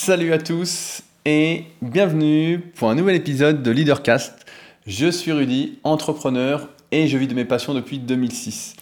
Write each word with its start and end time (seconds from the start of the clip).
Salut 0.00 0.32
à 0.32 0.38
tous 0.38 1.02
et 1.24 1.64
bienvenue 1.82 2.60
pour 2.76 2.88
un 2.88 2.94
nouvel 2.94 3.16
épisode 3.16 3.64
de 3.64 3.70
Leadercast. 3.72 4.46
Je 4.86 5.10
suis 5.10 5.32
Rudy, 5.32 5.80
entrepreneur 5.82 6.68
et 6.92 7.08
je 7.08 7.18
vis 7.18 7.26
de 7.26 7.34
mes 7.34 7.44
passions 7.44 7.74
depuis 7.74 7.98
2006. 7.98 8.76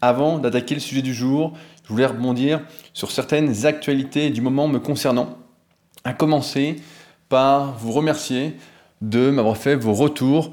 Avant 0.00 0.38
d'attaquer 0.38 0.74
le 0.74 0.80
sujet 0.80 1.02
du 1.02 1.12
jour, 1.12 1.52
je 1.84 1.90
voulais 1.90 2.06
rebondir 2.06 2.62
sur 2.94 3.10
certaines 3.10 3.66
actualités 3.66 4.30
du 4.30 4.40
moment 4.40 4.66
me 4.66 4.78
concernant. 4.78 5.36
À 6.04 6.14
commencer 6.14 6.76
par 7.28 7.76
vous 7.78 7.92
remercier 7.92 8.56
de 9.02 9.30
m'avoir 9.30 9.58
fait 9.58 9.76
vos 9.76 9.92
retours 9.92 10.52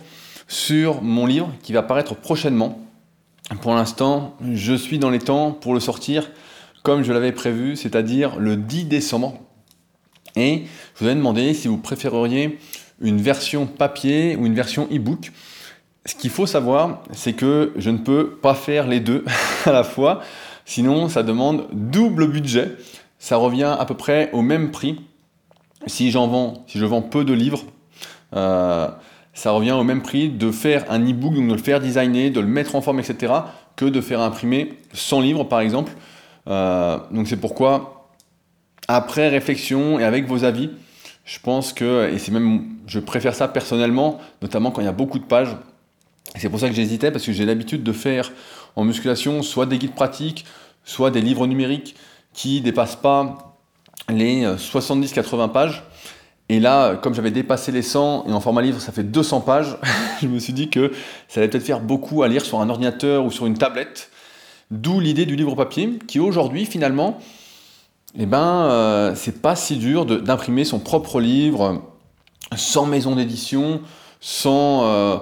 sur 0.50 1.02
mon 1.02 1.28
livre 1.28 1.50
qui 1.64 1.72
va 1.72 1.82
paraître 1.82 2.14
prochainement. 2.14 2.78
Pour 3.62 3.74
l'instant, 3.74 4.36
je 4.54 4.74
suis 4.74 5.00
dans 5.00 5.10
les 5.12 5.20
temps 5.20 5.54
pour 5.54 5.74
le 5.74 5.80
sortir 5.80 6.30
comme 6.84 7.04
je 7.04 7.14
l'avais 7.14 7.32
prévu, 7.32 7.78
c'est-à-dire 7.78 8.38
le 8.38 8.58
10 8.58 8.84
décembre. 8.84 9.40
Et 10.36 10.64
je 10.96 11.04
vous 11.04 11.10
ai 11.10 11.16
demandé 11.16 11.54
si 11.54 11.68
vous 11.68 11.78
préféreriez 11.78 12.60
une 13.02 13.22
version 13.22 13.66
papier 13.66 14.36
ou 14.36 14.46
une 14.46 14.56
version 14.56 14.88
e-book. 14.92 15.32
Ce 16.06 16.16
qu'il 16.16 16.30
faut 16.30 16.46
savoir, 16.46 17.04
c'est 17.12 17.34
que 17.34 17.74
je 17.76 17.90
ne 17.90 17.98
peux 17.98 18.32
pas 18.42 18.54
faire 18.54 18.88
les 18.88 19.00
deux 19.00 19.26
à 19.66 19.72
la 19.72 19.84
fois, 19.84 20.22
sinon 20.66 21.10
ça 21.10 21.24
demande 21.24 21.68
double 21.72 22.28
budget. 22.28 22.76
Ça 23.18 23.36
revient 23.36 23.76
à 23.78 23.86
peu 23.86 23.96
près 23.96 24.30
au 24.32 24.42
même 24.42 24.72
prix 24.72 25.02
si 25.88 26.12
j'en 26.12 26.28
vends, 26.28 26.64
si 26.68 26.78
je 26.78 26.86
vends 26.86 27.02
peu 27.02 27.24
de 27.24 27.34
livres. 27.34 27.64
Euh, 28.36 28.88
ça 29.34 29.52
revient 29.52 29.72
au 29.72 29.84
même 29.84 30.02
prix 30.02 30.30
de 30.30 30.52
faire 30.52 30.86
un 30.90 31.00
e-book, 31.00 31.34
donc 31.34 31.48
de 31.48 31.54
le 31.54 31.62
faire 31.62 31.80
designer, 31.80 32.30
de 32.30 32.40
le 32.40 32.48
mettre 32.48 32.76
en 32.76 32.82
forme, 32.82 33.00
etc., 33.00 33.34
que 33.76 33.86
de 33.86 34.02
faire 34.02 34.20
imprimer 34.20 34.78
100 34.94 35.22
livres 35.22 35.44
par 35.46 35.62
exemple. 35.62 35.94
Euh, 36.48 36.98
donc 37.12 37.28
c'est 37.28 37.38
pourquoi, 37.38 37.99
après 38.90 39.30
réflexion 39.30 40.00
et 40.00 40.04
avec 40.04 40.26
vos 40.26 40.44
avis, 40.44 40.72
je 41.24 41.38
pense 41.40 41.74
que, 41.74 42.12
et 42.12 42.18
c'est 42.18 42.32
même, 42.32 42.66
je 42.88 43.00
préfère 43.00 43.36
ça 43.36 43.48
personnellement, 43.48 44.20
notamment 44.42 44.72
quand 44.72 44.82
il 44.82 44.86
y 44.86 44.88
a 44.88 44.92
beaucoup 44.92 45.20
de 45.20 45.26
pages. 45.26 45.56
C'est 46.36 46.50
pour 46.50 46.60
ça 46.60 46.70
que 46.70 46.76
j'hésitais, 46.76 47.12
parce 47.12 47.24
que 47.24 47.32
j'ai 47.32 47.46
l'habitude 47.46 47.84
de 47.84 47.92
faire 47.92 48.32
en 48.76 48.84
musculation 48.84 49.44
soit 49.44 49.68
des 49.68 49.78
guides 49.78 49.94
pratiques, 49.94 50.44
soit 50.84 51.12
des 51.12 51.22
livres 51.22 51.46
numériques 51.46 51.96
qui 52.34 52.62
dépassent 52.62 52.96
pas 52.96 53.56
les 54.10 54.44
70-80 54.44 55.52
pages. 55.52 55.84
Et 56.50 56.60
là, 56.60 56.96
comme 56.96 57.14
j'avais 57.14 57.30
dépassé 57.30 57.72
les 57.72 57.84
100 57.84 58.26
et 58.28 58.34
en 58.34 58.40
format 58.40 58.64
livre, 58.64 58.82
ça 58.82 58.92
fait 58.92 59.04
200 59.04 59.42
pages, 59.42 59.78
je 60.22 60.28
me 60.28 60.40
suis 60.40 60.54
dit 60.54 60.70
que 60.70 60.92
ça 61.28 61.42
allait 61.42 61.48
peut-être 61.48 61.66
faire 61.66 61.80
beaucoup 61.80 62.24
à 62.24 62.28
lire 62.28 62.44
sur 62.44 62.60
un 62.60 62.68
ordinateur 62.70 63.24
ou 63.24 63.30
sur 63.30 63.46
une 63.46 63.56
tablette. 63.56 64.10
D'où 64.72 65.00
l'idée 65.00 65.28
du 65.28 65.36
livre 65.36 65.54
papier, 65.54 66.00
qui 66.08 66.20
aujourd'hui, 66.20 66.66
finalement, 66.66 67.20
eh 68.18 68.26
ben, 68.26 68.66
euh, 68.66 69.16
c'est 69.16 69.42
pas 69.42 69.56
si 69.56 69.78
dur 69.78 70.06
d'imprimer 70.06 70.66
son 70.66 70.80
propre 70.80 71.20
livre 71.20 71.84
sans 72.56 72.86
maison 72.86 73.16
d'édition, 73.16 73.82
sans 74.20 74.84
euh, 74.86 75.18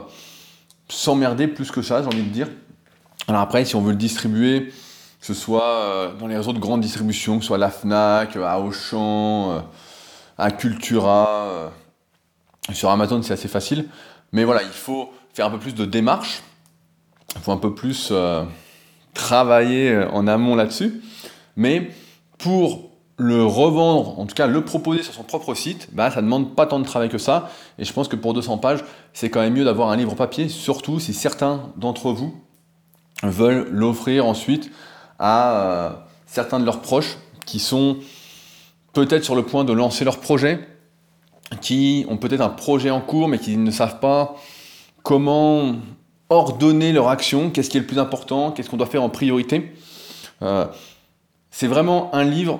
s'emmerder 0.87 1.47
plus 1.47 1.71
que 1.71 1.81
ça, 1.81 2.01
j'ai 2.01 2.07
envie 2.07 2.23
de 2.23 2.29
dire. 2.29 2.47
Alors 3.27 3.41
après, 3.41 3.65
si 3.65 3.75
on 3.75 3.81
veut 3.81 3.91
le 3.91 3.97
distribuer, 3.97 4.67
que 5.19 5.25
ce 5.25 5.33
soit 5.33 5.69
euh, 5.69 6.13
dans 6.13 6.27
les 6.27 6.37
réseaux 6.37 6.53
de 6.53 6.59
grande 6.59 6.81
distribution, 6.81 7.37
que 7.37 7.43
ce 7.43 7.47
soit 7.47 7.57
la 7.57 7.69
FNAC, 7.69 8.37
à 8.37 8.59
Auchan, 8.59 9.65
à 10.37 10.51
Cultura, 10.51 11.71
sur 12.71 12.89
Amazon, 12.89 13.21
c'est 13.21 13.33
assez 13.33 13.49
facile. 13.49 13.87
Mais 14.31 14.43
voilà, 14.43 14.63
il 14.63 14.69
faut 14.69 15.11
faire 15.33 15.47
un 15.47 15.51
peu 15.51 15.59
plus 15.59 15.75
de 15.75 15.85
démarche, 15.85 16.41
il 17.35 17.41
faut 17.41 17.51
un 17.51 17.57
peu 17.57 17.75
plus 17.75 18.13
travailler 19.17 19.89
euh, 19.89 20.09
en 20.11 20.27
amont 20.27 20.55
là-dessus. 20.55 21.01
Mais 21.57 21.91
pour 22.37 22.89
le 23.17 23.43
revendre, 23.43 24.19
en 24.19 24.25
tout 24.27 24.35
cas 24.35 24.45
le 24.45 24.63
proposer 24.63 25.01
sur 25.01 25.13
son 25.13 25.23
propre 25.23 25.55
site, 25.55 25.89
bah, 25.91 26.11
ça 26.11 26.21
ne 26.21 26.25
demande 26.27 26.55
pas 26.55 26.67
tant 26.67 26.79
de 26.79 26.85
travail 26.85 27.09
que 27.09 27.17
ça. 27.17 27.49
Et 27.79 27.85
je 27.85 27.91
pense 27.91 28.07
que 28.07 28.15
pour 28.15 28.33
200 28.33 28.59
pages, 28.59 28.83
c'est 29.13 29.29
quand 29.29 29.39
même 29.41 29.53
mieux 29.53 29.65
d'avoir 29.65 29.89
un 29.89 29.95
livre 29.95 30.13
papier, 30.13 30.49
surtout 30.49 30.99
si 30.99 31.13
certains 31.13 31.71
d'entre 31.77 32.11
vous 32.11 32.35
veulent 33.23 33.67
l'offrir 33.71 34.27
ensuite 34.27 34.71
à 35.17 35.61
euh, 35.61 35.89
certains 36.27 36.59
de 36.59 36.65
leurs 36.65 36.81
proches 36.81 37.17
qui 37.47 37.59
sont 37.59 37.97
peut-être 38.93 39.23
sur 39.23 39.35
le 39.35 39.43
point 39.43 39.63
de 39.63 39.73
lancer 39.73 40.05
leur 40.05 40.19
projet, 40.19 40.67
qui 41.61 42.05
ont 42.09 42.17
peut-être 42.17 42.41
un 42.41 42.49
projet 42.49 42.91
en 42.91 43.01
cours 43.01 43.27
mais 43.27 43.39
qui 43.39 43.57
ne 43.57 43.71
savent 43.71 43.99
pas 43.99 44.35
comment 45.01 45.75
ordonner 46.29 46.91
leur 46.91 47.07
action, 47.07 47.49
qu'est-ce 47.49 47.69
qui 47.69 47.77
est 47.77 47.79
le 47.81 47.87
plus 47.87 47.99
important, 47.99 48.51
qu'est-ce 48.51 48.69
qu'on 48.69 48.77
doit 48.77 48.85
faire 48.85 49.03
en 49.03 49.09
priorité. 49.09 49.73
Euh, 50.41 50.65
c'est 51.57 51.65
vraiment 51.65 52.13
un 52.13 52.23
livre 52.23 52.59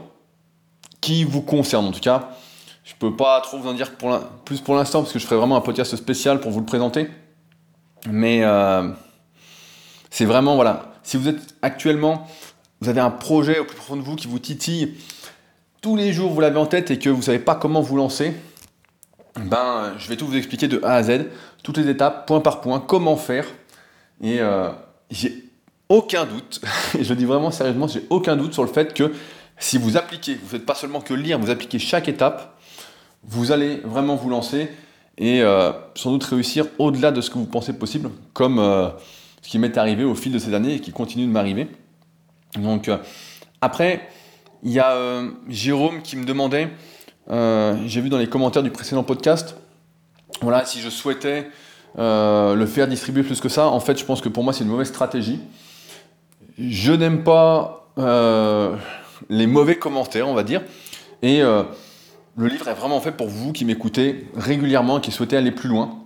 qui 1.02 1.24
vous 1.24 1.44
concerne 1.44 1.85
en 1.85 1.91
tout 1.91 2.00
cas. 2.00 2.30
Je 2.84 2.96
ne 2.96 2.97
peux 2.97 3.16
pas 3.16 3.40
trop 3.41 3.59
vous 3.59 3.69
en 3.69 3.75
dire 3.75 3.91
plus 4.44 4.59
pour 4.59 4.74
l'instant 4.74 5.03
parce 5.03 5.13
que 5.13 5.19
je 5.19 5.25
ferai 5.25 5.35
vraiment 5.35 5.56
un 5.56 5.62
podcast 5.62 5.96
spécial 5.96 6.40
pour 6.40 6.50
vous 6.50 6.62
le 6.62 6.66
présenter. 6.66 7.08
Mais 8.09 8.44
euh, 8.44 8.90
c'est 10.09 10.25
vraiment, 10.25 10.56
voilà, 10.56 10.94
si 11.03 11.16
vous 11.16 11.28
êtes 11.28 11.53
actuellement, 11.62 12.28
vous 12.81 12.90
avez 12.90 13.00
un 13.00 13.12
projet 13.12 13.59
au 13.59 13.66
plus 13.66 13.75
profond 13.75 13.97
de 13.97 14.02
vous 14.02 14.16
qui 14.16 14.25
vous 14.25 14.40
titille, 14.40 14.96
tous 15.84 15.96
les 15.96 16.12
jours 16.12 16.31
vous 16.31 16.41
l'avez 16.41 16.58
en 16.58 16.66
tête 16.66 16.90
et 16.90 16.97
que 16.97 17.12
vous 17.12 17.18
ne 17.18 17.22
savez 17.22 17.38
pas 17.38 17.53
comment 17.53 17.81
vous 17.81 17.97
lancer, 17.97 18.34
ben, 19.35 19.94
je 20.00 20.08
vais 20.08 20.18
tout 20.18 20.25
vous 20.25 20.38
expliquer 20.38 20.68
de 20.68 20.81
A 20.84 20.96
à 20.96 21.03
Z, 21.03 21.28
toutes 21.62 21.78
les 21.78 21.88
étapes, 21.88 22.25
point 22.25 22.40
par 22.40 22.62
point, 22.62 22.79
comment 22.79 23.16
faire. 23.16 23.46
Et 24.24 24.40
euh, 24.40 24.72
j'ai 25.12 25.47
aucun 25.89 26.25
doute, 26.25 26.61
et 26.97 27.03
je 27.03 27.13
dis 27.13 27.25
vraiment 27.25 27.51
sérieusement, 27.51 27.87
j'ai 27.87 28.03
aucun 28.09 28.35
doute 28.35 28.53
sur 28.53 28.63
le 28.63 28.69
fait 28.69 28.93
que 28.93 29.13
si 29.57 29.77
vous 29.77 29.97
appliquez, 29.97 30.35
vous 30.35 30.43
ne 30.43 30.49
faites 30.49 30.65
pas 30.65 30.75
seulement 30.75 31.01
que 31.01 31.13
lire, 31.13 31.39
vous 31.39 31.49
appliquez 31.49 31.79
chaque 31.79 32.07
étape, 32.07 32.57
vous 33.23 33.51
allez 33.51 33.77
vraiment 33.83 34.15
vous 34.15 34.29
lancer 34.29 34.69
et 35.17 35.41
euh, 35.41 35.71
sans 35.95 36.11
doute 36.11 36.23
réussir 36.23 36.65
au-delà 36.77 37.11
de 37.11 37.21
ce 37.21 37.29
que 37.29 37.37
vous 37.37 37.45
pensez 37.45 37.73
possible, 37.73 38.11
comme 38.33 38.59
euh, 38.59 38.89
ce 39.41 39.49
qui 39.49 39.57
m'est 39.57 39.77
arrivé 39.77 40.03
au 40.03 40.13
fil 40.13 40.31
de 40.31 40.39
ces 40.39 40.53
années 40.53 40.75
et 40.75 40.79
qui 40.79 40.91
continue 40.91 41.25
de 41.25 41.31
m'arriver. 41.31 41.67
Donc 42.59 42.89
après, 43.61 44.07
il 44.63 44.71
y 44.71 44.79
a 44.79 45.21
Jérôme 45.47 46.01
qui 46.01 46.15
me 46.15 46.25
demandait 46.25 46.69
euh, 47.29 47.75
j'ai 47.85 48.01
vu 48.01 48.09
dans 48.09 48.17
les 48.17 48.27
commentaires 48.27 48.63
du 48.63 48.71
précédent 48.71 49.03
podcast, 49.03 49.55
voilà, 50.41 50.65
si 50.65 50.79
je 50.79 50.89
souhaitais 50.89 51.49
euh, 51.97 52.55
le 52.55 52.65
faire 52.65 52.87
distribuer 52.87 53.23
plus 53.23 53.41
que 53.41 53.49
ça, 53.49 53.67
en 53.67 53.79
fait, 53.79 53.99
je 53.99 54.05
pense 54.05 54.21
que 54.21 54.29
pour 54.29 54.43
moi, 54.43 54.53
c'est 54.53 54.63
une 54.63 54.69
mauvaise 54.69 54.87
stratégie. 54.87 55.39
Je 56.57 56.91
n'aime 56.91 57.23
pas 57.23 57.88
euh, 57.97 58.75
les 59.29 59.47
mauvais 59.47 59.78
commentaires, 59.78 60.28
on 60.28 60.34
va 60.34 60.44
dire. 60.44 60.63
Et 61.22 61.41
le 61.41 62.47
livre 62.47 62.68
est 62.68 62.73
vraiment 62.73 63.00
fait 63.00 63.12
pour 63.12 63.28
vous 63.28 63.51
qui 63.51 63.66
m'écoutez 63.66 64.28
régulièrement, 64.35 65.00
qui 65.00 65.12
souhaitez 65.12 65.38
aller 65.38 65.51
plus 65.51 65.69
loin. 65.69 66.00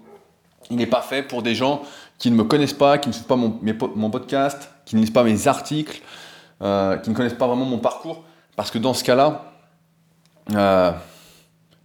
Il 0.70 0.78
n'est 0.78 0.88
pas 0.88 1.02
fait 1.02 1.24
pour 1.24 1.42
des 1.42 1.56
gens 1.56 1.82
qui 2.18 2.32
ne 2.32 2.36
me 2.36 2.44
connaissent 2.44 2.74
pas, 2.74 2.98
qui 2.98 3.10
ne 3.10 3.14
suivent 3.14 3.26
pas 3.26 3.36
mon, 3.36 3.60
mon 3.96 4.10
podcast, 4.10 4.70
qui 4.86 4.96
ne 4.96 5.02
lisent 5.02 5.12
pas 5.12 5.24
mes 5.24 5.48
articles, 5.48 6.02
qui 6.60 7.10
ne 7.10 7.14
connaissent 7.14 7.34
pas 7.34 7.48
vraiment 7.48 7.66
mon 7.66 7.80
parcours. 7.80 8.24
Parce 8.56 8.72
que 8.72 8.78
dans 8.78 8.94
ce 8.94 9.04
cas-là, 9.04 9.54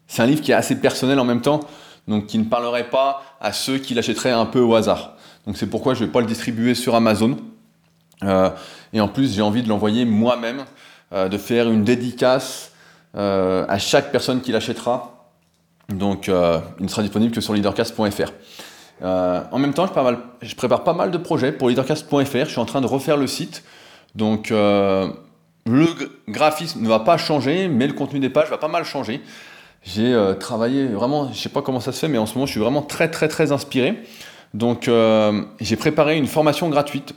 c'est 0.06 0.22
un 0.22 0.26
livre 0.26 0.43
qui 0.43 0.53
est 0.53 0.55
assez 0.55 0.81
personnel 0.81 1.19
en 1.19 1.25
même 1.25 1.41
temps, 1.41 1.60
donc 2.06 2.26
qui 2.26 2.38
ne 2.38 2.44
parlerait 2.44 2.91
pas 2.91 3.22
à 3.41 3.53
ceux 3.53 3.78
qui 3.78 3.94
l'achèteraient 3.94 4.31
un 4.31 4.47
peu 4.47 4.60
au 4.60 4.75
hasard. 4.76 5.16
Donc 5.47 5.56
c'est 5.56 5.66
pourquoi 5.66 5.94
je 5.94 6.03
ne 6.03 6.06
vais 6.06 6.12
pas 6.12 6.21
le 6.21 6.26
distribuer 6.26 6.75
sur 6.75 6.94
Amazon. 6.94 7.37
Euh, 8.22 8.50
et 8.93 9.00
en 9.00 9.09
plus, 9.09 9.34
j'ai 9.34 9.43
envie 9.43 9.62
de 9.62 9.69
l'envoyer 9.69 10.04
moi-même, 10.04 10.65
euh, 11.12 11.28
de 11.28 11.38
faire 11.38 11.69
une 11.71 11.84
dédicace 11.84 12.72
euh, 13.16 13.65
à 13.69 13.78
chaque 13.78 14.10
personne 14.12 14.41
qui 14.41 14.53
l'achètera. 14.53 15.12
Donc 15.88 16.26
il 16.26 16.32
ne 16.81 16.88
sera 16.88 17.03
disponible 17.03 17.32
que 17.32 17.41
sur 17.41 17.55
leadercast.fr. 17.55 18.32
en 19.03 19.59
même 19.59 19.72
temps, 19.72 19.87
je 20.43 20.55
prépare, 20.56 20.82
pas 20.82 20.94
mal 20.94 21.12
de 21.12 21.19
projets 21.19 21.53
pour 21.53 21.69
leadercast.fr. 21.69 22.44
Je 22.44 22.44
suis 22.50 22.59
en 22.59 22.65
train 22.65 22.81
de 22.81 22.88
refaire 22.88 23.16
le 23.16 23.28
site. 23.28 23.62
Donc 24.16 24.50
le 24.50 25.87
graphisme 26.28 26.82
ne 26.82 26.88
va 26.88 26.99
pas 26.99 27.16
changer, 27.19 27.69
mais 27.69 27.87
le 27.87 27.93
contenu 27.93 28.19
des 28.19 28.31
pages 28.31 28.50
va 28.50 28.59
pas 28.59 28.66
mal 28.66 28.84
changer. 28.84 29.22
J'ai 29.85 30.20
travaillé 30.40 30.87
vraiment, 30.87 31.32
je 31.32 31.38
sais 31.38 31.49
pas 31.49 31.62
comment 31.62 31.79
ça 31.79 31.93
se 31.93 32.00
fait, 32.00 32.08
mais 32.08 32.19
en 32.19 32.26
ce 32.26 32.35
moment, 32.35 32.46
je 32.46 32.50
suis 32.50 32.61
vraiment 32.61 32.82
très, 32.82 33.08
très, 33.08 33.29
très 33.29 33.52
inspiré. 33.52 34.02
Donc, 34.55 34.90
j'ai 35.61 35.76
préparé 35.76 36.17
une 36.17 36.26
formation 36.26 36.69
gratuite. 36.69 37.14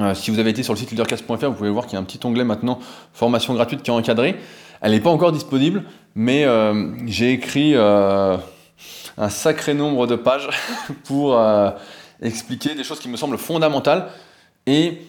Euh, 0.00 0.14
si 0.14 0.30
vous 0.30 0.38
avez 0.38 0.50
été 0.50 0.62
sur 0.62 0.72
le 0.72 0.78
site 0.78 0.90
leadercast.fr, 0.90 1.46
vous 1.46 1.52
pouvez 1.52 1.70
voir 1.70 1.86
qu'il 1.86 1.94
y 1.94 1.96
a 1.96 2.00
un 2.00 2.04
petit 2.04 2.20
onglet 2.24 2.44
maintenant, 2.44 2.78
formation 3.12 3.54
gratuite 3.54 3.82
qui 3.82 3.90
est 3.90 3.94
encadré. 3.94 4.36
Elle 4.80 4.92
n'est 4.92 5.00
pas 5.00 5.10
encore 5.10 5.32
disponible, 5.32 5.84
mais 6.14 6.46
j'ai 7.06 7.32
écrit 7.32 7.74
un 7.74 8.38
sacré 9.30 9.72
nombre 9.72 10.06
de 10.06 10.16
pages 10.16 10.48
pour 11.04 11.40
expliquer 12.20 12.74
des 12.74 12.84
choses 12.84 12.98
qui 12.98 13.08
me 13.08 13.16
semblent 13.16 13.38
fondamentales 13.38 14.08
et 14.66 15.00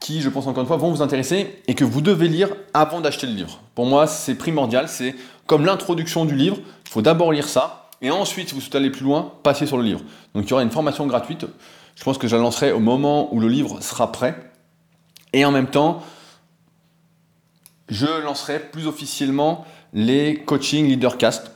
qui, 0.00 0.20
je 0.20 0.28
pense 0.28 0.46
encore 0.46 0.62
une 0.62 0.68
fois, 0.68 0.76
vont 0.76 0.90
vous 0.90 1.02
intéresser 1.02 1.62
et 1.66 1.74
que 1.74 1.84
vous 1.84 2.00
devez 2.00 2.28
lire 2.28 2.50
avant 2.74 3.00
d'acheter 3.00 3.26
le 3.26 3.32
livre. 3.32 3.60
Pour 3.74 3.86
moi, 3.86 4.06
c'est 4.06 4.34
primordial, 4.34 4.88
c'est 4.88 5.14
comme 5.46 5.64
l'introduction 5.64 6.24
du 6.24 6.36
livre, 6.36 6.58
il 6.86 6.90
faut 6.90 7.02
d'abord 7.02 7.32
lire 7.32 7.48
ça, 7.48 7.90
et 8.02 8.10
ensuite, 8.10 8.48
si 8.48 8.54
vous 8.54 8.60
souhaitez 8.60 8.78
aller 8.78 8.90
plus 8.90 9.04
loin, 9.04 9.32
passez 9.42 9.66
sur 9.66 9.78
le 9.78 9.82
livre. 9.82 10.00
Donc 10.34 10.44
il 10.44 10.50
y 10.50 10.52
aura 10.52 10.62
une 10.62 10.70
formation 10.70 11.06
gratuite, 11.06 11.46
je 11.96 12.04
pense 12.04 12.18
que 12.18 12.28
je 12.28 12.36
la 12.36 12.42
lancerai 12.42 12.70
au 12.70 12.78
moment 12.78 13.34
où 13.34 13.40
le 13.40 13.48
livre 13.48 13.82
sera 13.82 14.12
prêt, 14.12 14.36
et 15.32 15.44
en 15.44 15.50
même 15.50 15.66
temps, 15.66 16.02
je 17.88 18.06
lancerai 18.22 18.60
plus 18.60 18.86
officiellement 18.86 19.64
les 19.92 20.36
coaching 20.44 20.86
leadercast 20.86 21.50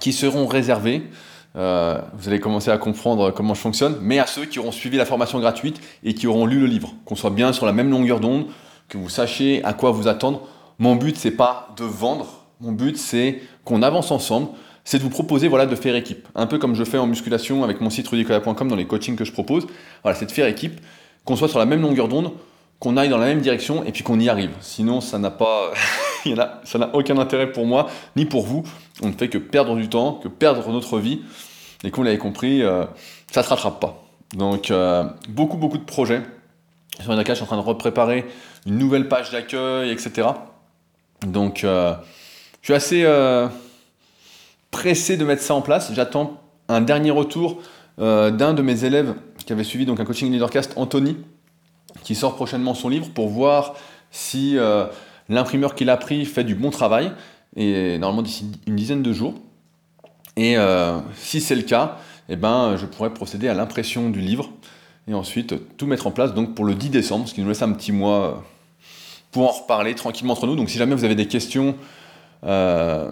qui 0.00 0.12
seront 0.12 0.46
réservés. 0.46 1.08
Euh, 1.56 2.00
vous 2.14 2.28
allez 2.28 2.40
commencer 2.40 2.70
à 2.70 2.78
comprendre 2.78 3.30
comment 3.30 3.54
je 3.54 3.60
fonctionne, 3.60 3.96
mais 4.00 4.18
à 4.18 4.26
ceux 4.26 4.44
qui 4.44 4.58
auront 4.58 4.72
suivi 4.72 4.96
la 4.96 5.06
formation 5.06 5.38
gratuite 5.38 5.80
et 6.02 6.14
qui 6.14 6.26
auront 6.26 6.46
lu 6.46 6.58
le 6.60 6.66
livre, 6.66 6.94
qu'on 7.04 7.14
soit 7.14 7.30
bien 7.30 7.52
sur 7.52 7.66
la 7.66 7.72
même 7.72 7.90
longueur 7.90 8.20
d'onde, 8.20 8.46
que 8.88 8.98
vous 8.98 9.08
sachiez 9.08 9.64
à 9.64 9.72
quoi 9.72 9.92
vous 9.92 10.08
attendre. 10.08 10.48
Mon 10.78 10.96
but, 10.96 11.16
c'est 11.16 11.30
pas 11.30 11.72
de 11.76 11.84
vendre. 11.84 12.44
Mon 12.60 12.72
but, 12.72 12.98
c'est 12.98 13.40
qu'on 13.64 13.82
avance 13.82 14.10
ensemble. 14.10 14.48
C'est 14.84 14.98
de 14.98 15.02
vous 15.02 15.10
proposer 15.10 15.48
voilà, 15.48 15.66
de 15.66 15.74
faire 15.74 15.96
équipe. 15.96 16.28
Un 16.34 16.46
peu 16.46 16.58
comme 16.58 16.74
je 16.74 16.84
fais 16.84 16.98
en 16.98 17.06
musculation 17.06 17.64
avec 17.64 17.80
mon 17.80 17.88
site 17.88 18.06
rudicola.com 18.06 18.68
dans 18.68 18.76
les 18.76 18.86
coachings 18.86 19.16
que 19.16 19.24
je 19.24 19.32
propose. 19.32 19.66
Voilà, 20.02 20.16
c'est 20.16 20.26
de 20.26 20.32
faire 20.32 20.46
équipe, 20.46 20.80
qu'on 21.24 21.36
soit 21.36 21.48
sur 21.48 21.58
la 21.58 21.64
même 21.64 21.80
longueur 21.80 22.08
d'onde, 22.08 22.32
qu'on 22.80 22.98
aille 22.98 23.08
dans 23.08 23.18
la 23.18 23.26
même 23.26 23.40
direction 23.40 23.82
et 23.84 23.92
puis 23.92 24.02
qu'on 24.02 24.20
y 24.20 24.28
arrive. 24.28 24.50
Sinon, 24.60 25.00
ça 25.00 25.18
n'a 25.18 25.30
pas, 25.30 25.72
ça 26.64 26.78
n'a 26.78 26.94
aucun 26.94 27.16
intérêt 27.16 27.50
pour 27.50 27.64
moi 27.64 27.88
ni 28.14 28.26
pour 28.26 28.44
vous. 28.44 28.62
On 29.02 29.08
ne 29.08 29.12
fait 29.12 29.28
que 29.28 29.38
perdre 29.38 29.74
du 29.76 29.88
temps, 29.88 30.20
que 30.22 30.28
perdre 30.28 30.70
notre 30.70 30.98
vie. 30.98 31.22
Et 31.82 31.90
comme 31.90 32.02
vous 32.02 32.06
l'avez 32.06 32.18
compris, 32.18 32.62
euh, 32.62 32.84
ça 33.30 33.40
ne 33.40 33.44
se 33.44 33.50
rattrape 33.50 33.80
pas. 33.80 34.04
Donc, 34.34 34.70
euh, 34.70 35.04
beaucoup, 35.28 35.56
beaucoup 35.56 35.78
de 35.78 35.84
projets. 35.84 36.22
Sur 37.00 37.12
Inaka, 37.12 37.32
je 37.32 37.36
suis 37.36 37.44
en 37.44 37.46
train 37.46 37.56
de 37.56 37.62
repréparer 37.62 38.26
une 38.66 38.78
nouvelle 38.78 39.08
page 39.08 39.30
d'accueil, 39.30 39.90
etc. 39.90 40.28
Donc, 41.26 41.64
euh, 41.64 41.94
je 42.60 42.66
suis 42.66 42.74
assez 42.74 43.04
pressé 44.74 45.16
de 45.16 45.24
mettre 45.24 45.42
ça 45.42 45.54
en 45.54 45.62
place. 45.62 45.92
J'attends 45.94 46.40
un 46.68 46.80
dernier 46.80 47.12
retour 47.12 47.60
d'un 47.96 48.54
de 48.54 48.60
mes 48.60 48.84
élèves 48.84 49.14
qui 49.46 49.52
avait 49.52 49.62
suivi 49.62 49.86
donc 49.86 50.00
un 50.00 50.04
coaching 50.04 50.32
leadercast, 50.32 50.72
Anthony, 50.74 51.16
qui 52.02 52.16
sort 52.16 52.34
prochainement 52.34 52.74
son 52.74 52.88
livre 52.88 53.08
pour 53.14 53.28
voir 53.28 53.76
si 54.10 54.56
l'imprimeur 55.28 55.76
qui 55.76 55.84
l'a 55.84 55.96
pris 55.96 56.24
fait 56.24 56.42
du 56.42 56.56
bon 56.56 56.70
travail, 56.70 57.12
et 57.54 57.98
normalement 57.98 58.22
d'ici 58.22 58.50
une 58.66 58.74
dizaine 58.74 59.02
de 59.02 59.12
jours. 59.12 59.34
Et 60.36 60.56
si 61.14 61.40
c'est 61.40 61.54
le 61.54 61.62
cas, 61.62 61.98
eh 62.28 62.34
ben, 62.34 62.76
je 62.76 62.86
pourrais 62.86 63.14
procéder 63.14 63.46
à 63.46 63.54
l'impression 63.54 64.10
du 64.10 64.20
livre 64.20 64.50
et 65.08 65.14
ensuite 65.14 65.54
tout 65.76 65.86
mettre 65.86 66.06
en 66.06 66.10
place 66.10 66.34
donc 66.34 66.54
pour 66.54 66.64
le 66.64 66.74
10 66.74 66.90
décembre, 66.90 67.28
ce 67.28 67.34
qui 67.34 67.42
nous 67.42 67.48
laisse 67.48 67.62
un 67.62 67.72
petit 67.72 67.92
mois 67.92 68.24
euh, 68.24 68.32
pour 69.32 69.48
en 69.48 69.52
reparler 69.52 69.94
tranquillement 69.94 70.32
entre 70.32 70.46
nous. 70.46 70.56
Donc 70.56 70.70
si 70.70 70.78
jamais 70.78 70.94
vous 70.94 71.04
avez 71.04 71.14
des 71.14 71.28
questions 71.28 71.76
euh, 72.44 73.10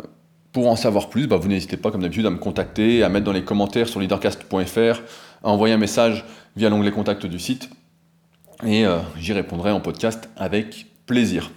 pour 0.53 0.69
en 0.69 0.77
savoir 0.77 1.09
plus, 1.09 1.27
bah, 1.27 1.37
vous 1.37 1.49
n'hésitez 1.49 1.77
pas 1.77 1.91
comme 1.91 2.03
d'habitude 2.03 2.27
à 2.27 2.31
me 2.31 2.39
contacter, 2.39 3.03
à 3.03 3.09
mettre 3.09 3.25
dans 3.25 3.33
les 3.33 3.45
commentaires 3.45 3.89
sur 3.89 4.01
leadercast.fr, 4.01 5.03
à 5.43 5.49
envoyer 5.49 5.75
un 5.75 5.79
message 5.79 6.25
via 6.57 6.69
l'onglet 6.69 6.91
contact 6.91 7.27
du 7.27 7.39
site 7.39 7.71
et 8.65 8.87
euh, 8.87 8.99
j'y 9.19 9.33
répondrai 9.33 9.73
en 9.73 9.81
podcast 9.81 10.29
avec 10.37 10.87
plaisir. 11.07 11.51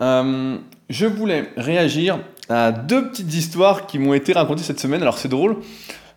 je 0.00 1.06
voulais 1.06 1.50
réagir 1.56 2.18
à 2.48 2.72
deux 2.72 3.08
petites 3.08 3.32
histoires 3.32 3.86
qui 3.86 3.98
m'ont 3.98 4.14
été 4.14 4.32
racontées 4.32 4.62
cette 4.62 4.80
semaine. 4.80 5.02
Alors 5.02 5.18
c'est 5.18 5.28
drôle, 5.28 5.56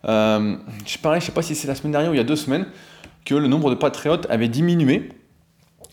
euh, 0.08 0.58
je 0.86 1.08
ne 1.08 1.20
sais 1.20 1.32
pas 1.32 1.42
si 1.42 1.56
c'est 1.56 1.68
la 1.68 1.76
semaine 1.76 1.94
dernière 1.94 2.12
ou 2.12 2.14
il 2.14 2.18
y 2.18 2.22
a 2.22 2.26
deux 2.26 2.36
semaines, 2.36 2.66
que 3.26 3.36
le 3.36 3.48
nombre 3.48 3.70
de 3.70 3.76
patriotes 3.76 4.28
avait 4.30 4.50
diminué. 4.50 5.10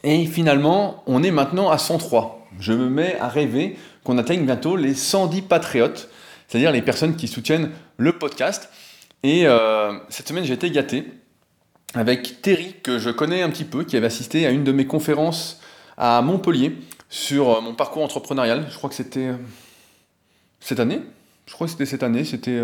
Et 0.04 0.26
finalement, 0.26 1.02
on 1.06 1.22
est 1.22 1.30
maintenant 1.30 1.70
à 1.70 1.78
103. 1.78 2.41
Je 2.60 2.72
me 2.72 2.88
mets 2.88 3.18
à 3.18 3.28
rêver 3.28 3.76
qu'on 4.04 4.18
atteigne 4.18 4.44
bientôt 4.44 4.76
les 4.76 4.94
110 4.94 5.42
patriotes, 5.42 6.08
c'est-à-dire 6.48 6.72
les 6.72 6.82
personnes 6.82 7.16
qui 7.16 7.28
soutiennent 7.28 7.70
le 7.96 8.18
podcast. 8.18 8.70
Et 9.22 9.46
euh, 9.46 9.92
cette 10.08 10.28
semaine, 10.28 10.44
j'ai 10.44 10.54
été 10.54 10.70
gâté 10.70 11.04
avec 11.94 12.42
Terry, 12.42 12.74
que 12.82 12.98
je 12.98 13.10
connais 13.10 13.42
un 13.42 13.50
petit 13.50 13.64
peu, 13.64 13.84
qui 13.84 13.96
avait 13.96 14.06
assisté 14.06 14.46
à 14.46 14.50
une 14.50 14.64
de 14.64 14.72
mes 14.72 14.86
conférences 14.86 15.60
à 15.96 16.20
Montpellier 16.22 16.76
sur 17.08 17.50
euh, 17.50 17.60
mon 17.60 17.74
parcours 17.74 18.02
entrepreneurial. 18.02 18.66
Je 18.70 18.76
crois 18.76 18.90
que 18.90 18.96
c'était 18.96 19.30
cette 20.60 20.80
année. 20.80 21.00
Je 21.46 21.52
crois 21.52 21.66
que 21.66 21.72
c'était 21.72 21.86
cette 21.86 22.02
année. 22.02 22.24
C'était 22.24 22.60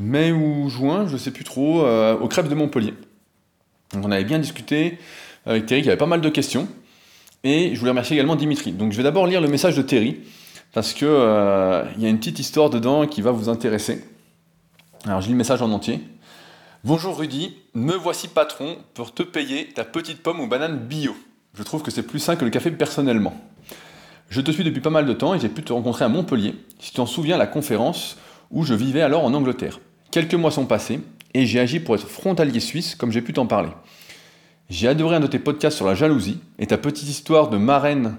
mai 0.00 0.32
ou 0.32 0.68
juin, 0.68 1.06
je 1.06 1.12
ne 1.12 1.18
sais 1.18 1.30
plus 1.30 1.44
trop, 1.44 1.84
euh, 1.84 2.16
au 2.18 2.28
Crêpes 2.28 2.48
de 2.48 2.54
Montpellier. 2.54 2.94
on 3.94 4.10
avait 4.10 4.24
bien 4.24 4.38
discuté 4.38 4.98
avec 5.46 5.66
Terry, 5.66 5.82
qui 5.82 5.88
avait 5.88 5.96
pas 5.96 6.06
mal 6.06 6.20
de 6.20 6.28
questions. 6.28 6.68
Et 7.44 7.74
je 7.74 7.78
voulais 7.78 7.90
remercier 7.90 8.16
également 8.16 8.36
Dimitri. 8.36 8.72
Donc 8.72 8.92
je 8.92 8.96
vais 8.96 9.02
d'abord 9.02 9.26
lire 9.26 9.42
le 9.42 9.48
message 9.48 9.76
de 9.76 9.82
Terry, 9.82 10.20
parce 10.72 10.94
qu'il 10.94 11.06
euh, 11.08 11.84
y 11.98 12.06
a 12.06 12.08
une 12.08 12.18
petite 12.18 12.38
histoire 12.38 12.70
dedans 12.70 13.06
qui 13.06 13.20
va 13.20 13.30
vous 13.30 13.50
intéresser. 13.50 14.02
Alors 15.04 15.20
je 15.20 15.26
lis 15.26 15.32
le 15.32 15.38
message 15.38 15.60
en 15.60 15.70
entier. 15.70 16.00
Bonjour 16.82 17.18
Rudy, 17.18 17.54
me 17.74 17.92
voici 17.92 18.28
patron 18.28 18.78
pour 18.94 19.12
te 19.12 19.22
payer 19.22 19.68
ta 19.74 19.84
petite 19.84 20.22
pomme 20.22 20.40
ou 20.40 20.48
banane 20.48 20.78
bio. 20.78 21.14
Je 21.52 21.62
trouve 21.62 21.82
que 21.82 21.90
c'est 21.90 22.02
plus 22.02 22.18
sain 22.18 22.36
que 22.36 22.44
le 22.44 22.50
café 22.50 22.70
personnellement. 22.70 23.34
Je 24.30 24.40
te 24.40 24.50
suis 24.50 24.64
depuis 24.64 24.80
pas 24.80 24.90
mal 24.90 25.04
de 25.04 25.12
temps 25.12 25.34
et 25.34 25.38
j'ai 25.38 25.50
pu 25.50 25.62
te 25.62 25.72
rencontrer 25.72 26.06
à 26.06 26.08
Montpellier. 26.08 26.54
Si 26.80 26.90
tu 26.90 26.96
t'en 26.96 27.06
souviens, 27.06 27.36
la 27.36 27.46
conférence 27.46 28.16
où 28.50 28.64
je 28.64 28.74
vivais 28.74 29.02
alors 29.02 29.24
en 29.24 29.34
Angleterre. 29.34 29.80
Quelques 30.10 30.34
mois 30.34 30.50
sont 30.50 30.64
passés 30.64 31.00
et 31.34 31.44
j'ai 31.44 31.60
agi 31.60 31.78
pour 31.78 31.94
être 31.94 32.08
frontalier 32.08 32.60
suisse 32.60 32.94
comme 32.94 33.12
j'ai 33.12 33.22
pu 33.22 33.34
t'en 33.34 33.46
parler. 33.46 33.70
J'ai 34.70 34.88
adoré 34.88 35.16
un 35.16 35.20
de 35.20 35.26
tes 35.26 35.38
podcasts 35.38 35.76
sur 35.76 35.86
la 35.86 35.94
jalousie 35.94 36.40
et 36.58 36.66
ta 36.66 36.78
petite 36.78 37.08
histoire 37.08 37.48
de 37.50 37.56
marraine, 37.56 38.16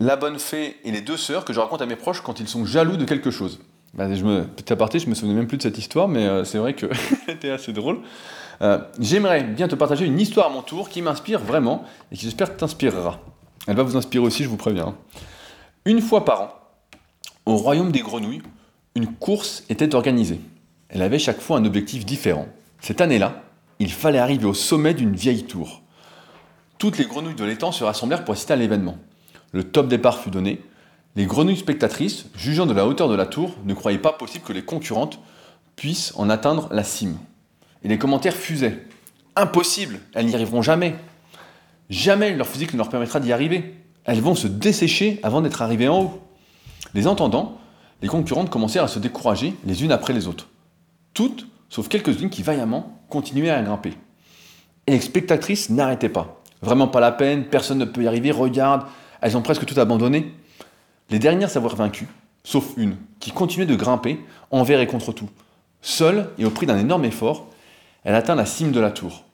la 0.00 0.16
bonne 0.16 0.38
fée 0.38 0.76
et 0.84 0.90
les 0.90 1.00
deux 1.00 1.16
sœurs 1.16 1.44
que 1.44 1.52
je 1.52 1.60
raconte 1.60 1.82
à 1.82 1.86
mes 1.86 1.96
proches 1.96 2.20
quand 2.20 2.40
ils 2.40 2.48
sont 2.48 2.64
jaloux 2.64 2.96
de 2.96 3.04
quelque 3.04 3.30
chose. 3.30 3.60
Bah, 3.94 4.12
je 4.12 4.24
me, 4.24 4.44
petit 4.44 4.72
aparté, 4.72 4.98
je 4.98 5.08
me 5.08 5.14
souvenais 5.14 5.34
même 5.34 5.46
plus 5.46 5.56
de 5.56 5.62
cette 5.62 5.78
histoire, 5.78 6.08
mais 6.08 6.26
euh, 6.26 6.44
c'est 6.44 6.58
vrai 6.58 6.74
qu'elle 6.74 6.90
était 7.28 7.50
assez 7.50 7.72
drôle. 7.72 8.00
Euh, 8.60 8.78
j'aimerais 8.98 9.44
bien 9.44 9.68
te 9.68 9.76
partager 9.76 10.04
une 10.04 10.18
histoire 10.18 10.46
à 10.46 10.50
mon 10.50 10.62
tour 10.62 10.88
qui 10.88 11.00
m'inspire 11.00 11.38
vraiment 11.38 11.84
et 12.10 12.16
qui 12.16 12.24
j'espère 12.24 12.56
t'inspirera. 12.56 13.20
Elle 13.66 13.76
va 13.76 13.82
vous 13.82 13.96
inspirer 13.96 14.24
aussi, 14.24 14.42
je 14.42 14.48
vous 14.48 14.56
préviens. 14.56 14.96
Une 15.84 16.00
fois 16.00 16.24
par 16.24 16.42
an, 16.42 16.54
au 17.46 17.56
royaume 17.56 17.92
des 17.92 18.00
grenouilles, 18.00 18.42
une 18.96 19.06
course 19.06 19.64
était 19.68 19.94
organisée. 19.94 20.40
Elle 20.88 21.02
avait 21.02 21.18
chaque 21.18 21.40
fois 21.40 21.58
un 21.58 21.64
objectif 21.64 22.04
différent. 22.04 22.46
Cette 22.80 23.00
année-là, 23.00 23.42
il 23.78 23.92
fallait 23.92 24.18
arriver 24.18 24.46
au 24.46 24.54
sommet 24.54 24.94
d'une 24.94 25.14
vieille 25.14 25.44
tour. 25.44 25.82
Toutes 26.78 26.98
les 26.98 27.06
grenouilles 27.06 27.34
de 27.34 27.44
l'étang 27.44 27.72
se 27.72 27.84
rassemblèrent 27.84 28.24
pour 28.24 28.34
assister 28.34 28.52
à 28.52 28.56
l'événement. 28.56 28.96
Le 29.52 29.64
top 29.64 29.88
départ 29.88 30.18
fut 30.18 30.30
donné. 30.30 30.60
Les 31.16 31.26
grenouilles 31.26 31.56
spectatrices, 31.56 32.26
jugeant 32.36 32.66
de 32.66 32.72
la 32.72 32.86
hauteur 32.86 33.08
de 33.08 33.14
la 33.14 33.26
tour, 33.26 33.56
ne 33.64 33.74
croyaient 33.74 33.98
pas 33.98 34.12
possible 34.12 34.44
que 34.44 34.52
les 34.52 34.64
concurrentes 34.64 35.20
puissent 35.76 36.12
en 36.16 36.28
atteindre 36.28 36.68
la 36.72 36.84
cime. 36.84 37.16
Et 37.84 37.88
les 37.88 37.98
commentaires 37.98 38.34
fusaient. 38.34 38.86
Impossible, 39.36 40.00
elles 40.14 40.26
n'y 40.26 40.34
arriveront 40.34 40.62
jamais. 40.62 40.96
Jamais 41.90 42.34
leur 42.34 42.46
physique 42.46 42.72
ne 42.72 42.78
leur 42.78 42.88
permettra 42.88 43.20
d'y 43.20 43.32
arriver. 43.32 43.74
Elles 44.04 44.20
vont 44.20 44.34
se 44.34 44.46
dessécher 44.46 45.20
avant 45.22 45.40
d'être 45.40 45.62
arrivées 45.62 45.88
en 45.88 46.02
haut. 46.02 46.20
Les 46.94 47.06
entendants, 47.06 47.58
les 48.02 48.08
concurrentes 48.08 48.50
commencèrent 48.50 48.84
à 48.84 48.88
se 48.88 48.98
décourager 48.98 49.54
les 49.64 49.84
unes 49.84 49.92
après 49.92 50.12
les 50.12 50.26
autres. 50.28 50.48
Toutes, 51.14 51.46
sauf 51.68 51.88
quelques-unes 51.88 52.30
qui 52.30 52.42
vaillamment 52.42 53.00
continuaient 53.14 53.50
à 53.50 53.62
grimper. 53.62 53.94
Et 54.88 54.92
les 54.92 55.00
spectatrices 55.00 55.70
n'arrêtaient 55.70 56.08
pas. 56.08 56.42
Vraiment 56.62 56.88
pas 56.88 56.98
la 56.98 57.12
peine, 57.12 57.44
personne 57.44 57.78
ne 57.78 57.84
peut 57.84 58.02
y 58.02 58.08
arriver, 58.08 58.32
regarde, 58.32 58.86
elles 59.20 59.36
ont 59.36 59.42
presque 59.42 59.64
tout 59.66 59.78
abandonné. 59.78 60.34
Les 61.10 61.20
dernières 61.20 61.48
s'avoir 61.48 61.76
vaincues, 61.76 62.08
sauf 62.42 62.72
une, 62.76 62.96
qui 63.20 63.30
continuait 63.30 63.66
de 63.66 63.76
grimper 63.76 64.18
envers 64.50 64.80
et 64.80 64.88
contre 64.88 65.12
tout. 65.12 65.28
Seule, 65.80 66.28
et 66.38 66.44
au 66.44 66.50
prix 66.50 66.66
d'un 66.66 66.78
énorme 66.78 67.04
effort, 67.04 67.46
elle 68.02 68.16
atteint 68.16 68.34
la 68.34 68.46
cime 68.46 68.72
de 68.72 68.80
la 68.80 68.90
tour. 68.90 69.24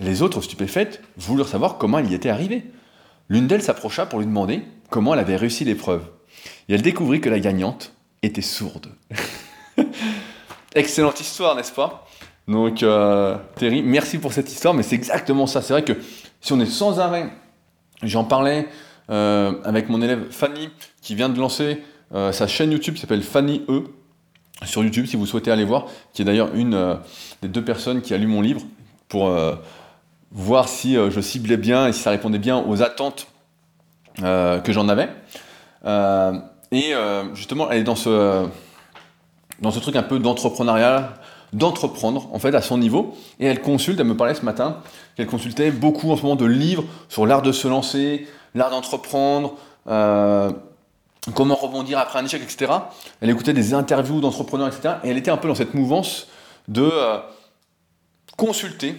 Les 0.00 0.22
autres, 0.22 0.40
stupéfaites, 0.40 1.00
voulurent 1.16 1.48
savoir 1.48 1.78
comment 1.78 1.98
elle 1.98 2.10
y 2.10 2.14
était 2.14 2.30
arrivée. 2.30 2.64
L'une 3.28 3.46
d'elles 3.46 3.62
s'approcha 3.62 4.06
pour 4.06 4.18
lui 4.18 4.26
demander 4.26 4.64
comment 4.88 5.14
elle 5.14 5.20
avait 5.20 5.36
réussi 5.36 5.64
l'épreuve. 5.64 6.02
Et 6.68 6.74
elle 6.74 6.82
découvrit 6.82 7.20
que 7.20 7.28
la 7.28 7.38
gagnante 7.38 7.92
était 8.24 8.42
sourde. 8.42 8.88
Excellente 10.74 11.20
histoire, 11.20 11.54
n'est-ce 11.54 11.72
pas? 11.72 12.08
Donc, 12.50 12.82
euh, 12.82 13.36
Terry, 13.54 13.82
merci 13.82 14.18
pour 14.18 14.32
cette 14.32 14.50
histoire, 14.50 14.74
mais 14.74 14.82
c'est 14.82 14.96
exactement 14.96 15.46
ça. 15.46 15.62
C'est 15.62 15.72
vrai 15.72 15.84
que 15.84 15.92
si 16.40 16.52
on 16.52 16.60
est 16.60 16.66
sans 16.66 16.98
arrêt, 16.98 17.28
j'en 18.02 18.24
parlais 18.24 18.68
euh, 19.10 19.52
avec 19.64 19.88
mon 19.88 20.02
élève 20.02 20.30
Fanny, 20.30 20.68
qui 21.00 21.14
vient 21.14 21.28
de 21.28 21.38
lancer 21.38 21.82
euh, 22.12 22.32
sa 22.32 22.46
chaîne 22.46 22.72
YouTube 22.72 22.94
qui 22.94 23.00
s'appelle 23.00 23.22
Fanny 23.22 23.62
E, 23.68 23.84
sur 24.64 24.82
YouTube, 24.82 25.06
si 25.06 25.16
vous 25.16 25.26
souhaitez 25.26 25.50
aller 25.50 25.64
voir, 25.64 25.86
qui 26.12 26.22
est 26.22 26.24
d'ailleurs 26.24 26.54
une 26.54 26.98
des 27.40 27.48
deux 27.48 27.64
personnes 27.64 28.02
qui 28.02 28.12
a 28.12 28.18
lu 28.18 28.26
mon 28.26 28.42
livre, 28.42 28.60
pour 29.08 29.32
voir 30.30 30.68
si 30.68 30.94
je 30.94 31.20
ciblais 31.22 31.56
bien 31.56 31.86
et 31.86 31.92
si 31.94 32.00
ça 32.00 32.10
répondait 32.10 32.38
bien 32.38 32.58
aux 32.58 32.82
attentes 32.82 33.26
que 34.18 34.68
j'en 34.68 34.90
avais. 34.90 35.08
Et 36.72 36.94
euh, 36.94 37.34
justement, 37.34 37.70
elle 37.70 37.80
est 37.80 37.84
dans 37.84 37.96
ce, 37.96 38.46
dans 39.60 39.70
ce 39.70 39.80
truc 39.80 39.96
un 39.96 40.04
peu 40.04 40.18
d'entrepreneuriat, 40.18 41.14
d'entreprendre 41.52 42.28
en 42.32 42.38
fait 42.38 42.54
à 42.54 42.62
son 42.62 42.78
niveau. 42.78 43.14
Et 43.38 43.46
elle 43.46 43.60
consulte, 43.60 43.98
elle 44.00 44.06
me 44.06 44.16
parlait 44.16 44.34
ce 44.34 44.44
matin 44.44 44.78
qu'elle 45.16 45.26
consultait 45.26 45.70
beaucoup 45.70 46.10
en 46.10 46.16
ce 46.16 46.22
moment 46.22 46.36
de 46.36 46.46
livres 46.46 46.84
sur 47.08 47.26
l'art 47.26 47.42
de 47.42 47.52
se 47.52 47.68
lancer, 47.68 48.26
l'art 48.54 48.70
d'entreprendre, 48.70 49.54
euh, 49.88 50.50
comment 51.34 51.54
rebondir 51.54 51.98
après 51.98 52.18
un 52.18 52.24
échec, 52.24 52.42
etc. 52.42 52.72
Elle 53.20 53.30
écoutait 53.30 53.52
des 53.52 53.74
interviews 53.74 54.20
d'entrepreneurs, 54.20 54.68
etc. 54.68 54.94
Et 55.04 55.10
elle 55.10 55.18
était 55.18 55.30
un 55.30 55.36
peu 55.36 55.48
dans 55.48 55.54
cette 55.54 55.74
mouvance 55.74 56.28
de 56.68 56.88
euh, 56.92 57.18
consulter 58.36 58.94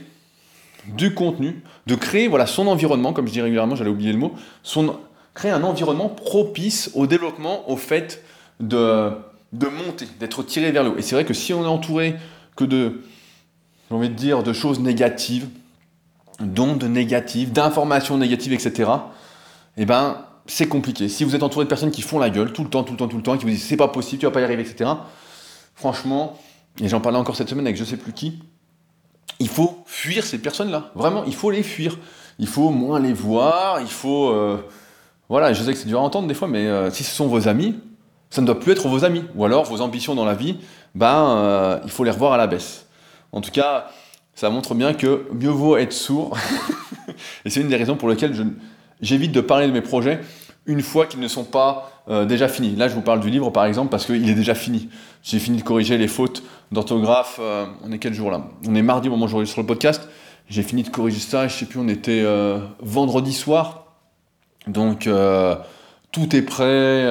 du 0.88 1.14
contenu, 1.14 1.64
de 1.88 1.96
créer 1.96 2.28
voilà, 2.28 2.48
son 2.48 2.68
environnement, 2.68 3.14
comme 3.14 3.28
je 3.28 3.34
dis 3.34 3.42
régulièrement, 3.42 3.76
j'allais 3.76 3.90
oublier 3.90 4.12
le 4.12 4.18
mot, 4.18 4.34
son, 4.64 4.96
créer 5.34 5.52
un 5.52 5.64
environnement 5.64 6.10
propice 6.10 6.92
au 6.96 7.08
développement, 7.08 7.70
au 7.70 7.78
fait 7.78 8.24
de, 8.60 9.12
de 9.54 9.68
monter, 9.68 10.08
d'être 10.20 10.44
tiré 10.44 10.72
vers 10.72 10.84
le 10.84 10.92
haut. 10.92 10.98
Et 10.98 11.02
c'est 11.02 11.16
vrai 11.16 11.26
que 11.26 11.34
si 11.34 11.54
on 11.54 11.64
est 11.64 11.68
entouré 11.68 12.16
que 12.56 12.64
de, 12.64 13.02
j'ai 13.90 13.96
envie 13.96 14.10
de 14.10 14.16
dire, 14.16 14.44
de 14.44 14.54
choses 14.54 14.80
négatives, 14.80 15.48
d'ondes 16.40 16.84
négatives, 16.84 17.52
d'informations 17.52 18.18
négatives, 18.18 18.54
etc., 18.54 18.90
eh 19.78 19.86
ben, 19.86 20.26
c'est 20.48 20.68
compliqué. 20.68 21.08
Si 21.08 21.24
vous 21.24 21.36
êtes 21.36 21.44
entouré 21.44 21.66
de 21.66 21.70
personnes 21.70 21.92
qui 21.92 22.02
font 22.02 22.20
la 22.20 22.30
gueule 22.30 22.52
tout 22.52 22.64
le 22.64 22.70
temps, 22.70 22.84
tout 22.84 22.94
le 22.94 22.98
temps, 22.98 23.08
tout 23.08 23.18
le 23.18 23.24
temps, 23.24 23.38
qui 23.38 23.46
vous 23.46 23.52
disent 23.52 23.64
c'est 23.64 23.78
pas 23.78 23.88
possible, 23.88 24.20
tu 24.20 24.26
vas 24.26 24.32
pas 24.32 24.42
y 24.42 24.44
arriver, 24.44 24.64
etc., 24.64 24.90
franchement, 25.76 26.38
et 26.82 26.88
j'en 26.88 27.00
parlais 27.00 27.18
encore 27.18 27.36
cette 27.36 27.50
semaine 27.50 27.66
avec 27.66 27.78
je 27.78 27.84
sais 27.84 27.98
plus 27.98 28.14
qui, 28.14 28.40
il 29.40 29.50
faut 29.50 29.84
fuir 29.86 30.24
ces 30.24 30.38
personnes-là. 30.38 30.92
Vraiment, 30.96 31.24
il 31.26 31.34
faut 31.34 31.52
les 31.52 31.64
fuir. 31.64 31.98
Il 32.40 32.48
faut 32.48 32.70
moins 32.70 33.00
les 33.00 33.14
voir, 33.14 33.82
il 33.82 33.88
faut... 33.88 34.30
Euh, 34.30 34.58
voilà, 35.30 35.54
je 35.54 35.64
sais 35.64 35.72
que 35.72 35.80
c'est 35.80 35.88
dur 35.88 36.00
à 36.00 36.04
entendre 36.04 36.28
des 36.28 36.34
fois, 36.34 36.48
mais 36.48 36.68
euh, 36.68 36.92
si 36.92 37.04
ce 37.04 37.16
sont 37.16 37.28
vos 37.28 37.48
amis, 37.48 37.80
ça 38.30 38.42
ne 38.42 38.46
doit 38.46 38.60
plus 38.60 38.74
être 38.74 38.88
vos 38.88 39.04
amis. 39.06 39.24
Ou 39.36 39.46
alors 39.46 39.66
vos 39.66 39.82
ambitions 39.82 40.16
dans 40.16 40.26
la 40.26 40.36
vie, 40.36 40.58
ben, 40.96 41.38
euh, 41.38 41.80
il 41.84 41.90
faut 41.90 42.04
les 42.04 42.12
revoir 42.12 42.34
à 42.34 42.38
la 42.38 42.48
baisse. 42.48 42.86
En 43.32 43.42
tout 43.42 43.52
cas, 43.52 43.88
ça 44.36 44.50
montre 44.50 44.76
bien 44.76 44.94
que 44.94 45.28
mieux 45.34 45.50
vaut 45.50 45.78
être 45.78 45.94
sourd. 45.94 46.38
et 47.46 47.50
c'est 47.50 47.62
une 47.62 47.70
des 47.70 47.78
raisons 47.78 47.96
pour 47.96 48.10
lesquelles 48.10 48.36
j'évite 49.02 49.32
de 49.32 49.42
parler 49.42 49.68
de 49.68 49.72
mes 49.72 49.82
projets 49.82 50.22
une 50.68 50.82
fois 50.82 51.06
qu'ils 51.08 51.20
ne 51.20 51.28
sont 51.28 51.44
pas 51.44 52.04
euh, 52.10 52.26
déjà 52.26 52.48
finis. 52.48 52.76
Là, 52.76 52.88
je 52.88 52.94
vous 52.94 53.02
parle 53.02 53.20
du 53.20 53.30
livre, 53.30 53.50
par 53.50 53.66
exemple, 53.66 53.90
parce 53.90 54.06
qu'il 54.06 54.30
est 54.30 54.36
déjà 54.36 54.54
fini. 54.54 54.90
J'ai 55.24 55.40
fini 55.40 55.58
de 55.58 55.64
corriger 55.64 55.98
les 55.98 56.08
fautes 56.08 56.44
d'orthographe. 56.72 57.40
Euh, 57.42 57.66
on 57.84 57.92
est 57.92 58.00
quel 58.00 58.14
jour 58.14 58.30
là? 58.30 58.44
On 58.68 58.76
est 58.76 58.82
mardi 58.82 59.08
au 59.08 59.12
moment 59.12 59.26
où 59.26 59.30
j'enregistre 59.30 59.54
sur 59.54 59.62
le 59.62 59.68
podcast. 59.68 60.08
J'ai 60.50 60.64
fini 60.64 60.84
de 60.84 60.90
corriger 60.90 61.20
ça, 61.20 61.48
je 61.48 61.56
sais 61.56 61.66
plus, 61.66 61.80
on 61.80 61.88
était 61.88 62.26
vendredi 62.82 63.32
soir. 63.32 63.86
Donc, 64.68 65.08
tout 66.12 66.36
est 66.36 66.42
prêt. 66.42 67.08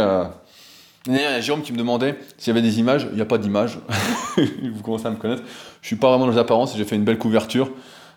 Il 1.06 1.14
y 1.14 1.18
a 1.18 1.40
Jérôme 1.40 1.62
qui 1.62 1.72
me 1.72 1.78
demandait 1.78 2.18
s'il 2.36 2.48
y 2.48 2.50
avait 2.56 2.66
des 2.66 2.78
images. 2.78 3.06
Il 3.10 3.16
n'y 3.16 3.22
a 3.22 3.26
pas 3.26 3.38
d'images. 3.38 3.78
vous 4.36 4.82
commencez 4.82 5.06
à 5.06 5.10
me 5.10 5.16
connaître. 5.16 5.42
Je 5.80 5.86
suis 5.86 5.96
pas 5.96 6.08
vraiment 6.08 6.26
dans 6.26 6.32
les 6.32 6.38
apparences. 6.38 6.76
J'ai 6.76 6.84
fait 6.84 6.96
une 6.96 7.04
belle 7.04 7.18
couverture 7.18 7.70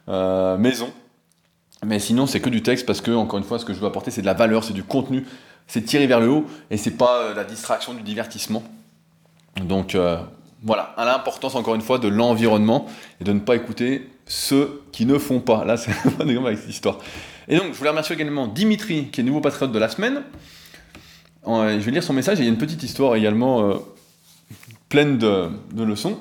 maison. 0.07 0.91
Mais 1.85 1.99
sinon, 1.99 2.25
c'est 2.25 2.39
que 2.39 2.49
du 2.49 2.61
texte 2.63 2.85
parce 2.85 3.01
que, 3.01 3.11
encore 3.11 3.39
une 3.39 3.45
fois, 3.45 3.59
ce 3.59 3.65
que 3.65 3.73
je 3.73 3.79
veux 3.79 3.87
apporter, 3.87 4.11
c'est 4.11 4.21
de 4.21 4.25
la 4.25 4.33
valeur, 4.33 4.63
c'est 4.63 4.73
du 4.73 4.83
contenu, 4.83 5.25
c'est 5.67 5.81
tiré 5.81 6.07
vers 6.07 6.19
le 6.19 6.29
haut 6.29 6.45
et 6.71 6.77
c'est 6.77 6.97
pas 6.97 7.19
euh, 7.19 7.33
la 7.33 7.43
distraction 7.43 7.93
du 7.93 8.01
divertissement. 8.01 8.63
Donc 9.63 9.95
euh, 9.95 10.17
voilà, 10.63 10.93
à 10.97 11.05
l'importance, 11.05 11.55
encore 11.55 11.75
une 11.75 11.81
fois, 11.81 11.99
de 11.99 12.07
l'environnement 12.07 12.85
et 13.21 13.23
de 13.23 13.33
ne 13.33 13.39
pas 13.39 13.55
écouter 13.55 14.09
ceux 14.25 14.83
qui 14.91 15.05
ne 15.05 15.17
font 15.17 15.39
pas. 15.39 15.65
Là, 15.65 15.77
c'est 15.77 15.91
un 16.19 16.27
exemple 16.27 16.47
avec 16.47 16.59
cette 16.59 16.69
histoire. 16.69 16.99
Et 17.47 17.57
donc, 17.57 17.73
je 17.73 17.77
voulais 17.77 17.89
remercier 17.89 18.15
également 18.15 18.47
Dimitri, 18.47 19.09
qui 19.11 19.21
est 19.21 19.23
nouveau 19.23 19.41
patriote 19.41 19.71
de 19.71 19.79
la 19.79 19.89
semaine. 19.89 20.23
Euh, 21.47 21.79
je 21.79 21.85
vais 21.85 21.91
lire 21.91 22.03
son 22.03 22.13
message 22.13 22.39
et 22.39 22.43
il 22.43 22.45
y 22.45 22.49
a 22.49 22.51
une 22.51 22.57
petite 22.57 22.83
histoire 22.83 23.15
également 23.15 23.73
pleine 24.89 25.17
de, 25.17 25.49
de 25.73 25.83
leçons. 25.83 26.17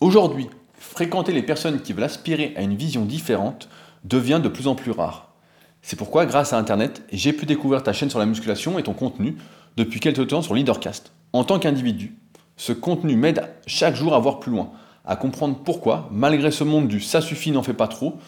Aujourd'hui, 0.00 0.48
fréquenter 0.78 1.32
les 1.32 1.42
personnes 1.42 1.80
qui 1.80 1.92
veulent 1.92 2.04
aspirer 2.04 2.52
à 2.56 2.62
une 2.62 2.76
vision 2.76 3.04
différente 3.04 3.68
devient 4.04 4.40
de 4.42 4.48
plus 4.48 4.68
en 4.68 4.74
plus 4.74 4.90
rare. 4.90 5.28
C'est 5.82 5.96
pourquoi, 5.96 6.26
grâce 6.26 6.52
à 6.52 6.58
Internet, 6.58 7.02
j'ai 7.12 7.32
pu 7.32 7.46
découvrir 7.46 7.82
ta 7.82 7.92
chaîne 7.92 8.10
sur 8.10 8.18
la 8.18 8.26
musculation 8.26 8.78
et 8.78 8.82
ton 8.82 8.92
contenu 8.92 9.36
depuis 9.76 10.00
quelques 10.00 10.26
temps 10.28 10.42
sur 10.42 10.54
Leadercast. 10.54 11.12
En 11.32 11.44
tant 11.44 11.58
qu'individu, 11.58 12.16
ce 12.56 12.72
contenu 12.72 13.16
m'aide 13.16 13.48
chaque 13.66 13.94
jour 13.94 14.14
à 14.14 14.18
voir 14.18 14.40
plus 14.40 14.50
loin, 14.50 14.70
à 15.04 15.16
comprendre 15.16 15.56
pourquoi, 15.64 16.08
malgré 16.10 16.50
ce 16.50 16.64
monde 16.64 16.88
du 16.88 17.00
ça 17.00 17.20
suffit, 17.20 17.52
n'en 17.52 17.62
fait 17.62 17.74
pas 17.74 17.88
trop, 17.88 18.18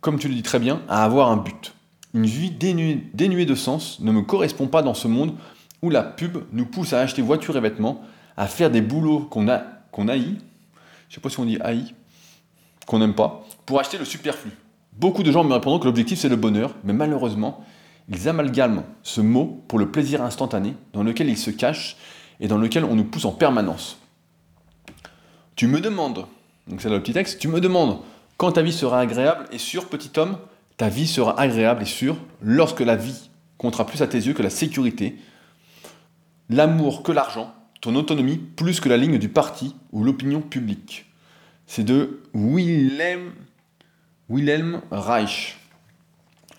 comme 0.00 0.18
tu 0.18 0.28
le 0.28 0.34
dis 0.34 0.42
très 0.42 0.58
bien, 0.58 0.80
à 0.88 1.04
avoir 1.04 1.30
un 1.30 1.36
but. 1.36 1.74
Une 2.16 2.24
vie 2.24 2.50
dénuée, 2.50 3.44
de 3.44 3.54
sens 3.54 4.00
ne 4.00 4.10
me 4.10 4.22
correspond 4.22 4.68
pas 4.68 4.80
dans 4.80 4.94
ce 4.94 5.06
monde 5.06 5.34
où 5.82 5.90
la 5.90 6.02
pub 6.02 6.38
nous 6.50 6.64
pousse 6.64 6.94
à 6.94 7.00
acheter 7.00 7.20
voitures 7.20 7.58
et 7.58 7.60
vêtements, 7.60 8.00
à 8.38 8.46
faire 8.46 8.70
des 8.70 8.80
boulots 8.80 9.20
qu'on 9.20 9.50
a 9.50 9.64
qu'on 9.92 10.08
haït, 10.08 10.38
je 11.10 11.14
sais 11.14 11.20
pas 11.20 11.28
si 11.28 11.38
on 11.40 11.44
dit 11.44 11.58
haï, 11.60 11.94
qu'on 12.86 13.00
n'aime 13.00 13.14
pas, 13.14 13.44
pour 13.66 13.80
acheter 13.80 13.98
le 13.98 14.06
superflu. 14.06 14.50
Beaucoup 14.94 15.22
de 15.22 15.30
gens 15.30 15.44
me 15.44 15.52
répondront 15.52 15.78
que 15.78 15.84
l'objectif 15.84 16.18
c'est 16.18 16.30
le 16.30 16.36
bonheur, 16.36 16.74
mais 16.84 16.94
malheureusement, 16.94 17.62
ils 18.08 18.30
amalgament 18.30 18.84
ce 19.02 19.20
mot 19.20 19.62
pour 19.68 19.78
le 19.78 19.90
plaisir 19.90 20.22
instantané 20.22 20.74
dans 20.94 21.02
lequel 21.02 21.28
il 21.28 21.36
se 21.36 21.50
cache 21.50 21.98
et 22.40 22.48
dans 22.48 22.56
lequel 22.56 22.84
on 22.84 22.94
nous 22.94 23.04
pousse 23.04 23.26
en 23.26 23.32
permanence. 23.32 23.98
Tu 25.54 25.66
me 25.66 25.82
demandes, 25.82 26.24
donc 26.66 26.80
c'est 26.80 26.88
là 26.88 26.96
le 26.96 27.02
petit 27.02 27.12
texte, 27.12 27.38
tu 27.40 27.48
me 27.48 27.60
demandes 27.60 27.98
quand 28.38 28.52
ta 28.52 28.62
vie 28.62 28.72
sera 28.72 29.00
agréable 29.00 29.44
et 29.52 29.58
sûre, 29.58 29.88
petit 29.88 30.18
homme, 30.18 30.38
ta 30.76 30.88
vie 30.88 31.06
sera 31.06 31.38
agréable 31.40 31.82
et 31.82 31.86
sûre 31.86 32.16
lorsque 32.42 32.80
la 32.80 32.96
vie 32.96 33.30
comptera 33.58 33.86
plus 33.86 34.02
à 34.02 34.06
tes 34.06 34.18
yeux 34.18 34.34
que 34.34 34.42
la 34.42 34.50
sécurité, 34.50 35.16
l'amour 36.50 37.02
que 37.02 37.12
l'argent, 37.12 37.54
ton 37.80 37.94
autonomie 37.94 38.36
plus 38.36 38.80
que 38.80 38.88
la 38.88 38.96
ligne 38.96 39.18
du 39.18 39.28
parti 39.28 39.74
ou 39.92 40.04
l'opinion 40.04 40.40
publique. 40.40 41.06
C'est 41.66 41.84
de 41.84 42.22
Willem 42.34 43.32
Wilhelm 44.28 44.80
Reich. 44.90 45.56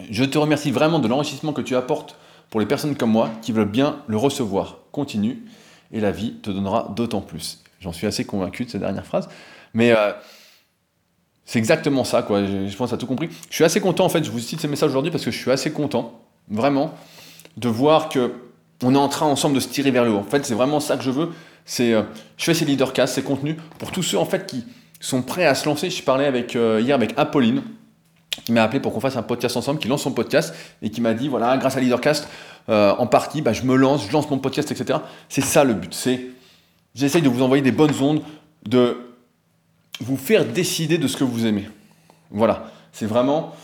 Je 0.09 0.23
te 0.23 0.37
remercie 0.37 0.71
vraiment 0.71 0.99
de 0.99 1.07
l'enrichissement 1.07 1.53
que 1.53 1.61
tu 1.61 1.75
apportes 1.75 2.17
pour 2.49 2.59
les 2.59 2.65
personnes 2.65 2.95
comme 2.95 3.11
moi 3.11 3.29
qui 3.41 3.51
veulent 3.51 3.65
bien 3.65 4.01
le 4.07 4.17
recevoir. 4.17 4.77
Continue 4.91 5.43
et 5.91 5.99
la 5.99 6.11
vie 6.11 6.35
te 6.35 6.49
donnera 6.49 6.93
d'autant 6.95 7.21
plus. 7.21 7.63
J'en 7.81 7.91
suis 7.91 8.07
assez 8.07 8.25
convaincu 8.25 8.65
de 8.65 8.69
cette 8.69 8.81
dernière 8.81 9.05
phrase. 9.05 9.27
Mais 9.73 9.91
euh, 9.91 10.13
c'est 11.47 11.57
exactement 11.57 12.03
ça, 12.03 12.21
quoi. 12.21 12.45
Je, 12.45 12.75
pense 12.75 12.93
à 12.93 12.97
tout 12.97 13.07
compris. 13.07 13.29
Je 13.49 13.55
suis 13.55 13.63
assez 13.63 13.81
content, 13.81 14.05
en 14.05 14.09
fait, 14.09 14.23
je 14.23 14.29
vous 14.29 14.39
cite 14.39 14.61
ces 14.61 14.67
messages 14.67 14.91
aujourd'hui 14.91 15.11
parce 15.11 15.25
que 15.25 15.31
je 15.31 15.37
suis 15.37 15.49
assez 15.49 15.71
content, 15.71 16.19
vraiment, 16.49 16.93
de 17.55 17.69
voir 17.69 18.09
que 18.09 18.33
on 18.83 18.93
est 18.93 18.99
en 18.99 19.07
train 19.07 19.25
ensemble 19.25 19.55
de 19.55 19.59
se 19.59 19.69
tirer 19.69 19.89
vers 19.89 20.03
le 20.03 20.11
haut. 20.11 20.17
En 20.17 20.23
fait, 20.23 20.45
c'est 20.45 20.53
vraiment 20.53 20.79
ça 20.79 20.97
que 20.97 21.03
je 21.03 21.09
veux. 21.09 21.29
C'est, 21.65 21.93
euh, 21.93 22.03
je 22.37 22.43
fais 22.43 22.53
ces 22.53 22.65
leadercasts, 22.65 23.15
ces 23.15 23.23
contenus, 23.23 23.55
pour 23.79 23.91
tous 23.91 24.03
ceux, 24.03 24.19
en 24.19 24.25
fait, 24.25 24.45
qui, 24.45 24.65
sont 24.99 25.21
prêts 25.21 25.45
à 25.45 25.55
se 25.55 25.65
lancer. 25.67 25.89
Je 25.89 26.03
parlais 26.03 26.25
avec, 26.25 26.55
euh, 26.55 26.81
hier 26.81 26.95
avec 26.95 27.13
Apolline, 27.17 27.61
qui 28.45 28.51
m'a 28.51 28.63
appelé 28.63 28.79
pour 28.79 28.93
qu'on 28.93 28.99
fasse 28.99 29.15
un 29.15 29.23
podcast 29.23 29.57
ensemble, 29.57 29.79
qui 29.79 29.87
lance 29.87 30.03
son 30.03 30.11
podcast 30.11 30.53
et 30.81 30.89
qui 30.89 31.01
m'a 31.01 31.13
dit 31.13 31.27
voilà, 31.27 31.57
grâce 31.57 31.77
à 31.77 31.79
Leadercast, 31.79 32.27
euh, 32.69 32.93
en 32.97 33.07
partie, 33.07 33.41
bah, 33.41 33.53
je 33.53 33.63
me 33.63 33.75
lance, 33.75 34.07
je 34.07 34.11
lance 34.11 34.29
mon 34.29 34.39
podcast, 34.39 34.71
etc. 34.71 34.99
C'est 35.29 35.41
ça 35.41 35.63
le 35.63 35.73
but. 35.73 35.93
C'est 35.93 36.21
j'essaye 36.95 37.21
de 37.21 37.29
vous 37.29 37.41
envoyer 37.41 37.63
des 37.63 37.71
bonnes 37.71 37.93
ondes, 38.01 38.21
de 38.65 38.97
vous 40.01 40.17
faire 40.17 40.45
décider 40.45 40.97
de 40.97 41.07
ce 41.07 41.17
que 41.17 41.23
vous 41.23 41.45
aimez. 41.45 41.69
Voilà, 42.31 42.71
c'est 42.91 43.05
vraiment 43.05 43.55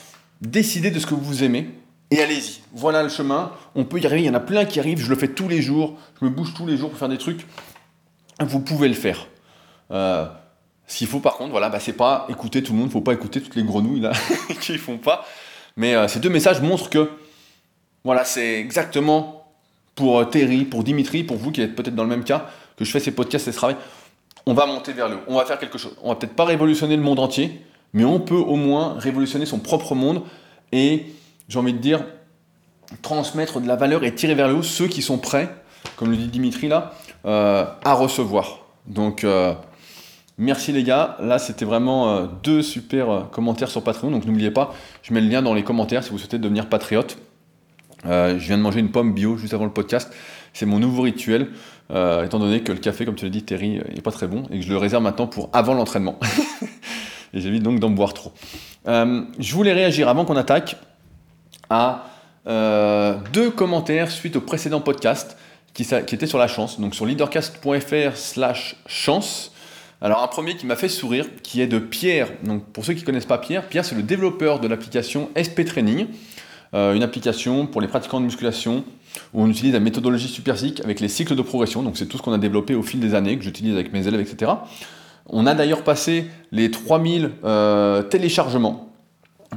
décider 0.42 0.92
de 0.92 1.00
ce 1.00 1.06
que 1.06 1.16
vous 1.16 1.44
aimez 1.44 1.70
et 2.14 2.22
allez-y. 2.22 2.62
Voilà 2.74 3.02
le 3.02 3.10
chemin. 3.10 3.52
On 3.74 3.86
peut 3.86 4.00
y 4.00 4.06
arriver. 4.06 4.22
Il 4.22 4.28
y 4.28 4.30
en 4.30 4.36
a 4.36 4.40
plein 4.40 4.66
qui 4.66 4.80
arrivent. 4.80 5.00
Je 5.00 5.10
le 5.10 5.16
fais 5.16 5.30
tous 5.30 5.48
les 5.48 5.64
jours. 5.64 5.98
Je 6.20 6.26
me 6.26 6.30
bouge 6.30 6.54
tous 6.54 6.68
les 6.68 6.78
jours 6.78 6.92
pour 6.92 7.00
faire 7.00 7.10
des 7.10 7.18
trucs. 7.18 7.48
Vous 8.40 8.60
pouvez 8.60 8.88
le 8.88 8.94
faire. 8.94 9.28
Euh, 9.90 10.28
ce 10.86 11.00
qu'il 11.00 11.08
faut 11.08 11.20
par 11.20 11.38
contre, 11.38 11.50
voilà, 11.50 11.70
bah, 11.70 11.80
c'est 11.80 11.94
pas 11.94 12.28
écouter 12.30 12.62
tout 12.62 12.74
le 12.74 12.78
monde, 12.78 12.92
faut 12.92 13.02
pas 13.02 13.14
écouter 13.14 13.42
toutes 13.42 13.56
les 13.56 13.64
grenouilles 13.64 14.02
là 14.02 14.12
qui 14.62 14.78
font 14.78 15.00
pas. 15.00 15.26
Mais 15.76 15.96
euh, 15.96 16.08
ces 16.08 16.20
deux 16.20 16.30
messages 16.30 16.62
montrent 16.62 16.90
que 16.90 17.10
voilà, 18.04 18.26
c'est 18.26 18.60
exactement 18.60 19.48
pour 19.96 20.20
euh, 20.20 20.26
Terry, 20.26 20.66
pour 20.66 20.84
Dimitri, 20.84 21.24
pour 21.24 21.38
vous 21.38 21.52
qui 21.52 21.62
êtes 21.62 21.76
peut-être 21.76 21.96
dans 21.96 22.04
le 22.04 22.10
même 22.10 22.24
cas, 22.24 22.48
que 22.78 22.86
je 22.86 22.92
fais 22.92 23.00
ces 23.00 23.12
podcasts 23.12 23.48
et 23.48 23.52
ce 23.52 23.58
travail. 23.58 23.78
On 24.46 24.54
va 24.54 24.66
monter 24.66 24.94
vers 24.94 25.10
le 25.10 25.16
haut, 25.16 25.24
on 25.28 25.36
va 25.36 25.46
faire 25.46 25.60
quelque 25.60 25.78
chose. 25.78 25.96
On 26.04 26.10
va 26.10 26.16
peut-être 26.16 26.36
pas 26.36 26.46
révolutionner 26.46 26.96
le 26.96 27.02
monde 27.02 27.20
entier, 27.20 27.62
mais 27.94 28.04
on 28.04 28.20
peut 28.20 28.36
au 28.36 28.56
moins 28.56 28.96
révolutionner 28.98 29.46
son 29.46 29.60
propre 29.60 29.96
monde 29.96 30.22
et, 30.72 31.06
j'ai 31.48 31.60
envie 31.60 31.74
de 31.74 31.80
dire, 31.80 32.04
transmettre 33.02 33.62
de 33.62 33.68
la 33.68 33.76
valeur 33.76 34.04
et 34.04 34.14
tirer 34.14 34.36
vers 34.36 34.48
le 34.48 34.56
haut 34.56 34.64
ceux 34.64 34.88
qui 34.88 35.02
sont 35.02 35.18
prêts, 35.18 35.50
comme 35.96 36.12
le 36.12 36.18
dit 36.18 36.28
Dimitri 36.28 36.68
là, 36.68 36.94
euh, 37.26 37.66
à 37.86 37.94
recevoir. 37.94 38.60
Donc, 38.86 39.26
Merci 40.40 40.72
les 40.72 40.84
gars, 40.84 41.16
là 41.20 41.38
c'était 41.38 41.64
vraiment 41.64 42.10
euh, 42.10 42.26
deux 42.42 42.64
super 42.64 43.10
euh, 43.10 43.22
commentaires 43.22 43.70
sur 43.70 43.84
Patreon, 43.84 44.10
donc 44.10 44.26
n'oubliez 44.26 44.50
pas, 44.50 44.74
je 45.04 45.14
mets 45.14 45.22
le 45.22 45.28
lien 45.28 45.44
dans 45.44 45.54
les 45.54 45.64
commentaires 45.64 46.04
si 46.04 46.10
vous 46.10 46.18
souhaitez 46.18 46.40
devenir 46.40 46.70
patriote. 46.70 47.20
Euh, 48.08 48.40
je 48.40 48.48
viens 48.48 48.58
de 48.58 48.64
manger 48.64 48.80
une 48.80 48.90
pomme 48.90 49.14
bio 49.14 49.38
juste 49.38 49.54
avant 49.54 49.66
le 49.66 49.72
podcast, 49.72 50.12
c'est 50.52 50.66
mon 50.66 50.80
nouveau 50.80 51.04
rituel, 51.04 51.50
étant 51.90 52.40
donné 52.40 52.62
que 52.62 52.72
le 52.72 52.80
café, 52.80 53.06
comme 53.06 53.16
tu 53.16 53.26
l'as 53.26 53.32
dit 53.32 53.44
Terry, 53.44 53.82
n'est 53.94 54.02
pas 54.02 54.12
très 54.12 54.28
bon, 54.28 54.44
et 54.52 54.60
que 54.60 54.66
je 54.66 54.70
le 54.70 54.78
réserve 54.78 55.04
maintenant 55.04 55.28
pour 55.28 55.50
avant 55.54 55.74
l'entraînement. 55.74 56.20
et 57.34 57.42
j'évite 57.42 57.64
donc 57.64 57.80
d'en 57.80 57.90
boire 57.90 58.14
trop. 58.14 58.34
je 58.86 59.54
voulais 59.54 59.74
réagir 59.74 60.10
avant 60.10 60.26
qu'on 60.26 60.38
attaque 60.38 60.78
à 61.70 62.06
deux 62.46 63.52
commentaires 63.52 64.10
suite 64.10 64.36
au 64.36 64.42
précédent 64.42 64.82
podcast 64.82 65.38
qui, 65.74 65.86
qui 65.86 66.16
était 66.16 66.28
sur 66.28 66.38
la 66.38 66.48
chance, 66.48 66.80
donc 66.80 66.96
sur 66.96 67.06
leadercast.fr 67.06 68.16
slash 68.16 68.76
chance. 68.88 69.52
Alors 70.04 70.22
un 70.22 70.28
premier 70.28 70.58
qui 70.58 70.66
m'a 70.66 70.76
fait 70.76 70.90
sourire, 70.90 71.26
qui 71.44 71.62
est 71.62 71.68
de 71.68 71.80
Pierre. 71.80 72.28
Donc 72.44 72.66
pour 72.74 72.84
ceux 72.84 72.94
qui 72.94 73.02
ne 73.02 73.06
connaissent 73.06 73.26
pas 73.26 73.38
Pierre, 73.38 73.68
Pierre 73.68 73.86
c'est 73.86 73.96
le 73.96 74.04
développeur 74.04 74.60
de 74.60 74.68
l'application 74.68 75.30
SP 75.32 75.64
Training, 75.66 76.08
euh, 76.74 76.94
une 76.94 77.04
application 77.04 77.66
pour 77.68 77.80
les 77.80 77.88
pratiquants 77.88 78.20
de 78.20 78.26
musculation 78.26 78.84
où 79.34 79.42
on 79.42 79.50
utilise 79.50 79.74
la 79.74 79.80
méthodologie 79.80 80.28
SuperSIC 80.28 80.82
avec 80.82 81.00
les 81.00 81.08
cycles 81.08 81.36
de 81.36 81.42
progression. 81.42 81.84
Donc 81.84 81.98
c'est 81.98 82.06
tout 82.06 82.18
ce 82.18 82.24
qu'on 82.24 82.34
a 82.34 82.38
développé 82.38 82.76
au 82.76 82.84
fil 82.84 83.00
des 83.00 83.16
années, 83.16 83.38
que 83.38 83.44
j'utilise 83.44 83.74
avec 83.74 83.94
mes 83.94 84.08
élèves, 84.08 84.22
etc. 84.22 84.52
On 85.28 85.46
a 85.46 85.54
d'ailleurs 85.54 85.84
passé 85.84 86.28
les 86.52 86.72
3000 86.72 87.32
euh, 87.44 88.04
téléchargements, 88.04 88.90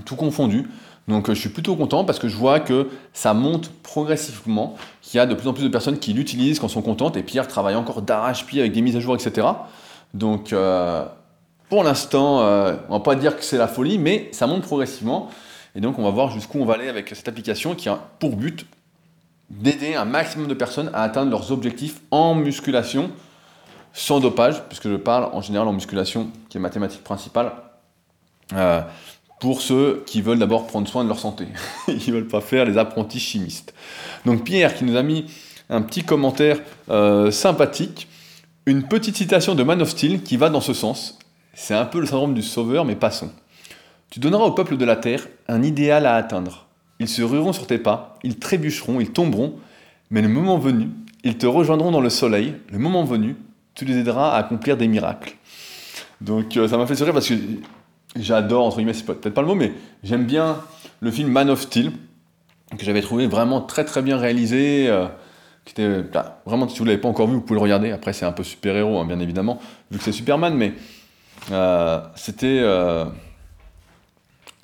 tout 0.05 0.17
confondu. 0.17 0.69
Donc 1.09 1.29
je 1.29 1.35
suis 1.35 1.49
plutôt 1.49 1.77
content 1.77 2.05
parce 2.05 2.19
que 2.19 2.29
je 2.29 2.37
vois 2.37 2.59
que 2.59 2.89
ça 3.13 3.33
monte 3.33 3.71
progressivement, 3.83 4.77
qu'il 5.03 5.19
y 5.19 5.21
a 5.21 5.27
de 5.27 5.35
plus 5.35 5.49
en 5.49 5.53
plus 5.53 5.63
de 5.63 5.69
personnes 5.69 5.99
qui 5.99 6.13
l'utilisent, 6.13 6.59
quand 6.59 6.69
sont 6.69 6.83
contentes, 6.83 7.17
et 7.17 7.23
Pierre 7.23 7.47
travaille 7.47 7.77
encore 7.77 8.03
d'arrache-pied 8.03 8.61
avec 8.61 8.73
des 8.73 8.81
mises 8.81 8.97
à 8.97 9.01
jour, 9.01 9.15
etc. 9.15 9.47
Donc 10.15 10.53
pour 11.69 11.85
l'instant, 11.85 12.39
on 12.41 12.93
va 12.93 13.01
pas 13.01 13.15
dire 13.15 13.37
que 13.37 13.45
c'est 13.45 13.57
la 13.57 13.69
folie, 13.69 13.99
mais 13.99 14.29
ça 14.33 14.49
monte 14.49 14.63
progressivement. 14.63 15.31
Et 15.77 15.81
donc 15.81 15.99
on 15.99 16.03
va 16.03 16.11
voir 16.11 16.31
jusqu'où 16.31 16.59
on 16.59 16.65
va 16.65 16.75
aller 16.75 16.89
avec 16.89 17.11
cette 17.11 17.29
application 17.29 17.77
qui 17.77 17.89
a 17.89 18.01
pour 18.19 18.35
but 18.35 18.67
d'aider 19.51 19.95
un 19.95 20.05
maximum 20.05 20.49
de 20.49 20.55
personnes 20.55 20.91
à 20.93 21.03
atteindre 21.03 21.31
leurs 21.31 21.53
objectifs 21.53 22.01
en 22.11 22.35
musculation 22.35 23.11
sans 23.93 24.21
dopage, 24.21 24.63
puisque 24.69 24.91
je 24.91 24.97
parle 24.97 25.31
en 25.33 25.41
général 25.41 25.67
en 25.69 25.73
musculation, 25.73 26.31
qui 26.49 26.59
est 26.59 26.61
mathématique 26.61 27.03
principale, 27.03 27.53
euh, 28.53 28.83
pour 29.41 29.63
ceux 29.63 30.03
qui 30.07 30.21
veulent 30.21 30.39
d'abord 30.39 30.67
prendre 30.67 30.87
soin 30.87 31.03
de 31.03 31.09
leur 31.09 31.19
santé. 31.19 31.47
Ils 31.89 32.09
ne 32.09 32.13
veulent 32.13 32.29
pas 32.29 32.41
faire 32.41 32.65
les 32.65 32.77
apprentis 32.77 33.21
chimistes. 33.21 33.75
Donc 34.25 34.45
Pierre 34.45 34.75
qui 34.75 34.85
nous 34.85 34.97
a 34.97 35.03
mis 35.03 35.27
un 35.71 35.83
petit 35.83 36.05
commentaire 36.05 36.59
euh, 36.91 37.31
sympathique, 37.31 38.09
une 38.67 38.87
petite 38.87 39.17
citation 39.17 39.55
de 39.55 39.63
Man 39.63 39.81
of 39.81 39.89
Steel 39.89 40.23
qui 40.23 40.37
va 40.37 40.51
dans 40.51 40.61
ce 40.61 40.75
sens. 40.75 41.19
C'est 41.55 41.75
un 41.75 41.87
peu 41.87 42.01
le 42.01 42.07
syndrome 42.07 42.35
du 42.35 42.43
sauveur, 42.43 42.85
mais 42.85 42.97
passons. 42.97 43.31
Tu 44.11 44.21
donneras 44.21 44.45
au 44.45 44.53
peuple 44.53 44.77
de 44.77 44.85
la 44.85 44.97
terre 44.97 45.27
un 45.49 45.63
idéal 45.63 46.05
à 46.05 46.17
atteindre. 46.17 46.66
Ils 46.99 47.09
se 47.09 47.23
rueront 47.23 47.53
sur 47.53 47.67
tes 47.67 47.79
pas, 47.79 48.19
ils 48.23 48.39
trébucheront, 48.39 49.01
ils 49.01 49.11
tomberont, 49.11 49.55
mais 50.11 50.23
le 50.23 50.29
moment 50.29 50.59
venu, 50.59 50.89
ils 51.25 51.37
te 51.37 51.47
rejoindront 51.47 51.91
dans 51.91 52.01
le 52.01 52.11
soleil, 52.11 52.55
le 52.71 52.79
moment 52.79 53.05
venu, 53.05 53.37
tu 53.75 53.85
les 53.85 53.99
aideras 53.99 54.31
à 54.31 54.39
accomplir 54.39 54.77
des 54.77 54.89
miracles. 54.89 55.35
Donc 56.21 56.57
euh, 56.57 56.69
ça 56.69 56.79
m'a 56.79 56.87
fait 56.87 56.95
sourire 56.95 57.13
parce 57.13 57.29
que 57.29 57.35
j'adore, 58.17 58.65
entre 58.65 58.79
guillemets, 58.79 58.95
c'est 58.95 59.05
peut-être 59.05 59.35
pas 59.35 59.43
le 59.43 59.49
mot, 59.49 59.55
mais 59.55 59.73
j'aime 60.03 60.25
bien 60.25 60.59
le 61.01 61.11
film 61.11 61.31
Man 61.31 61.51
of 61.51 61.61
Steel, 61.61 61.93
que 62.77 62.85
j'avais 62.85 63.03
trouvé 63.03 63.27
vraiment 63.27 63.61
très 63.61 63.85
très 63.85 64.03
bien 64.03 64.17
réalisé. 64.17 64.89
Euh, 64.89 65.07
qui 65.67 65.73
était, 65.73 66.03
bah, 66.03 66.41
vraiment, 66.47 66.69
si 66.69 66.79
vous 66.79 66.85
ne 66.85 66.91
l'avez 66.91 67.01
pas 67.01 67.09
encore 67.09 67.27
vu, 67.27 67.35
vous 67.35 67.41
pouvez 67.41 67.59
le 67.59 67.63
regarder. 67.63 67.91
Après, 67.91 68.13
c'est 68.13 68.25
un 68.25 68.31
peu 68.31 68.45
super-héros, 68.45 69.01
hein, 69.01 69.05
bien 69.05 69.19
évidemment, 69.19 69.61
vu 69.91 69.99
que 69.99 70.05
c'est 70.05 70.13
Superman, 70.13 70.55
mais 70.55 70.75
euh, 71.51 72.01
c'était 72.15 72.61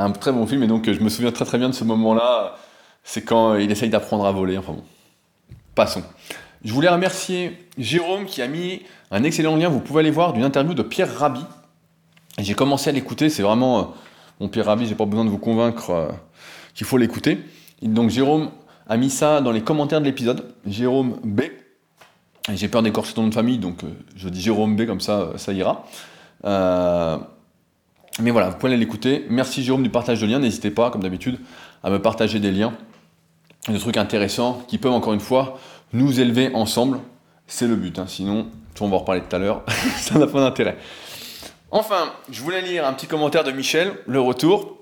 un 0.03 0.11
très 0.11 0.33
bon 0.33 0.47
film. 0.47 0.63
Et 0.63 0.67
donc, 0.67 0.91
je 0.91 1.01
me 1.01 1.09
souviens 1.09 1.33
très 1.33 1.45
très 1.45 1.59
bien 1.59 1.69
de 1.69 1.75
ce 1.75 1.85
moment-là. 1.85 2.57
C'est 3.05 3.23
quand 3.23 3.57
il 3.57 3.71
essaye 3.71 3.91
d'apprendre 3.91 4.27
à 4.27 4.33
voler. 4.33 4.57
Enfin 4.59 4.73
bon, 4.73 4.85
passons. 5.75 6.03
Je 6.65 6.73
voulais 6.73 6.89
remercier 6.89 7.59
Jérôme 7.77 8.25
qui 8.25 8.41
a 8.41 8.47
mis 8.47 8.83
un 9.11 9.25
excellent 9.25 9.57
lien, 9.57 9.69
vous 9.69 9.81
pouvez 9.81 10.01
aller 10.01 10.11
voir, 10.11 10.33
d'une 10.33 10.45
interview 10.45 10.75
de 10.75 10.83
Pierre 10.83 11.13
Rabhi. 11.13 11.45
J'ai 12.39 12.55
commencé 12.55 12.91
à 12.91 12.93
l'écouter, 12.93 13.29
c'est 13.29 13.43
vraiment... 13.43 13.79
Euh, 13.79 13.85
mon 14.41 14.49
Pierre 14.49 14.67
Rabhi, 14.67 14.87
j'ai 14.87 14.95
pas 14.95 15.05
besoin 15.05 15.25
de 15.25 15.31
vous 15.31 15.39
convaincre 15.39 15.91
euh, 15.91 16.09
qu'il 16.75 16.87
faut 16.87 16.99
l'écouter. 16.99 17.39
Donc 17.83 18.11
Jérôme 18.11 18.51
a 18.89 18.97
mis 18.97 19.11
ça 19.11 19.41
dans 19.41 19.51
les 19.51 19.63
commentaires 19.63 20.01
de 20.01 20.07
l'épisode, 20.07 20.55
Jérôme 20.67 21.19
B. 21.25 21.43
J'ai 22.53 22.69
peur 22.69 22.83
d'écorcher 22.83 23.15
ton 23.15 23.23
nom 23.23 23.29
de 23.29 23.35
famille, 23.35 23.59
donc 23.59 23.85
euh, 23.85 23.89
je 24.17 24.29
dis 24.29 24.41
Jérôme 24.41 24.77
B, 24.77 24.87
comme 24.87 25.01
ça, 25.01 25.33
ça 25.37 25.53
ira. 25.53 25.85
Mais 28.21 28.31
voilà, 28.31 28.51
vous 28.51 28.57
pouvez 28.57 28.73
aller 28.73 28.81
l'écouter. 28.81 29.27
Merci 29.31 29.63
Jérôme 29.63 29.83
du 29.83 29.91
partage 29.91 30.21
de 30.21 30.27
liens. 30.27 30.39
N'hésitez 30.39 30.71
pas, 30.71 30.91
comme 30.91 31.03
d'habitude, 31.03 31.39
à 31.83 31.91
me 31.91 32.01
partager 32.01 32.41
des 32.41 32.51
liens, 32.51 32.75
des 33.69 33.79
trucs 33.79 33.97
intéressants 33.97 34.63
qui 34.69 34.79
peuvent, 34.79 34.93
encore 34.93 35.15
une 35.15 35.21
fois, 35.21 35.59
nous 35.93 36.21
élever 36.21 36.51
ensemble. 36.55 37.01
C'est 37.47 37.67
le 37.67 37.77
but, 37.77 37.99
hein. 37.99 38.07
sinon, 38.07 38.49
on 38.81 38.89
va 38.89 38.97
en 38.97 38.99
reparler 39.01 39.23
tout 39.23 39.37
à 39.37 39.39
l'heure, 39.39 39.63
ça 39.97 40.19
n'a 40.19 40.27
pas 40.27 40.41
d'intérêt. 40.41 40.77
Enfin, 41.71 42.13
je 42.31 42.41
voulais 42.43 42.61
lire 42.61 42.87
un 42.87 42.93
petit 42.93 43.07
commentaire 43.07 43.45
de 43.45 43.53
Michel, 43.53 43.93
le 44.07 44.21
retour, 44.21 44.79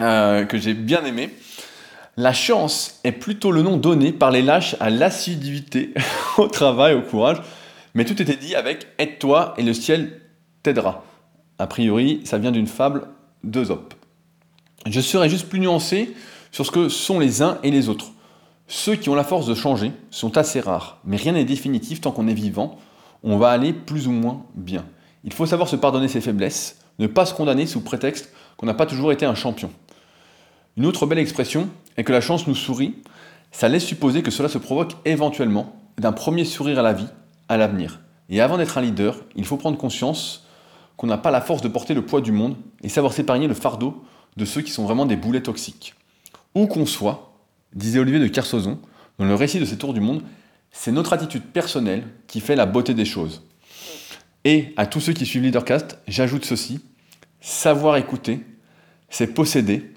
euh, 0.00 0.44
que 0.44 0.58
j'ai 0.58 0.74
bien 0.74 1.04
aimé. 1.04 1.30
La 2.16 2.32
chance 2.32 3.00
est 3.02 3.12
plutôt 3.12 3.50
le 3.50 3.62
nom 3.62 3.76
donné 3.76 4.12
par 4.12 4.30
les 4.30 4.42
lâches 4.42 4.76
à 4.78 4.90
l'assiduité, 4.90 5.92
au 6.38 6.46
travail, 6.46 6.94
au 6.94 7.02
courage, 7.02 7.38
mais 7.94 8.04
tout 8.04 8.20
était 8.20 8.36
dit 8.36 8.54
avec 8.54 8.86
aide-toi 8.98 9.54
et 9.56 9.62
le 9.62 9.72
ciel 9.72 10.20
t'aidera. 10.62 11.04
A 11.58 11.66
priori, 11.66 12.20
ça 12.24 12.38
vient 12.38 12.52
d'une 12.52 12.66
fable 12.66 13.08
d'Esope. 13.42 13.94
Je 14.86 15.00
serai 15.00 15.28
juste 15.28 15.48
plus 15.48 15.60
nuancé 15.60 16.14
sur 16.50 16.66
ce 16.66 16.70
que 16.70 16.88
sont 16.88 17.18
les 17.18 17.42
uns 17.42 17.58
et 17.62 17.70
les 17.70 17.88
autres. 17.88 18.12
Ceux 18.66 18.96
qui 18.96 19.08
ont 19.08 19.14
la 19.14 19.24
force 19.24 19.46
de 19.46 19.54
changer 19.54 19.92
sont 20.10 20.36
assez 20.36 20.60
rares, 20.60 20.98
mais 21.04 21.16
rien 21.16 21.32
n'est 21.32 21.44
définitif 21.44 22.00
tant 22.00 22.12
qu'on 22.12 22.28
est 22.28 22.34
vivant, 22.34 22.78
on 23.22 23.38
va 23.38 23.50
aller 23.50 23.72
plus 23.72 24.08
ou 24.08 24.12
moins 24.12 24.44
bien. 24.54 24.84
Il 25.22 25.32
faut 25.32 25.46
savoir 25.46 25.68
se 25.68 25.76
pardonner 25.76 26.08
ses 26.08 26.20
faiblesses, 26.20 26.78
ne 26.98 27.06
pas 27.06 27.26
se 27.26 27.34
condamner 27.34 27.66
sous 27.66 27.80
prétexte 27.80 28.32
qu'on 28.56 28.66
n'a 28.66 28.74
pas 28.74 28.86
toujours 28.86 29.12
été 29.12 29.26
un 29.26 29.34
champion. 29.34 29.70
Une 30.76 30.86
autre 30.86 31.06
belle 31.06 31.18
expression 31.18 31.68
est 31.96 32.04
que 32.04 32.12
la 32.12 32.20
chance 32.20 32.46
nous 32.46 32.54
sourit, 32.54 32.96
ça 33.52 33.68
laisse 33.68 33.84
supposer 33.84 34.22
que 34.22 34.30
cela 34.30 34.48
se 34.48 34.58
provoque 34.58 34.92
éventuellement 35.04 35.76
d'un 35.98 36.12
premier 36.12 36.44
sourire 36.44 36.78
à 36.78 36.82
la 36.82 36.92
vie, 36.92 37.08
à 37.48 37.56
l'avenir. 37.56 38.00
Et 38.28 38.40
avant 38.40 38.58
d'être 38.58 38.78
un 38.78 38.82
leader, 38.82 39.16
il 39.36 39.44
faut 39.44 39.56
prendre 39.56 39.78
conscience 39.78 40.43
qu'on 40.96 41.06
n'a 41.06 41.18
pas 41.18 41.30
la 41.30 41.40
force 41.40 41.62
de 41.62 41.68
porter 41.68 41.94
le 41.94 42.04
poids 42.04 42.20
du 42.20 42.32
monde 42.32 42.56
et 42.82 42.88
savoir 42.88 43.12
s'épargner 43.12 43.48
le 43.48 43.54
fardeau 43.54 44.04
de 44.36 44.44
ceux 44.44 44.62
qui 44.62 44.70
sont 44.70 44.84
vraiment 44.84 45.06
des 45.06 45.16
boulets 45.16 45.42
toxiques. 45.42 45.94
Où 46.54 46.66
qu'on 46.66 46.86
soit, 46.86 47.34
disait 47.74 47.98
Olivier 47.98 48.20
de 48.20 48.28
Kersauzon, 48.28 48.78
dans 49.18 49.26
le 49.26 49.34
récit 49.34 49.60
de 49.60 49.64
ses 49.64 49.78
tours 49.78 49.94
du 49.94 50.00
monde, 50.00 50.22
c'est 50.70 50.92
notre 50.92 51.12
attitude 51.12 51.42
personnelle 51.42 52.04
qui 52.26 52.40
fait 52.40 52.56
la 52.56 52.66
beauté 52.66 52.94
des 52.94 53.04
choses. 53.04 53.42
Et 54.44 54.74
à 54.76 54.86
tous 54.86 55.00
ceux 55.00 55.12
qui 55.12 55.24
suivent 55.24 55.42
Leadercast, 55.42 55.98
j'ajoute 56.06 56.44
ceci 56.44 56.80
savoir 57.40 57.96
écouter, 57.96 58.40
c'est 59.08 59.28
posséder, 59.28 59.92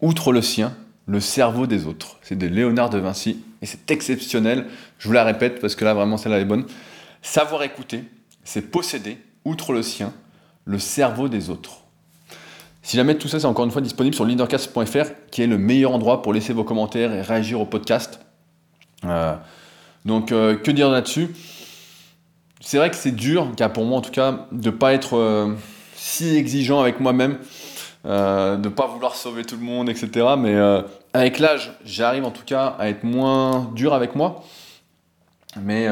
outre 0.00 0.32
le 0.32 0.42
sien, 0.42 0.76
le 1.06 1.20
cerveau 1.20 1.66
des 1.66 1.86
autres. 1.86 2.18
C'est 2.22 2.36
de 2.36 2.46
Léonard 2.46 2.90
de 2.90 2.98
Vinci 2.98 3.44
et 3.62 3.66
c'est 3.66 3.90
exceptionnel. 3.90 4.66
Je 4.98 5.06
vous 5.06 5.14
la 5.14 5.24
répète 5.24 5.60
parce 5.60 5.74
que 5.74 5.84
là 5.84 5.94
vraiment 5.94 6.16
celle-là 6.16 6.40
est 6.40 6.44
bonne. 6.44 6.66
Savoir 7.22 7.62
écouter, 7.62 8.04
c'est 8.42 8.70
posséder, 8.70 9.18
outre 9.46 9.72
le 9.72 9.82
sien, 9.82 10.12
le 10.64 10.78
cerveau 10.78 11.28
des 11.28 11.48
autres. 11.48 11.82
Si 12.82 12.96
jamais 12.96 13.16
tout 13.16 13.28
ça, 13.28 13.40
c'est 13.40 13.46
encore 13.46 13.64
une 13.64 13.70
fois 13.70 13.82
disponible 13.82 14.14
sur 14.14 14.24
leadercast.fr, 14.24 15.30
qui 15.30 15.42
est 15.42 15.46
le 15.46 15.58
meilleur 15.58 15.92
endroit 15.92 16.22
pour 16.22 16.32
laisser 16.32 16.52
vos 16.52 16.64
commentaires 16.64 17.12
et 17.12 17.22
réagir 17.22 17.60
au 17.60 17.66
podcast. 17.66 18.20
Euh, 19.04 19.34
donc, 20.04 20.30
euh, 20.30 20.56
que 20.56 20.70
dire 20.70 20.90
là-dessus? 20.90 21.34
C'est 22.60 22.78
vrai 22.78 22.90
que 22.90 22.96
c'est 22.96 23.12
dur, 23.12 23.48
car 23.56 23.72
pour 23.72 23.84
moi 23.84 23.98
en 23.98 24.02
tout 24.02 24.10
cas, 24.10 24.46
de 24.52 24.70
ne 24.70 24.76
pas 24.76 24.92
être 24.92 25.16
euh, 25.16 25.54
si 25.94 26.36
exigeant 26.36 26.80
avec 26.80 27.00
moi-même, 27.00 27.38
de 28.04 28.56
ne 28.56 28.68
pas 28.68 28.86
vouloir 28.86 29.16
sauver 29.16 29.44
tout 29.44 29.56
le 29.56 29.62
monde, 29.62 29.88
etc. 29.88 30.34
Mais 30.38 30.54
avec 31.12 31.40
l'âge, 31.40 31.72
j'arrive 31.84 32.24
en 32.24 32.30
tout 32.30 32.44
cas 32.44 32.76
à 32.78 32.88
être 32.88 33.02
moins 33.02 33.68
dur 33.74 33.94
avec 33.94 34.14
moi. 34.14 34.44
Mais 35.60 35.88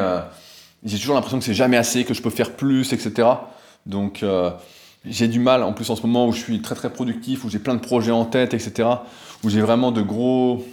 j'ai 0.84 0.98
toujours 0.98 1.14
l'impression 1.14 1.38
que 1.38 1.44
c'est 1.44 1.54
jamais 1.54 1.76
assez, 1.76 2.04
que 2.04 2.14
je 2.14 2.22
peux 2.22 2.30
faire 2.30 2.52
plus, 2.52 2.92
etc. 2.92 3.28
Donc, 3.86 4.22
j'ai 5.06 5.28
du 5.28 5.38
mal, 5.38 5.62
en 5.62 5.72
plus 5.72 5.90
en 5.90 5.96
ce 5.96 6.02
moment 6.02 6.26
où 6.26 6.32
je 6.32 6.40
suis 6.40 6.62
très 6.62 6.74
très 6.74 6.90
productif, 6.90 7.44
où 7.44 7.50
j'ai 7.50 7.58
plein 7.58 7.74
de 7.74 7.80
projets 7.80 8.10
en 8.10 8.24
tête, 8.24 8.54
etc., 8.54 8.88
où 9.42 9.50
j'ai 9.50 9.60
vraiment 9.60 9.92
de 9.92 10.02
gros, 10.02 10.64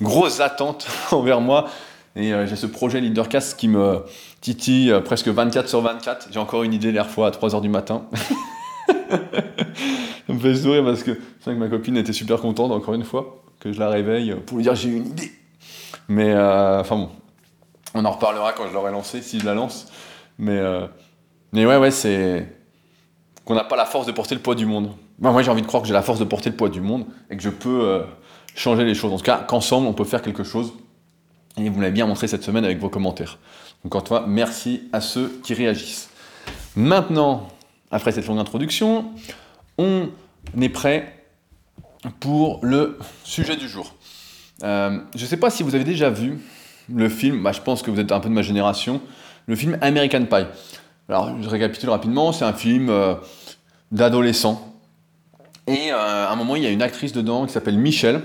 grosses 0.00 0.40
attentes 0.40 0.86
envers 1.10 1.40
moi. 1.40 1.68
Et 2.16 2.32
euh, 2.32 2.46
j'ai 2.46 2.56
ce 2.56 2.66
projet 2.66 3.00
Leadercast 3.00 3.56
qui 3.58 3.68
me 3.68 4.02
titille 4.40 4.90
euh, 4.90 5.00
presque 5.00 5.28
24 5.28 5.68
sur 5.68 5.80
24. 5.80 6.28
J'ai 6.32 6.40
encore 6.40 6.64
une 6.64 6.72
idée 6.72 6.90
l'air 6.90 7.08
fois 7.08 7.28
à 7.28 7.30
3h 7.30 7.60
du 7.60 7.68
matin. 7.68 8.06
ça 8.88 10.32
me 10.32 10.38
fait 10.38 10.54
sourire 10.56 10.84
parce 10.84 11.04
que 11.04 11.12
c'est 11.12 11.44
vrai 11.50 11.54
que 11.54 11.60
ma 11.60 11.68
copine 11.68 11.96
était 11.96 12.12
super 12.12 12.40
contente, 12.40 12.72
encore 12.72 12.94
une 12.94 13.04
fois, 13.04 13.42
que 13.60 13.72
je 13.72 13.78
la 13.78 13.88
réveille 13.88 14.34
pour 14.46 14.56
lui 14.56 14.64
dire 14.64 14.74
j'ai 14.74 14.88
une 14.88 15.06
idée. 15.06 15.30
Mais 16.08 16.32
euh, 16.32 16.80
enfin 16.80 16.96
bon, 16.96 17.10
on 17.94 18.04
en 18.04 18.10
reparlera 18.10 18.52
quand 18.52 18.68
je 18.68 18.72
l'aurai 18.72 18.92
lancé, 18.92 19.22
si 19.22 19.40
je 19.40 19.46
la 19.46 19.54
lance. 19.54 19.86
Mais, 20.38 20.60
mais 21.52 21.66
ouais, 21.66 21.76
ouais, 21.76 21.90
c'est 21.90 22.46
qu'on 23.44 23.54
n'a 23.54 23.64
pas 23.64 23.76
la 23.76 23.86
force 23.86 24.06
de 24.06 24.12
porter 24.12 24.34
le 24.34 24.40
poids 24.40 24.54
du 24.54 24.66
monde. 24.66 24.92
moi, 25.18 25.42
j'ai 25.42 25.50
envie 25.50 25.62
de 25.62 25.66
croire 25.66 25.82
que 25.82 25.88
j'ai 25.88 25.94
la 25.94 26.02
force 26.02 26.18
de 26.18 26.24
porter 26.24 26.50
le 26.50 26.56
poids 26.56 26.68
du 26.68 26.80
monde 26.80 27.06
et 27.30 27.36
que 27.36 27.42
je 27.42 27.50
peux 27.50 27.80
euh, 27.82 28.02
changer 28.54 28.84
les 28.84 28.94
choses. 28.94 29.12
En 29.12 29.16
tout 29.16 29.24
cas, 29.24 29.38
qu'ensemble, 29.38 29.86
on 29.86 29.92
peut 29.92 30.04
faire 30.04 30.22
quelque 30.22 30.44
chose. 30.44 30.72
Et 31.56 31.68
vous 31.68 31.80
l'avez 31.80 31.92
bien 31.92 32.06
montré 32.06 32.28
cette 32.28 32.44
semaine 32.44 32.64
avec 32.64 32.78
vos 32.78 32.88
commentaires. 32.88 33.38
Donc, 33.82 33.94
une 33.94 34.06
fois, 34.06 34.24
merci 34.26 34.88
à 34.92 35.00
ceux 35.00 35.40
qui 35.42 35.54
réagissent. 35.54 36.10
Maintenant, 36.76 37.48
après 37.90 38.12
cette 38.12 38.26
longue 38.26 38.38
introduction, 38.38 39.06
on 39.78 40.10
est 40.60 40.68
prêt 40.68 41.24
pour 42.20 42.60
le 42.62 42.98
sujet 43.24 43.56
du 43.56 43.68
jour. 43.68 43.94
Euh, 44.62 45.00
je 45.16 45.22
ne 45.22 45.26
sais 45.26 45.38
pas 45.38 45.50
si 45.50 45.62
vous 45.62 45.74
avez 45.74 45.84
déjà 45.84 46.08
vu 46.08 46.38
le 46.94 47.08
film, 47.08 47.42
bah, 47.42 47.52
je 47.52 47.60
pense 47.60 47.82
que 47.82 47.90
vous 47.90 48.00
êtes 48.00 48.12
un 48.12 48.20
peu 48.20 48.28
de 48.28 48.34
ma 48.34 48.42
génération, 48.42 49.00
le 49.46 49.56
film 49.56 49.78
American 49.80 50.24
Pie. 50.24 50.46
Alors, 51.08 51.42
je 51.42 51.48
récapitule 51.48 51.90
rapidement, 51.90 52.32
c'est 52.32 52.44
un 52.44 52.52
film 52.52 52.88
euh, 52.88 53.14
d'adolescent. 53.90 54.74
Et 55.66 55.92
euh, 55.92 55.96
à 55.96 56.30
un 56.30 56.36
moment, 56.36 56.56
il 56.56 56.62
y 56.62 56.66
a 56.66 56.70
une 56.70 56.82
actrice 56.82 57.12
dedans 57.12 57.46
qui 57.46 57.52
s'appelle 57.52 57.78
Michelle 57.78 58.22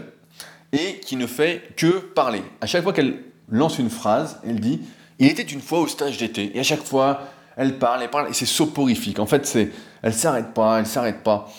et 0.72 1.00
qui 1.00 1.16
ne 1.16 1.28
fait 1.28 1.74
que 1.76 2.00
parler. 2.00 2.44
À 2.62 2.66
chaque 2.66 2.84
fois 2.84 2.94
qu'elle 2.94 3.24
lance 3.50 3.80
une 3.80 3.90
phrase, 3.90 4.40
elle 4.46 4.60
dit 4.60 4.82
Il 5.20 5.28
était 5.28 5.44
une 5.44 5.62
fois 5.62 5.80
au 5.80 5.88
stage 5.88 6.18
d'été. 6.18 6.56
Et 6.56 6.60
à 6.60 6.64
chaque 6.64 6.84
fois, 6.84 7.22
elle 7.58 7.78
parle, 7.78 8.04
elle 8.04 8.10
parle, 8.10 8.30
et 8.30 8.34
c'est 8.34 8.46
soporifique. 8.46 9.20
En 9.20 9.26
fait, 9.26 9.46
c'est, 9.46 9.72
elle 10.02 10.14
s'arrête 10.14 10.54
pas, 10.54 10.80
elle 10.80 10.88
s'arrête 10.88 11.24
pas. 11.24 11.50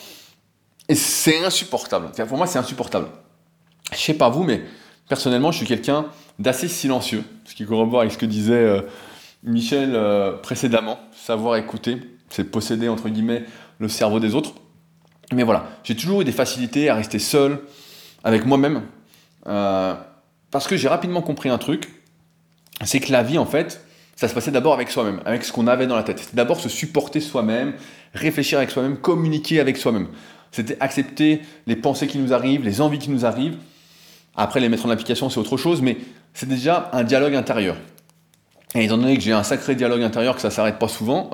Et 0.88 0.94
c'est 0.94 1.44
insupportable. 1.44 2.10
Pour 2.28 2.36
moi, 2.36 2.46
c'est 2.46 2.58
insupportable. 2.58 3.08
Je 3.92 3.98
sais 3.98 4.14
pas 4.14 4.28
vous, 4.28 4.44
mais 4.44 4.62
personnellement, 5.08 5.50
je 5.52 5.58
suis 5.58 5.66
quelqu'un 5.66 6.06
d'assez 6.38 6.68
silencieux, 6.68 7.24
ce 7.44 7.54
qui 7.54 7.64
corrobore 7.64 8.00
avec 8.00 8.12
ce 8.12 8.18
que 8.18 8.26
disait 8.26 8.54
euh, 8.54 8.82
Michel 9.42 9.92
euh, 9.94 10.32
précédemment. 10.32 10.98
Savoir 11.14 11.56
écouter, 11.56 11.98
c'est 12.30 12.44
posséder, 12.44 12.88
entre 12.88 13.08
guillemets, 13.08 13.44
le 13.78 13.88
cerveau 13.88 14.20
des 14.20 14.34
autres. 14.34 14.54
Mais 15.32 15.42
voilà, 15.42 15.66
j'ai 15.82 15.96
toujours 15.96 16.20
eu 16.20 16.24
des 16.24 16.32
facilités 16.32 16.88
à 16.88 16.94
rester 16.94 17.18
seul 17.18 17.60
avec 18.22 18.46
moi-même. 18.46 18.82
Euh, 19.46 19.94
parce 20.50 20.66
que 20.66 20.76
j'ai 20.76 20.88
rapidement 20.88 21.22
compris 21.22 21.48
un 21.48 21.58
truc, 21.58 22.02
c'est 22.84 23.00
que 23.00 23.12
la 23.12 23.22
vie, 23.22 23.38
en 23.38 23.46
fait, 23.46 23.84
ça 24.14 24.28
se 24.28 24.34
passait 24.34 24.50
d'abord 24.50 24.74
avec 24.74 24.90
soi-même, 24.90 25.20
avec 25.24 25.44
ce 25.44 25.52
qu'on 25.52 25.66
avait 25.66 25.86
dans 25.86 25.96
la 25.96 26.02
tête. 26.02 26.18
C'était 26.18 26.36
d'abord 26.36 26.60
se 26.60 26.68
supporter 26.68 27.20
soi-même, 27.20 27.74
réfléchir 28.14 28.58
avec 28.58 28.70
soi-même, 28.70 28.96
communiquer 28.96 29.60
avec 29.60 29.76
soi-même. 29.76 30.08
C'était 30.52 30.76
accepter 30.80 31.42
les 31.66 31.76
pensées 31.76 32.06
qui 32.06 32.18
nous 32.18 32.32
arrivent, 32.32 32.64
les 32.64 32.80
envies 32.80 32.98
qui 32.98 33.10
nous 33.10 33.26
arrivent. 33.26 33.58
Après, 34.36 34.60
les 34.60 34.68
mettre 34.68 34.86
en 34.86 34.90
application, 34.90 35.28
c'est 35.28 35.40
autre 35.40 35.56
chose, 35.56 35.82
mais 35.82 35.98
c'est 36.36 36.46
déjà 36.46 36.90
un 36.92 37.02
dialogue 37.02 37.34
intérieur. 37.34 37.76
Et 38.74 38.84
étant 38.84 38.98
donné 38.98 39.16
que 39.16 39.22
j'ai 39.22 39.32
un 39.32 39.42
sacré 39.42 39.74
dialogue 39.74 40.02
intérieur, 40.02 40.34
que 40.34 40.42
ça 40.42 40.50
s'arrête 40.50 40.78
pas 40.78 40.86
souvent, 40.86 41.30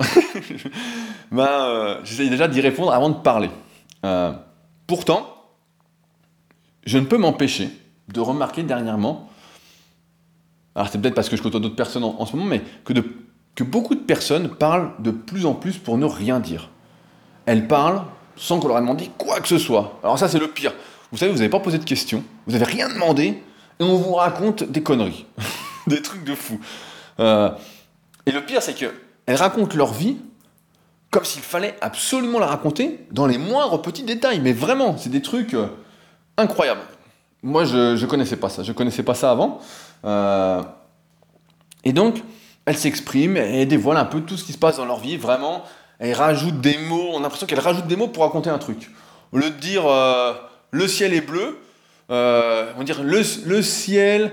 ben, 1.31 1.45
euh, 1.45 1.99
j'essaye 2.05 2.29
déjà 2.29 2.47
d'y 2.47 2.61
répondre 2.61 2.93
avant 2.93 3.09
de 3.09 3.15
parler. 3.15 3.49
Euh, 4.05 4.31
pourtant, 4.87 5.27
je 6.85 6.97
ne 6.97 7.05
peux 7.05 7.17
m'empêcher 7.17 7.69
de 8.13 8.21
remarquer 8.21 8.63
dernièrement, 8.63 9.29
alors 10.73 10.87
c'est 10.87 11.01
peut-être 11.01 11.15
parce 11.15 11.27
que 11.27 11.35
je 11.35 11.43
côtoie 11.43 11.59
d'autres 11.59 11.75
personnes 11.75 12.05
en, 12.05 12.25
ce 12.25 12.37
moment, 12.37 12.47
mais 12.47 12.61
que, 12.85 12.93
que 13.55 13.65
beaucoup 13.65 13.95
de 13.95 13.99
personnes 13.99 14.55
parlent 14.55 14.91
de 14.99 15.11
plus 15.11 15.45
en 15.45 15.53
plus 15.53 15.77
pour 15.77 15.97
ne 15.97 16.05
rien 16.05 16.39
dire. 16.39 16.69
Elles 17.45 17.67
parlent 17.67 18.03
sans 18.37 18.57
qu'on 18.61 18.69
leur 18.69 18.77
ait 18.77 18.81
demandé 18.81 19.11
quoi 19.17 19.41
que 19.41 19.49
ce 19.49 19.57
soit. 19.57 19.99
Alors 20.01 20.17
ça 20.17 20.29
c'est 20.29 20.39
le 20.39 20.47
pire. 20.47 20.73
Vous 21.11 21.17
savez, 21.17 21.31
vous 21.31 21.39
n'avez 21.39 21.49
pas 21.49 21.59
posé 21.59 21.77
de 21.77 21.83
questions, 21.83 22.23
vous 22.47 22.53
n'avez 22.53 22.65
rien 22.65 22.87
demandé, 22.87 23.43
on 23.83 23.97
vous 23.97 24.13
raconte 24.13 24.63
des 24.63 24.83
conneries, 24.83 25.25
des 25.87 26.01
trucs 26.01 26.23
de 26.23 26.35
fou. 26.35 26.59
Euh, 27.19 27.49
et 28.25 28.31
le 28.31 28.41
pire 28.41 28.61
c'est 28.61 28.73
qu'elles 28.73 28.91
racontent 29.27 29.75
leur 29.75 29.93
vie 29.93 30.17
comme 31.11 31.25
s'il 31.25 31.43
fallait 31.43 31.75
absolument 31.81 32.39
la 32.39 32.47
raconter 32.47 33.05
dans 33.11 33.27
les 33.27 33.37
moindres 33.37 33.81
petits 33.83 34.01
détails. 34.01 34.39
Mais 34.39 34.51
vraiment, 34.51 34.97
c'est 34.97 35.11
des 35.11 35.21
trucs 35.21 35.53
euh, 35.53 35.67
incroyables. 36.37 36.81
Moi, 37.43 37.65
je 37.65 38.01
ne 38.01 38.05
connaissais 38.07 38.35
pas 38.35 38.49
ça. 38.49 38.63
Je 38.63 38.71
connaissais 38.71 39.03
pas 39.03 39.13
ça 39.13 39.29
avant. 39.29 39.59
Euh, 40.05 40.63
et 41.83 41.93
donc, 41.93 42.23
elles 42.65 42.77
s'expriment 42.77 43.37
et 43.37 43.67
dévoilent 43.67 43.97
un 43.97 44.05
peu 44.05 44.21
tout 44.21 44.37
ce 44.37 44.43
qui 44.43 44.53
se 44.53 44.57
passe 44.57 44.77
dans 44.77 44.85
leur 44.85 44.99
vie. 44.99 45.17
Vraiment, 45.17 45.63
elles 45.99 46.15
rajoutent 46.15 46.61
des 46.61 46.79
mots. 46.79 47.09
On 47.13 47.19
a 47.19 47.21
l'impression 47.21 47.45
qu'elles 47.45 47.59
rajoutent 47.59 47.85
des 47.85 47.95
mots 47.95 48.07
pour 48.07 48.23
raconter 48.23 48.49
un 48.49 48.57
truc. 48.57 48.89
Au 49.33 49.37
lieu 49.37 49.51
de 49.51 49.57
dire 49.57 49.83
le 50.73 50.87
ciel 50.87 51.13
est 51.13 51.21
bleu, 51.21 51.59
on 52.09 52.77
va 52.77 52.83
dire 52.83 53.03
le, 53.03 53.21
le, 53.45 53.61
ciel 53.61 54.31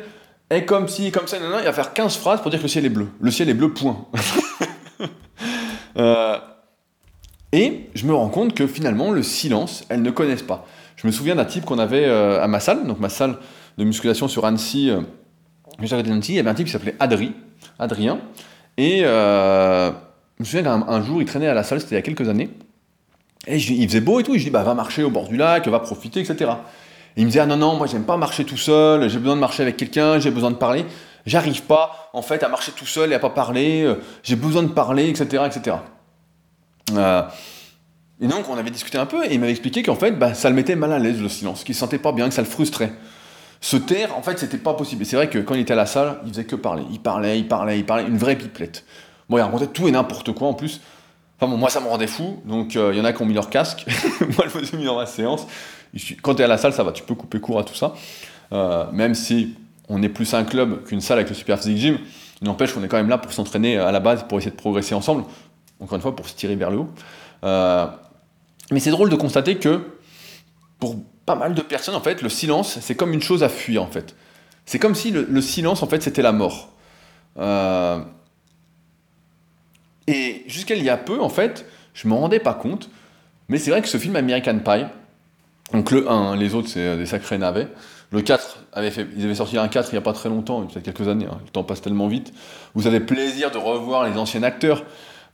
est 0.50 0.64
comme 0.64 0.88
si, 0.88 1.10
comme 1.10 1.26
ça, 1.26 1.38
non, 1.38 1.58
il 1.58 1.64
va 1.64 1.72
faire 1.72 1.92
15 1.92 2.16
phrases 2.16 2.40
pour 2.40 2.50
dire 2.50 2.60
que 2.60 2.64
le 2.64 2.68
ciel 2.68 2.84
est 2.84 2.90
bleu. 2.90 3.08
Le 3.20 3.30
ciel 3.30 3.48
est 3.48 3.54
bleu, 3.54 3.72
point. 3.72 4.06
Et 7.52 7.90
je 7.94 8.06
me 8.06 8.14
rends 8.14 8.28
compte 8.28 8.54
que 8.54 8.66
finalement, 8.66 9.10
le 9.10 9.22
silence, 9.22 9.84
elles 9.88 10.02
ne 10.02 10.10
connaissent 10.10 10.42
pas. 10.42 10.66
Je 10.96 11.06
me 11.06 11.12
souviens 11.12 11.34
d'un 11.34 11.44
type 11.44 11.64
qu'on 11.64 11.78
avait 11.78 12.04
euh, 12.04 12.42
à 12.42 12.46
ma 12.46 12.60
salle, 12.60 12.86
donc 12.86 13.00
ma 13.00 13.08
salle 13.08 13.38
de 13.78 13.84
musculation 13.84 14.28
sur 14.28 14.44
Annecy, 14.44 14.90
euh, 14.90 15.00
juste 15.80 15.94
il 15.94 16.34
y 16.34 16.38
avait 16.38 16.50
un 16.50 16.54
type 16.54 16.66
qui 16.66 16.72
s'appelait 16.72 16.94
Adri, 17.00 17.32
Adrien, 17.78 18.20
et 18.76 19.00
euh, 19.04 19.90
je 20.38 20.42
me 20.42 20.44
souviens 20.44 20.62
qu'un 20.62 21.02
jour, 21.02 21.22
il 21.22 21.24
traînait 21.24 21.48
à 21.48 21.54
la 21.54 21.62
salle, 21.62 21.80
c'était 21.80 21.94
il 21.94 21.98
y 21.98 22.00
a 22.00 22.02
quelques 22.02 22.28
années, 22.28 22.50
et 23.46 23.56
il 23.56 23.88
faisait 23.88 24.02
beau 24.02 24.20
et 24.20 24.22
tout, 24.22 24.34
et 24.34 24.38
je 24.38 24.44
dis, 24.44 24.50
bah 24.50 24.62
va 24.62 24.74
marcher 24.74 25.02
au 25.02 25.10
bord 25.10 25.26
du 25.28 25.36
lac, 25.36 25.66
va 25.68 25.80
profiter, 25.80 26.20
etc. 26.20 26.50
Il 27.16 27.24
me 27.24 27.30
disait, 27.30 27.40
ah 27.40 27.46
non, 27.46 27.56
non, 27.56 27.74
moi 27.74 27.86
j'aime 27.86 28.04
pas 28.04 28.16
marcher 28.16 28.44
tout 28.44 28.56
seul, 28.56 29.08
j'ai 29.08 29.18
besoin 29.18 29.34
de 29.34 29.40
marcher 29.40 29.62
avec 29.62 29.76
quelqu'un, 29.76 30.18
j'ai 30.18 30.30
besoin 30.30 30.50
de 30.50 30.56
parler, 30.56 30.86
j'arrive 31.26 31.62
pas, 31.62 32.10
en 32.12 32.22
fait, 32.22 32.42
à 32.42 32.48
marcher 32.48 32.72
tout 32.72 32.86
seul 32.86 33.12
et 33.12 33.14
à 33.14 33.18
pas 33.18 33.30
parler, 33.30 33.92
j'ai 34.22 34.36
besoin 34.36 34.62
de 34.62 34.68
parler, 34.68 35.08
etc., 35.08 35.44
etc. 35.46 35.76
Euh, 36.96 37.22
et 38.20 38.26
donc, 38.26 38.48
on 38.50 38.56
avait 38.56 38.70
discuté 38.70 38.98
un 38.98 39.06
peu 39.06 39.24
et 39.24 39.32
il 39.32 39.40
m'avait 39.40 39.52
expliqué 39.52 39.82
qu'en 39.82 39.94
fait, 39.94 40.12
bah, 40.12 40.34
ça 40.34 40.50
le 40.50 40.54
mettait 40.54 40.76
mal 40.76 40.92
à 40.92 40.98
l'aise 40.98 41.20
le 41.20 41.28
silence, 41.28 41.64
qu'il 41.64 41.74
se 41.74 41.80
sentait 41.80 41.98
pas 41.98 42.12
bien, 42.12 42.28
que 42.28 42.34
ça 42.34 42.42
le 42.42 42.48
frustrait. 42.48 42.92
Se 43.62 43.76
taire, 43.76 44.16
en 44.16 44.22
fait, 44.22 44.38
c'était 44.38 44.58
pas 44.58 44.74
possible. 44.74 45.02
Et 45.02 45.04
c'est 45.04 45.16
vrai 45.16 45.28
que 45.28 45.38
quand 45.38 45.54
il 45.54 45.60
était 45.60 45.72
à 45.72 45.76
la 45.76 45.86
salle, 45.86 46.18
il 46.24 46.30
faisait 46.30 46.44
que 46.44 46.56
parler. 46.56 46.84
Il 46.90 47.00
parlait, 47.00 47.38
il 47.38 47.48
parlait, 47.48 47.78
il 47.78 47.84
parlait, 47.84 48.06
une 48.06 48.18
vraie 48.18 48.36
pipelette. 48.36 48.84
Bon, 49.28 49.38
il 49.38 49.40
racontait 49.40 49.68
tout 49.68 49.88
et 49.88 49.90
n'importe 49.90 50.32
quoi 50.32 50.48
en 50.48 50.54
plus. 50.54 50.80
Enfin 51.40 51.50
bon, 51.50 51.56
moi 51.56 51.70
ça 51.70 51.80
me 51.80 51.86
rendait 51.86 52.06
fou, 52.06 52.42
donc 52.44 52.76
euh, 52.76 52.90
il 52.92 52.98
y 52.98 53.00
en 53.00 53.04
a 53.04 53.12
qui 53.12 53.22
ont 53.22 53.26
mis 53.26 53.34
leur 53.34 53.48
casque. 53.48 53.86
moi 54.36 54.46
je 54.52 54.58
me 54.58 54.64
suis 54.64 54.76
mis 54.76 54.84
dans 54.84 54.96
ma 54.96 55.06
séance. 55.06 55.46
Quand 56.22 56.34
tu 56.34 56.42
es 56.42 56.44
à 56.44 56.48
la 56.48 56.58
salle, 56.58 56.72
ça 56.74 56.84
va, 56.84 56.92
tu 56.92 57.02
peux 57.02 57.14
couper 57.14 57.40
court 57.40 57.58
à 57.58 57.64
tout 57.64 57.74
ça. 57.74 57.94
Euh, 58.52 58.84
même 58.92 59.14
si 59.14 59.54
on 59.88 60.02
est 60.02 60.08
plus 60.08 60.34
un 60.34 60.44
club 60.44 60.84
qu'une 60.84 61.00
salle 61.00 61.18
avec 61.18 61.30
le 61.30 61.34
Super 61.34 61.58
Physique 61.58 61.78
Gym, 61.78 61.98
il 62.42 62.46
n'empêche 62.46 62.74
qu'on 62.74 62.82
est 62.84 62.88
quand 62.88 62.98
même 62.98 63.08
là 63.08 63.18
pour 63.18 63.32
s'entraîner 63.32 63.78
à 63.78 63.90
la 63.90 64.00
base, 64.00 64.24
pour 64.28 64.38
essayer 64.38 64.50
de 64.50 64.56
progresser 64.56 64.94
ensemble 64.94 65.24
encore 65.80 65.96
une 65.96 66.02
fois, 66.02 66.14
pour 66.14 66.28
se 66.28 66.34
tirer 66.34 66.56
vers 66.56 66.70
le 66.70 66.78
haut. 66.78 66.90
Euh, 67.44 67.86
mais 68.70 68.80
c'est 68.80 68.90
drôle 68.90 69.10
de 69.10 69.16
constater 69.16 69.56
que 69.56 69.80
pour 70.78 70.96
pas 71.26 71.34
mal 71.34 71.54
de 71.54 71.62
personnes, 71.62 71.94
en 71.94 72.00
fait, 72.00 72.22
le 72.22 72.28
silence, 72.28 72.78
c'est 72.80 72.94
comme 72.94 73.12
une 73.12 73.22
chose 73.22 73.42
à 73.42 73.48
fuir, 73.48 73.82
en 73.82 73.86
fait. 73.86 74.14
C'est 74.66 74.78
comme 74.78 74.94
si 74.94 75.10
le, 75.10 75.40
silence, 75.40 75.82
en 75.82 75.86
fait, 75.86 76.02
c'était 76.02 76.22
la 76.22 76.32
mort. 76.32 76.70
Et 80.10 80.44
jusqu'à 80.46 80.74
il 80.74 80.84
y 80.84 80.90
a 80.90 80.96
peu, 80.96 81.20
en 81.20 81.28
fait, 81.28 81.66
je 81.94 82.08
m'en 82.08 82.18
rendais 82.18 82.40
pas 82.40 82.54
compte, 82.54 82.90
mais 83.48 83.58
c'est 83.58 83.70
vrai 83.70 83.82
que 83.82 83.88
ce 83.88 83.98
film 83.98 84.16
American 84.16 84.58
Pie, 84.58 84.84
donc 85.72 85.90
le 85.90 86.10
1, 86.10 86.36
les 86.36 86.54
autres, 86.54 86.68
c'est 86.68 86.96
des 86.96 87.06
sacrés 87.06 87.38
navets. 87.38 87.68
Le 88.12 88.22
4, 88.22 88.64
avait 88.72 88.90
fait, 88.90 89.06
ils 89.16 89.24
avaient 89.24 89.36
sorti 89.36 89.56
un 89.56 89.68
4 89.68 89.90
il 89.90 89.94
n'y 89.94 89.98
a 89.98 90.02
pas 90.02 90.12
très 90.12 90.28
longtemps, 90.28 90.66
il 90.68 90.74
y 90.74 90.78
a 90.78 90.80
quelques 90.80 91.06
années, 91.06 91.26
hein. 91.30 91.38
le 91.44 91.50
temps 91.50 91.62
passe 91.62 91.80
tellement 91.80 92.08
vite. 92.08 92.32
Vous 92.74 92.86
avez 92.86 92.98
plaisir 92.98 93.50
de 93.50 93.58
revoir 93.58 94.08
les 94.08 94.18
anciens 94.18 94.42
acteurs 94.42 94.84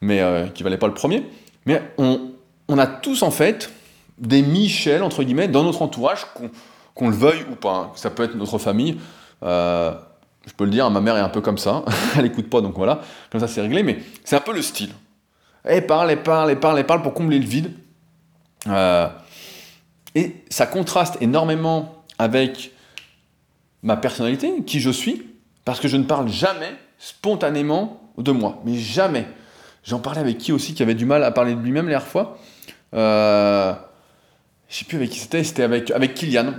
mais 0.00 0.20
euh, 0.20 0.46
qui 0.48 0.62
valait 0.62 0.76
pas 0.76 0.86
le 0.86 0.94
premier. 0.94 1.24
Mais 1.64 1.82
on, 1.98 2.30
on, 2.68 2.78
a 2.78 2.86
tous 2.86 3.22
en 3.22 3.30
fait 3.30 3.70
des 4.18 4.42
Michel, 4.42 5.02
entre 5.02 5.22
guillemets, 5.22 5.48
dans 5.48 5.64
notre 5.64 5.82
entourage, 5.82 6.26
qu'on 6.94 7.08
le 7.08 7.16
veuille 7.16 7.44
ou 7.50 7.56
pas. 7.56 7.74
Hein. 7.74 7.90
Ça 7.96 8.10
peut 8.10 8.24
être 8.24 8.34
notre 8.34 8.58
famille. 8.58 8.98
Euh, 9.42 9.92
je 10.46 10.52
peux 10.52 10.64
le 10.64 10.70
dire, 10.70 10.88
ma 10.90 11.00
mère 11.00 11.16
est 11.16 11.20
un 11.20 11.28
peu 11.28 11.40
comme 11.40 11.58
ça. 11.58 11.84
elle 12.18 12.26
écoute 12.26 12.48
pas, 12.48 12.60
donc 12.60 12.74
voilà. 12.76 13.00
Comme 13.30 13.40
ça, 13.40 13.48
c'est 13.48 13.60
réglé. 13.60 13.82
Mais 13.82 13.98
c'est 14.24 14.36
un 14.36 14.40
peu 14.40 14.54
le 14.54 14.62
style. 14.62 14.90
Elle 15.64 15.86
parle, 15.86 16.10
elle 16.10 16.22
parle, 16.22 16.50
elle 16.50 16.60
parle, 16.60 16.78
elle 16.78 16.86
parle 16.86 17.02
pour 17.02 17.14
combler 17.14 17.38
le 17.38 17.44
vide. 17.44 17.72
Euh, 18.68 19.08
et 20.14 20.44
ça 20.48 20.66
contraste 20.66 21.18
énormément 21.20 22.04
avec 22.18 22.72
ma 23.82 23.96
personnalité, 23.96 24.62
qui 24.64 24.80
je 24.80 24.90
suis, 24.90 25.26
parce 25.64 25.80
que 25.80 25.88
je 25.88 25.96
ne 25.96 26.04
parle 26.04 26.28
jamais 26.28 26.72
spontanément 26.98 28.00
de 28.16 28.32
moi. 28.32 28.62
Mais 28.64 28.76
jamais. 28.76 29.26
J'en 29.84 29.98
parlais 29.98 30.20
avec 30.20 30.38
qui 30.38 30.52
aussi 30.52 30.74
qui 30.74 30.82
avait 30.82 30.94
du 30.94 31.04
mal 31.04 31.22
à 31.22 31.30
parler 31.30 31.54
de 31.54 31.60
lui-même 31.60 31.86
la 31.86 31.92
dernière 31.92 32.08
fois. 32.08 32.38
Euh, 32.94 33.74
je 34.68 34.76
sais 34.76 34.84
plus 34.84 34.96
avec 34.96 35.10
qui 35.10 35.18
c'était, 35.18 35.44
c'était 35.44 35.62
avec, 35.62 35.90
avec 35.90 36.14
Kylian. 36.14 36.54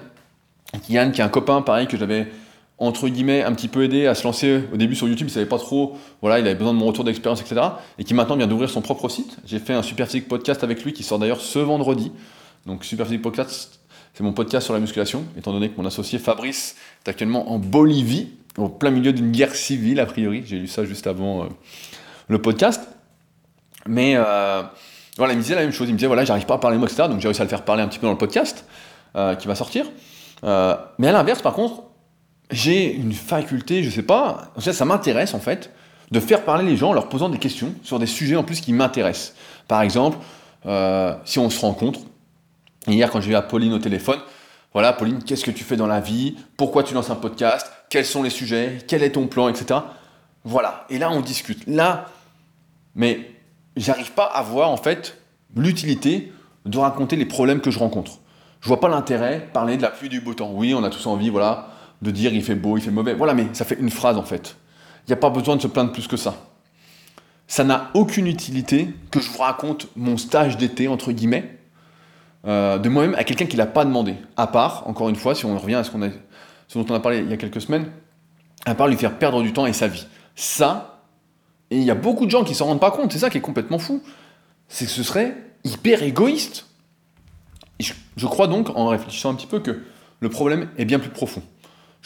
Kylian 0.83 1.11
qui 1.11 1.21
est 1.21 1.23
un 1.23 1.29
copain 1.29 1.61
pareil 1.61 1.87
que 1.87 1.97
j'avais 1.97 2.27
entre 2.77 3.09
guillemets 3.09 3.43
un 3.43 3.53
petit 3.53 3.67
peu 3.67 3.83
aidé 3.83 4.05
à 4.05 4.13
se 4.13 4.23
lancer 4.23 4.61
au 4.71 4.77
début 4.77 4.95
sur 4.95 5.07
YouTube, 5.07 5.27
il 5.29 5.33
savait 5.33 5.47
pas 5.47 5.57
trop, 5.57 5.97
voilà, 6.21 6.39
il 6.39 6.45
avait 6.45 6.55
besoin 6.55 6.73
de 6.73 6.77
mon 6.77 6.85
retour 6.85 7.03
d'expérience, 7.03 7.41
etc. 7.41 7.61
Et 7.97 8.03
qui 8.03 8.13
maintenant 8.13 8.35
vient 8.35 8.47
d'ouvrir 8.47 8.69
son 8.69 8.81
propre 8.81 9.09
site. 9.09 9.37
J'ai 9.45 9.59
fait 9.59 9.73
un 9.73 9.81
Super 9.81 10.05
Physique 10.07 10.27
Podcast 10.27 10.63
avec 10.63 10.83
lui 10.83 10.93
qui 10.93 11.03
sort 11.03 11.17
d'ailleurs 11.17 11.41
ce 11.41 11.59
vendredi. 11.59 12.11
Donc 12.67 12.85
Super 12.85 13.07
Physique 13.07 13.23
Podcast, 13.23 13.79
c'est 14.13 14.23
mon 14.23 14.33
podcast 14.33 14.65
sur 14.65 14.73
la 14.73 14.79
musculation, 14.79 15.25
étant 15.37 15.53
donné 15.53 15.69
que 15.69 15.79
mon 15.79 15.87
associé 15.87 16.19
Fabrice 16.19 16.75
est 17.05 17.09
actuellement 17.09 17.51
en 17.51 17.59
Bolivie, 17.59 18.29
au 18.57 18.69
plein 18.69 18.91
milieu 18.91 19.13
d'une 19.13 19.31
guerre 19.31 19.55
civile 19.55 19.99
a 19.99 20.05
priori. 20.05 20.43
J'ai 20.45 20.57
lu 20.57 20.67
ça 20.67 20.85
juste 20.85 21.07
avant 21.07 21.43
euh, 21.43 21.47
le 22.27 22.41
podcast. 22.41 22.87
Mais 23.87 24.13
euh, 24.15 24.63
voilà, 25.17 25.33
il 25.33 25.37
me 25.37 25.41
disait 25.41 25.55
la 25.55 25.61
même 25.61 25.71
chose. 25.71 25.87
Il 25.87 25.93
me 25.93 25.97
disait 25.97 26.07
voilà, 26.07 26.25
j'arrive 26.25 26.45
pas 26.45 26.55
à 26.55 26.57
parler 26.57 26.77
de 26.77 26.79
moi, 26.79 26.89
etc. 26.89 27.07
Donc 27.09 27.21
j'ai 27.21 27.27
réussi 27.27 27.41
à 27.41 27.45
le 27.45 27.49
faire 27.49 27.63
parler 27.63 27.83
un 27.83 27.87
petit 27.87 27.99
peu 27.99 28.07
dans 28.07 28.13
le 28.13 28.17
podcast 28.17 28.65
euh, 29.15 29.35
qui 29.35 29.47
va 29.47 29.55
sortir. 29.55 29.85
Mais 30.43 31.07
à 31.07 31.11
l'inverse, 31.11 31.41
par 31.41 31.53
contre, 31.53 31.83
j'ai 32.51 32.93
une 32.93 33.13
faculté, 33.13 33.83
je 33.83 33.89
sais 33.89 34.03
pas, 34.03 34.51
ça 34.57 34.85
m'intéresse 34.85 35.33
en 35.33 35.39
fait, 35.39 35.71
de 36.11 36.19
faire 36.19 36.43
parler 36.43 36.65
les 36.65 36.77
gens 36.77 36.89
en 36.89 36.93
leur 36.93 37.09
posant 37.09 37.29
des 37.29 37.37
questions 37.37 37.73
sur 37.83 37.99
des 37.99 38.05
sujets 38.05 38.35
en 38.35 38.43
plus 38.43 38.61
qui 38.61 38.73
m'intéressent. 38.73 39.33
Par 39.67 39.81
exemple, 39.81 40.17
si 41.25 41.39
on 41.39 41.49
se 41.49 41.59
rencontre, 41.59 41.99
hier 42.87 43.09
quand 43.11 43.21
j'ai 43.21 43.31
eu 43.31 43.35
à 43.35 43.41
Pauline 43.41 43.73
au 43.73 43.79
téléphone, 43.79 44.19
voilà, 44.73 44.93
Pauline, 44.93 45.23
qu'est-ce 45.23 45.43
que 45.43 45.51
tu 45.51 45.63
fais 45.63 45.75
dans 45.75 45.87
la 45.87 45.99
vie? 45.99 46.35
Pourquoi 46.55 46.83
tu 46.83 46.93
lances 46.93 47.09
un 47.09 47.15
podcast? 47.15 47.71
Quels 47.89 48.05
sont 48.05 48.21
les 48.21 48.29
sujets? 48.29 48.77
Quel 48.87 49.01
est 49.01 49.11
ton 49.11 49.25
plan? 49.25 49.49
Etc. 49.49 49.79
Voilà. 50.43 50.85
Et 50.89 50.99
là, 50.99 51.09
on 51.09 51.21
discute. 51.21 51.65
Là, 51.65 52.05
mais 52.93 53.31
j'arrive 53.75 54.11
pas 54.11 54.25
à 54.25 54.43
voir 54.43 54.69
en 54.69 54.77
fait 54.77 55.19
l'utilité 55.55 56.31
de 56.65 56.77
raconter 56.77 57.15
les 57.15 57.25
problèmes 57.25 57.59
que 57.59 57.71
je 57.71 57.79
rencontre. 57.79 58.19
Je 58.61 58.67
vois 58.67 58.79
pas 58.79 58.89
l'intérêt 58.89 59.49
parler 59.51 59.77
de 59.77 59.81
la 59.81 59.89
pluie 59.89 60.09
du 60.09 60.21
beau 60.21 60.35
temps. 60.35 60.51
Oui, 60.53 60.75
on 60.75 60.83
a 60.83 60.89
tous 60.89 61.07
envie, 61.07 61.29
voilà, 61.29 61.69
de 62.01 62.11
dire 62.11 62.33
il 62.33 62.43
fait 62.43 62.55
beau, 62.55 62.77
il 62.77 62.81
fait 62.81 62.91
mauvais. 62.91 63.13
Voilà, 63.13 63.33
mais 63.33 63.47
ça 63.53 63.65
fait 63.65 63.77
une 63.79 63.89
phrase 63.89 64.17
en 64.17 64.23
fait. 64.23 64.57
Il 65.05 65.11
n'y 65.11 65.13
a 65.13 65.17
pas 65.17 65.29
besoin 65.29 65.55
de 65.55 65.61
se 65.61 65.67
plaindre 65.67 65.91
plus 65.91 66.07
que 66.07 66.17
ça. 66.17 66.35
Ça 67.47 67.63
n'a 67.63 67.91
aucune 67.93 68.27
utilité 68.27 68.93
que 69.09 69.21
je 69.21 69.29
vous 69.29 69.39
raconte 69.39 69.87
mon 69.95 70.17
stage 70.17 70.57
d'été, 70.57 70.87
entre 70.89 71.13
guillemets, 71.13 71.57
euh, 72.45 72.77
de 72.77 72.89
moi-même 72.89 73.15
à 73.15 73.23
quelqu'un 73.23 73.45
qui 73.45 73.55
l'a 73.55 73.65
pas 73.65 73.85
demandé. 73.85 74.15
À 74.35 74.47
part, 74.47 74.83
encore 74.87 75.07
une 75.07 75.15
fois, 75.15 75.33
si 75.33 75.45
on 75.45 75.57
revient 75.57 75.75
à 75.75 75.83
ce, 75.83 75.91
qu'on 75.91 76.03
a, 76.03 76.09
ce 76.67 76.77
dont 76.77 76.85
on 76.89 76.93
a 76.93 76.99
parlé 76.99 77.19
il 77.19 77.29
y 77.29 77.33
a 77.33 77.37
quelques 77.37 77.61
semaines, 77.61 77.89
à 78.65 78.75
part 78.75 78.89
lui 78.89 78.97
faire 78.97 79.17
perdre 79.17 79.41
du 79.41 79.53
temps 79.53 79.65
et 79.65 79.73
sa 79.73 79.87
vie. 79.87 80.07
Ça, 80.35 81.03
et 81.71 81.77
il 81.77 81.83
y 81.83 81.91
a 81.91 81.95
beaucoup 81.95 82.25
de 82.25 82.31
gens 82.31 82.43
qui 82.43 82.53
s'en 82.53 82.65
rendent 82.65 82.81
pas 82.81 82.91
compte, 82.91 83.13
c'est 83.13 83.19
ça 83.19 83.29
qui 83.29 83.37
est 83.37 83.41
complètement 83.41 83.79
fou, 83.79 84.03
c'est 84.67 84.85
que 84.85 84.91
ce 84.91 85.03
serait 85.03 85.35
hyper 85.63 86.03
égoïste. 86.03 86.65
Je 87.79 88.25
crois 88.25 88.47
donc, 88.47 88.75
en 88.75 88.87
réfléchissant 88.87 89.31
un 89.31 89.35
petit 89.35 89.47
peu, 89.47 89.59
que 89.59 89.83
le 90.19 90.29
problème 90.29 90.69
est 90.77 90.85
bien 90.85 90.99
plus 90.99 91.11
profond. 91.11 91.43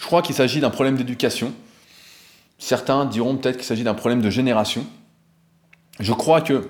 Je 0.02 0.08
crois 0.08 0.24
qu'il 0.24 0.34
s'agit 0.34 0.60
d'un 0.60 0.72
problème 0.72 0.98
d'éducation. 0.98 1.54
Certains 2.58 3.06
diront 3.06 3.38
peut-être 3.38 3.58
qu'il 3.58 3.66
s'agit 3.66 3.84
d'un 3.84 3.94
problème 3.94 4.20
de 4.20 4.32
génération. 4.32 4.84
Je 6.00 6.12
crois 6.12 6.42
que 6.42 6.70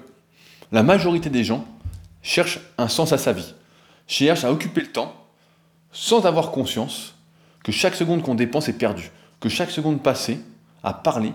la 0.74 0.84
majorité 0.84 1.30
des 1.30 1.46
gens 1.46 1.66
cherchent 2.22 2.60
un 2.78 2.90
sens 2.90 3.14
à 3.14 3.18
sa 3.18 3.32
vie, 3.32 3.54
cherchent 4.06 4.44
à 4.44 4.52
occuper 4.52 4.82
le 4.82 4.92
temps 4.92 5.16
sans 5.94 6.26
avoir 6.26 6.52
conscience 6.52 7.16
que 7.64 7.72
chaque 7.72 7.96
seconde 7.96 8.22
qu'on 8.22 8.36
dépense 8.36 8.68
est 8.68 8.78
perdue, 8.78 9.12
que 9.40 9.48
chaque 9.48 9.72
seconde 9.72 10.04
passée 10.04 10.42
à 10.84 10.94
parler 10.94 11.32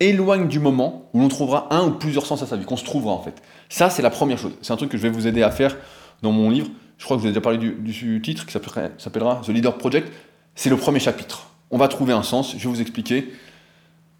éloigne 0.00 0.48
du 0.48 0.60
moment 0.60 1.10
où 1.12 1.20
l'on 1.20 1.28
trouvera 1.28 1.68
un 1.74 1.88
ou 1.88 1.90
plusieurs 1.90 2.24
sens 2.24 2.42
à 2.42 2.46
sa 2.46 2.56
vie, 2.56 2.64
qu'on 2.64 2.78
se 2.78 2.84
trouvera 2.84 3.12
en 3.12 3.22
fait. 3.22 3.42
Ça, 3.68 3.90
c'est 3.90 4.02
la 4.02 4.10
première 4.10 4.38
chose. 4.38 4.54
C'est 4.62 4.72
un 4.72 4.76
truc 4.76 4.90
que 4.90 4.96
je 4.96 5.02
vais 5.02 5.10
vous 5.10 5.26
aider 5.26 5.42
à 5.42 5.50
faire 5.50 5.76
dans 6.22 6.32
mon 6.32 6.48
livre. 6.48 6.68
Je 6.96 7.04
crois 7.04 7.18
que 7.18 7.22
je 7.22 7.24
vous 7.24 7.28
ai 7.28 7.32
déjà 7.32 7.42
parlé 7.42 7.58
du, 7.58 7.72
du 7.72 8.22
titre 8.22 8.46
qui 8.46 8.52
s'appellera 8.52 9.42
The 9.44 9.48
Leader 9.48 9.76
Project. 9.76 10.10
C'est 10.54 10.70
le 10.70 10.76
premier 10.76 11.00
chapitre. 11.00 11.48
On 11.70 11.78
va 11.78 11.88
trouver 11.88 12.12
un 12.12 12.22
sens, 12.22 12.52
je 12.52 12.58
vais 12.58 12.68
vous 12.68 12.80
expliquer. 12.80 13.32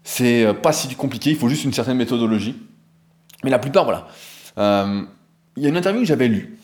C'est 0.03 0.45
euh, 0.45 0.53
pas 0.53 0.73
si 0.73 0.93
compliqué, 0.95 1.31
il 1.31 1.37
faut 1.37 1.49
juste 1.49 1.63
une 1.63 1.73
certaine 1.73 1.97
méthodologie. 1.97 2.55
Mais 3.43 3.49
la 3.49 3.59
plupart, 3.59 3.85
voilà. 3.85 4.07
Euh, 4.57 5.03
il 5.55 5.63
y 5.63 5.65
a 5.65 5.69
une 5.69 5.77
interview 5.77 6.01
que 6.01 6.07
j'avais 6.07 6.27
lue. 6.27 6.57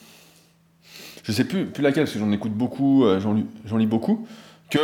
Je 1.23 1.32
sais 1.32 1.43
plus, 1.43 1.67
plus 1.67 1.84
laquelle, 1.84 2.05
parce 2.05 2.13
que 2.13 2.19
j'en 2.19 2.32
écoute 2.32 2.53
beaucoup, 2.53 3.05
euh, 3.05 3.19
j'en 3.19 3.77
lis 3.77 3.86
beaucoup, 3.86 4.27
que 4.69 4.79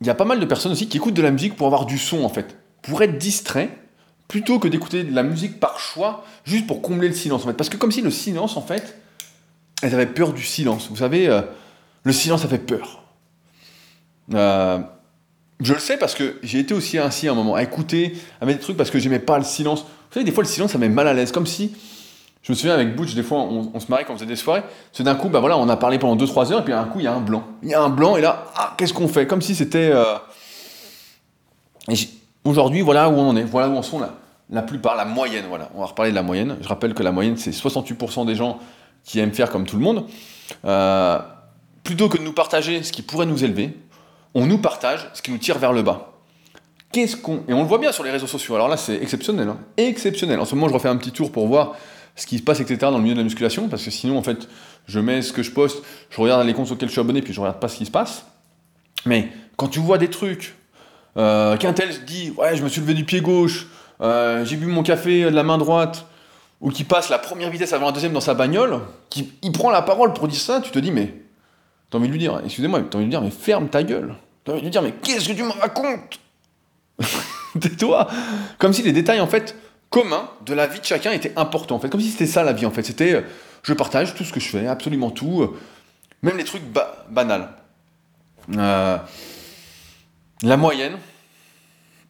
il 0.00 0.06
y 0.06 0.10
a 0.10 0.14
pas 0.14 0.26
mal 0.26 0.38
de 0.38 0.44
personnes 0.44 0.72
aussi 0.72 0.88
qui 0.88 0.98
écoutent 0.98 1.14
de 1.14 1.22
la 1.22 1.30
musique 1.30 1.56
pour 1.56 1.66
avoir 1.66 1.86
du 1.86 1.96
son 1.96 2.24
en 2.24 2.28
fait, 2.28 2.58
pour 2.82 3.02
être 3.02 3.16
distrait, 3.16 3.70
plutôt 4.28 4.58
que 4.58 4.68
d'écouter 4.68 5.04
de 5.04 5.14
la 5.14 5.22
musique 5.22 5.58
par 5.58 5.78
choix, 5.78 6.24
juste 6.44 6.66
pour 6.66 6.82
combler 6.82 7.08
le 7.08 7.14
silence 7.14 7.44
en 7.44 7.46
fait. 7.46 7.54
Parce 7.54 7.70
que 7.70 7.78
comme 7.78 7.92
si 7.92 8.02
le 8.02 8.10
silence 8.10 8.58
en 8.58 8.62
fait, 8.62 8.98
elles 9.82 9.94
avaient 9.94 10.06
peur 10.06 10.34
du 10.34 10.42
silence. 10.42 10.88
Vous 10.90 10.96
savez, 10.96 11.42
le 12.02 12.12
silence 12.12 12.42
ça 12.42 12.48
fait 12.48 12.58
peur. 12.58 13.03
Euh, 14.32 14.78
je 15.60 15.72
le 15.74 15.78
sais 15.78 15.96
parce 15.96 16.14
que 16.14 16.38
j'ai 16.42 16.58
été 16.58 16.74
aussi 16.74 16.98
ainsi 16.98 17.28
à 17.28 17.32
un 17.32 17.34
moment, 17.34 17.54
à 17.54 17.62
écouter, 17.62 18.16
à 18.40 18.46
mettre 18.46 18.58
des 18.58 18.64
trucs 18.64 18.76
parce 18.76 18.90
que 18.90 18.98
j'aimais 18.98 19.18
pas 19.18 19.38
le 19.38 19.44
silence. 19.44 19.82
Vous 19.82 20.14
savez, 20.14 20.24
des 20.24 20.32
fois 20.32 20.42
le 20.42 20.48
silence 20.48 20.72
ça 20.72 20.78
met 20.78 20.88
mal 20.88 21.08
à 21.08 21.14
l'aise, 21.14 21.32
comme 21.32 21.46
si, 21.46 21.72
je 22.42 22.52
me 22.52 22.56
souviens 22.56 22.74
avec 22.74 22.94
Butch, 22.94 23.14
des 23.14 23.22
fois 23.22 23.38
on, 23.38 23.78
se 23.80 23.86
marrait 23.88 24.04
quand 24.04 24.12
on 24.12 24.16
faisait 24.16 24.26
des 24.26 24.36
soirées, 24.36 24.62
c'est 24.92 25.02
d'un 25.02 25.14
coup, 25.14 25.28
bah 25.28 25.40
voilà, 25.40 25.56
on 25.58 25.68
a 25.68 25.76
parlé 25.76 25.98
pendant 25.98 26.22
2-3 26.22 26.52
heures 26.52 26.60
et 26.60 26.64
puis 26.64 26.72
d'un 26.72 26.84
coup 26.84 27.00
il 27.00 27.04
y 27.04 27.08
a 27.08 27.14
un 27.14 27.20
blanc. 27.20 27.44
Il 27.62 27.68
y 27.68 27.74
a 27.74 27.82
un 27.82 27.88
blanc 27.88 28.16
et 28.16 28.20
là, 28.20 28.46
ah, 28.56 28.74
qu'est-ce 28.76 28.92
qu'on 28.92 29.08
fait? 29.08 29.26
Comme 29.26 29.42
si 29.42 29.54
c'était. 29.54 29.90
Euh, 29.92 30.16
aujourd'hui, 32.44 32.82
voilà 32.82 33.08
où 33.08 33.14
on 33.14 33.28
en 33.28 33.36
est, 33.36 33.44
voilà 33.44 33.68
où 33.68 33.76
en 33.76 33.82
sont 33.82 33.98
la, 33.98 34.14
la 34.50 34.62
plupart, 34.62 34.96
la 34.96 35.04
moyenne, 35.04 35.44
voilà. 35.48 35.70
On 35.74 35.80
va 35.80 35.86
reparler 35.86 36.10
de 36.10 36.16
la 36.16 36.22
moyenne. 36.22 36.56
Je 36.60 36.68
rappelle 36.68 36.94
que 36.94 37.02
la 37.02 37.12
moyenne 37.12 37.36
c'est 37.36 37.50
68% 37.50 38.26
des 38.26 38.34
gens 38.34 38.58
qui 39.04 39.20
aiment 39.20 39.32
faire 39.32 39.50
comme 39.50 39.66
tout 39.66 39.76
le 39.76 39.82
monde. 39.82 40.04
Euh, 40.64 41.18
plutôt 41.82 42.08
que 42.08 42.18
de 42.18 42.22
nous 42.22 42.32
partager 42.32 42.82
ce 42.82 42.92
qui 42.92 43.02
pourrait 43.02 43.26
nous 43.26 43.44
élever, 43.44 43.76
on 44.34 44.46
nous 44.46 44.58
partage 44.58 45.08
ce 45.14 45.22
qui 45.22 45.30
nous 45.30 45.38
tire 45.38 45.58
vers 45.58 45.72
le 45.72 45.82
bas. 45.82 46.12
Qu'est-ce 46.92 47.16
qu'on 47.16 47.42
et 47.48 47.52
on 47.52 47.62
le 47.62 47.68
voit 47.68 47.78
bien 47.78 47.92
sur 47.92 48.04
les 48.04 48.10
réseaux 48.10 48.26
sociaux. 48.26 48.54
Alors 48.54 48.68
là, 48.68 48.76
c'est 48.76 48.94
exceptionnel, 48.94 49.48
hein. 49.48 49.58
exceptionnel. 49.76 50.38
En 50.38 50.44
ce 50.44 50.54
moment, 50.54 50.68
je 50.68 50.74
refais 50.74 50.88
un 50.88 50.96
petit 50.96 51.10
tour 51.10 51.32
pour 51.32 51.46
voir 51.48 51.74
ce 52.16 52.26
qui 52.26 52.38
se 52.38 52.42
passe, 52.42 52.60
etc. 52.60 52.78
dans 52.82 52.98
le 52.98 53.02
milieu 53.02 53.14
de 53.14 53.18
la 53.18 53.24
musculation, 53.24 53.68
parce 53.68 53.82
que 53.84 53.90
sinon, 53.90 54.16
en 54.16 54.22
fait, 54.22 54.48
je 54.86 55.00
mets 55.00 55.22
ce 55.22 55.32
que 55.32 55.42
je 55.42 55.50
poste, 55.50 55.82
je 56.10 56.20
regarde 56.20 56.46
les 56.46 56.54
comptes 56.54 56.70
auxquels 56.70 56.88
je 56.88 56.92
suis 56.92 57.00
abonné, 57.00 57.22
puis 57.22 57.32
je 57.32 57.40
regarde 57.40 57.58
pas 57.58 57.68
ce 57.68 57.76
qui 57.76 57.86
se 57.86 57.90
passe. 57.90 58.26
Mais 59.06 59.28
quand 59.56 59.68
tu 59.68 59.80
vois 59.80 59.98
des 59.98 60.08
trucs, 60.08 60.54
euh, 61.16 61.56
qu'un 61.56 61.72
tel 61.72 62.04
dit, 62.04 62.32
ouais, 62.36 62.56
je 62.56 62.62
me 62.62 62.68
suis 62.68 62.80
levé 62.80 62.94
du 62.94 63.04
pied 63.04 63.20
gauche, 63.20 63.66
euh, 64.00 64.44
j'ai 64.44 64.56
bu 64.56 64.66
mon 64.66 64.84
café 64.84 65.24
de 65.24 65.28
la 65.30 65.42
main 65.42 65.58
droite, 65.58 66.06
ou 66.60 66.70
qui 66.70 66.84
passe 66.84 67.08
la 67.08 67.18
première 67.18 67.50
vitesse 67.50 67.72
avant 67.72 67.86
la 67.86 67.92
deuxième 67.92 68.12
dans 68.12 68.20
sa 68.20 68.34
bagnole, 68.34 68.80
qui 69.10 69.32
prend 69.52 69.70
la 69.70 69.82
parole 69.82 70.12
pour 70.12 70.28
dire 70.28 70.40
ça, 70.40 70.60
tu 70.60 70.70
te 70.70 70.78
dis, 70.78 70.92
mais 70.92 71.12
t'as 71.94 72.00
envie 72.00 72.08
de 72.08 72.12
lui 72.12 72.18
dire, 72.18 72.40
excusez-moi, 72.44 72.80
t'as 72.90 72.98
envie 72.98 73.06
de 73.06 73.10
lui 73.10 73.10
dire, 73.10 73.22
mais 73.22 73.30
ferme 73.30 73.68
ta 73.68 73.84
gueule. 73.84 74.16
T'as 74.42 74.50
envie 74.50 74.62
de 74.62 74.64
lui 74.64 74.70
dire, 74.72 74.82
mais 74.82 74.94
qu'est-ce 75.00 75.28
que 75.28 75.32
tu 75.32 75.44
me 75.44 75.52
racontes? 75.52 76.18
Tais-toi 77.60 78.08
Comme 78.58 78.72
si 78.72 78.82
les 78.82 78.90
détails, 78.90 79.20
en 79.20 79.28
fait, 79.28 79.56
communs 79.90 80.28
de 80.44 80.54
la 80.54 80.66
vie 80.66 80.80
de 80.80 80.84
chacun 80.84 81.12
étaient 81.12 81.32
importants, 81.36 81.76
en 81.76 81.78
fait. 81.78 81.88
Comme 81.88 82.00
si 82.00 82.10
c'était 82.10 82.26
ça, 82.26 82.42
la 82.42 82.52
vie, 82.52 82.66
en 82.66 82.72
fait. 82.72 82.82
C'était, 82.82 83.14
euh, 83.14 83.20
je 83.62 83.72
partage 83.74 84.16
tout 84.16 84.24
ce 84.24 84.32
que 84.32 84.40
je 84.40 84.48
fais, 84.48 84.66
absolument 84.66 85.12
tout, 85.12 85.42
euh, 85.42 85.56
même 86.22 86.36
les 86.36 86.42
trucs 86.42 86.64
banals. 87.08 87.48
Euh, 88.56 88.98
la 90.42 90.56
moyenne, 90.56 90.96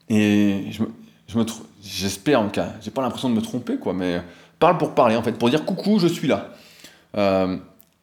et 0.08 0.64
je 0.70 0.80
me, 0.80 0.88
je 1.28 1.36
me 1.36 1.44
j'espère 1.82 2.40
en 2.40 2.48
cas, 2.48 2.68
j'ai 2.80 2.90
pas 2.90 3.02
l'impression 3.02 3.28
de 3.28 3.34
me 3.34 3.42
tromper, 3.42 3.76
quoi, 3.76 3.92
mais 3.92 4.22
parle 4.58 4.78
pour 4.78 4.94
parler, 4.94 5.16
en 5.16 5.22
fait, 5.22 5.32
pour 5.32 5.50
dire 5.50 5.66
coucou, 5.66 5.98
je 5.98 6.06
suis 6.06 6.26
là. 6.26 6.54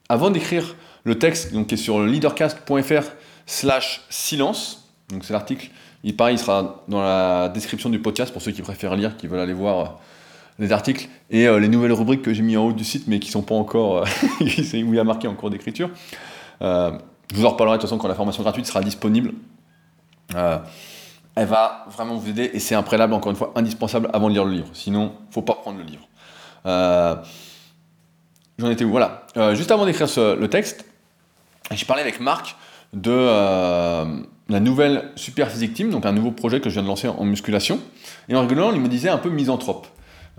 avant 0.08 0.30
d'écrire 0.30 0.76
le 1.04 1.18
texte, 1.18 1.54
donc, 1.54 1.72
est 1.74 1.78
sur 1.78 2.02
leadercast.fr 2.02 3.04
slash 3.46 4.02
silence. 4.10 4.90
Donc 5.10 5.26
c'est 5.26 5.34
l'article. 5.34 5.70
Il, 6.04 6.16
pareil, 6.16 6.36
il 6.36 6.40
sera 6.40 6.84
dans 6.88 7.02
la 7.02 7.50
description 7.50 7.90
du 7.90 8.00
podcast 8.00 8.32
pour 8.32 8.42
ceux 8.42 8.52
qui 8.52 8.62
préfèrent 8.62 8.96
lire, 8.96 9.18
qui 9.18 9.28
veulent 9.28 9.40
aller 9.40 9.54
voir 9.54 9.80
euh, 9.80 9.90
les 10.60 10.72
articles 10.72 11.10
et 11.30 11.48
euh, 11.48 11.60
les 11.60 11.68
nouvelles 11.68 11.92
rubriques 11.92 12.22
que 12.22 12.34
j'ai 12.34 12.42
mis 12.42 12.58
en 12.58 12.68
haut 12.68 12.74
du 12.74 12.84
site 12.84 13.08
mais 13.08 13.20
qui 13.20 13.30
sont 13.30 13.44
pas 13.44 13.56
encore 13.56 13.98
euh, 13.98 14.06
où 14.42 14.46
il 14.46 14.96
y 14.96 15.00
a 15.00 15.04
marqué 15.04 15.28
en 15.28 15.36
cours 15.36 15.50
d'écriture. 15.50 15.90
je 16.62 16.98
vous 17.34 17.46
en 17.46 17.50
reparlerai 17.50 17.78
de 17.78 17.82
toute 17.82 17.90
façon 17.90 18.00
quand 18.00 18.08
la 18.08 18.16
formation 18.16 18.42
gratuite 18.42 18.66
sera 18.66 18.82
disponible. 18.82 19.34
elle 20.34 21.46
va 21.46 21.86
vraiment 21.90 22.16
vous 22.16 22.30
aider 22.30 22.50
et 22.54 22.60
c'est 22.60 22.76
un 22.76 22.84
préalable 22.84 23.14
encore 23.14 23.32
une 23.32 23.38
fois 23.38 23.52
indispensable 23.56 24.10
avant 24.14 24.30
de 24.30 24.34
lire 24.34 24.46
le 24.46 24.54
livre. 24.54 24.70
Sinon, 24.74 25.14
faut 25.30 25.42
pas 25.42 25.56
prendre 25.56 25.78
le 25.78 25.84
livre. 25.84 26.08
J'en 28.58 28.70
étais 28.70 28.84
où? 28.84 28.92
Voilà. 28.92 29.24
juste 29.54 29.72
avant 29.72 29.86
d'écrire 29.86 30.08
le 30.18 30.48
texte, 30.48 30.86
j'ai 31.75 31.86
parlé 31.86 32.01
avec 32.01 32.19
Marc 32.19 32.55
de 32.93 33.12
euh, 33.12 34.05
la 34.49 34.60
nouvelle 34.60 35.12
Super 35.15 35.49
Physique 35.49 35.73
Team, 35.73 35.89
donc 35.89 36.05
un 36.05 36.12
nouveau 36.12 36.31
projet 36.31 36.60
que 36.60 36.69
je 36.69 36.73
viens 36.73 36.84
de 36.84 36.88
lancer 36.88 37.07
en 37.07 37.23
musculation. 37.23 37.79
Et 38.27 38.36
en 38.36 38.41
rigolant, 38.41 38.71
il 38.73 38.81
me 38.81 38.88
disait 38.88 39.10
un 39.10 39.17
peu 39.17 39.29
misanthrope. 39.29 39.88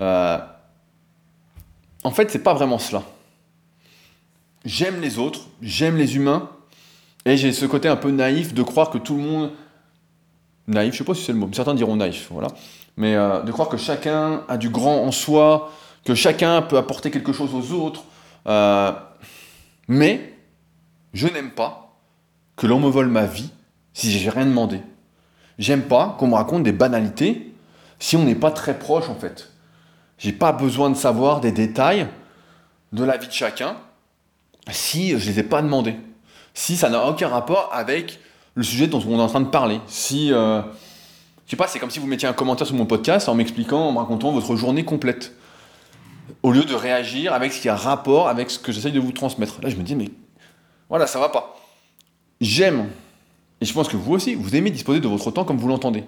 Euh, 0.01 0.39
en 2.05 2.11
fait, 2.11 2.31
c'est 2.31 2.43
pas 2.43 2.55
vraiment 2.55 2.79
cela. 2.79 3.03
J'aime 4.65 5.01
les 5.01 5.19
autres, 5.19 5.41
j'aime 5.61 5.97
les 5.97 6.17
humains, 6.17 6.51
et 7.25 7.37
j'ai 7.37 7.53
ce 7.53 7.67
côté 7.67 7.89
un 7.89 7.97
peu 7.97 8.11
naïf 8.11 8.55
de 8.55 8.63
croire 8.63 8.91
que 8.91 8.99
tout 8.99 9.17
le 9.17 9.23
monde. 9.23 9.51
Naïf, 10.69 10.93
je 10.93 10.99
sais 10.99 11.05
pas 11.05 11.15
si 11.15 11.25
c'est 11.25 11.33
le 11.33 11.39
mot, 11.39 11.49
certains 11.53 11.75
diront 11.75 11.97
naïf, 11.97 12.29
voilà. 12.31 12.49
Mais 12.97 13.17
euh, 13.17 13.43
de 13.43 13.51
croire 13.51 13.69
que 13.69 13.77
chacun 13.77 14.45
a 14.49 14.57
du 14.57 14.69
grand 14.69 15.03
en 15.05 15.11
soi, 15.11 15.73
que 16.05 16.15
chacun 16.15 16.63
peut 16.63 16.77
apporter 16.77 17.11
quelque 17.11 17.33
chose 17.33 17.55
aux 17.55 17.73
autres. 17.73 18.05
mais 19.89 20.32
je 21.13 21.29
n'aime 21.29 21.51
pas 21.51 21.97
que 22.57 22.67
l'on 22.67 22.81
me 22.81 22.89
vole 22.89 23.09
ma 23.09 23.27
vie 23.27 23.51
si 23.93 24.11
j'ai 24.11 24.31
rien 24.31 24.47
demandé. 24.47 24.81
J'aime 25.59 25.83
pas 25.83 26.17
qu'on 26.19 26.29
me 26.29 26.35
raconte 26.35 26.63
des 26.63 26.73
banalités 26.73 27.55
si 27.99 28.17
on 28.17 28.25
n'est 28.25 28.35
pas 28.35 28.51
très 28.51 28.79
proche 28.79 29.09
en 29.09 29.15
fait. 29.15 29.51
J'ai 30.19 30.33
pas 30.33 30.53
besoin 30.53 30.91
de 30.91 30.97
savoir 30.97 31.41
des 31.41 31.53
détails 31.53 32.07
de 32.93 33.05
la 33.05 33.17
vie 33.17 33.27
de 33.27 33.33
chacun 33.33 33.77
si 34.71 35.19
je 35.19 35.31
les 35.31 35.41
ai 35.41 35.43
pas 35.43 35.63
demandés. 35.63 35.97
Si 36.55 36.77
ça 36.77 36.89
n'a 36.89 37.07
aucun 37.07 37.29
rapport 37.29 37.71
avec 37.73 38.21
le 38.55 38.63
sujet 38.63 38.87
dont 38.87 39.03
on 39.09 39.19
est 39.19 39.23
en 39.23 39.27
train 39.27 39.41
de 39.41 39.49
parler. 39.49 39.81
Si, 39.87 40.33
euh, 40.33 40.61
je 41.47 41.51
sais 41.51 41.57
pas, 41.57 41.67
c'est 41.67 41.79
comme 41.79 41.91
si 41.91 41.99
vous 41.99 42.07
mettiez 42.07 42.29
un 42.29 42.35
commentaire 42.35 42.67
sur 42.67 42.77
mon 42.77 42.87
podcast 42.87 43.29
en 43.29 43.35
m'expliquant, 43.35 43.89
en 43.89 43.93
me 43.93 43.99
racontant 43.99 44.31
votre 44.33 44.55
journée 44.57 44.85
complète. 44.85 45.33
Au 46.43 46.53
lieu 46.53 46.65
de 46.65 46.75
réagir 46.75 47.33
avec 47.33 47.53
ce 47.53 47.61
qui 47.61 47.69
a 47.69 47.77
rapport 47.77 48.29
avec 48.29 48.51
ce 48.51 48.59
que 48.59 48.73
j'essaye 48.73 48.93
de 48.93 49.01
vous 49.01 49.13
transmettre. 49.13 49.61
Là, 49.63 49.71
je 49.71 49.77
me 49.77 49.83
dis, 49.83 49.95
mais 49.95 50.11
voilà, 50.93 51.07
ça 51.07 51.19
va 51.19 51.31
pas. 51.31 51.57
J'aime, 52.39 52.91
et 53.63 53.65
je 53.65 53.73
pense 53.73 53.89
que 53.89 53.97
vous 53.97 54.13
aussi, 54.13 54.35
vous 54.35 54.55
aimez 54.55 54.71
disposer 54.71 55.01
de 55.01 55.09
votre 55.09 55.31
temps 55.31 55.47
comme 55.47 55.57
vous 55.57 55.69
l'entendez. 55.69 56.05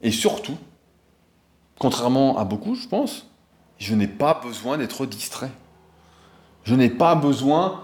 Et 0.00 0.10
surtout, 0.10 0.56
contrairement 1.78 2.38
à 2.38 2.44
beaucoup, 2.44 2.74
je 2.74 2.88
pense, 2.88 3.26
je 3.76 3.94
n'ai 3.94 4.06
pas 4.06 4.40
besoin 4.42 4.78
d'être 4.78 5.04
distrait. 5.04 5.50
Je 6.62 6.74
n'ai 6.74 6.88
pas 6.88 7.14
besoin, 7.14 7.82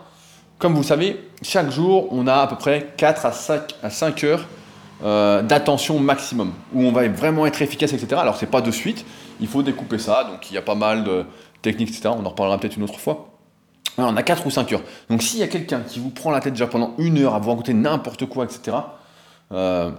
comme 0.59 0.75
vous 0.75 0.83
savez, 0.83 1.21
chaque 1.43 1.71
jour, 1.71 2.09
on 2.11 2.27
a 2.27 2.37
à 2.37 2.47
peu 2.47 2.57
près 2.57 2.95
4 2.97 3.27
à 3.27 3.33
5, 3.33 3.75
à 3.83 3.91
5 3.91 4.25
heures 4.25 4.47
euh, 5.05 5.43
d'attention 5.43 5.99
maximum, 5.99 6.55
où 6.73 6.85
on 6.85 6.93
va 6.93 7.07
vraiment 7.07 7.45
être 7.45 7.61
efficace, 7.61 7.93
etc. 7.93 8.17
Alors, 8.19 8.37
c'est 8.37 8.51
pas 8.51 8.63
de 8.63 8.71
suite, 8.71 9.05
il 9.41 9.47
faut 9.47 9.63
découper 9.63 9.99
ça, 9.99 10.25
donc 10.25 10.51
il 10.51 10.55
y 10.55 10.57
a 10.57 10.63
pas 10.63 10.75
mal 10.75 11.05
de 11.05 11.27
techniques, 11.61 11.91
etc. 11.91 12.15
On 12.19 12.25
en 12.25 12.31
reparlera 12.31 12.57
peut-être 12.57 12.79
une 12.79 12.85
autre 12.85 12.99
fois 12.99 13.30
on 13.99 14.17
a 14.17 14.23
4 14.23 14.47
ou 14.47 14.51
5 14.51 14.73
heures. 14.73 14.83
Donc 15.09 15.23
s'il 15.23 15.41
y 15.41 15.43
a 15.43 15.49
quelqu'un 15.49 15.81
qui 15.81 15.99
vous 15.99 16.11
prend 16.11 16.31
la 16.31 16.41
tête 16.41 16.55
déjà 16.55 16.67
pendant 16.67 16.95
une 16.99 17.19
heure 17.19 17.35
à 17.35 17.39
vous 17.39 17.51
raconter 17.51 17.75
n'importe 17.75 18.27
quoi, 18.27 18.45
etc., 18.45 18.77
euh, 19.53 19.91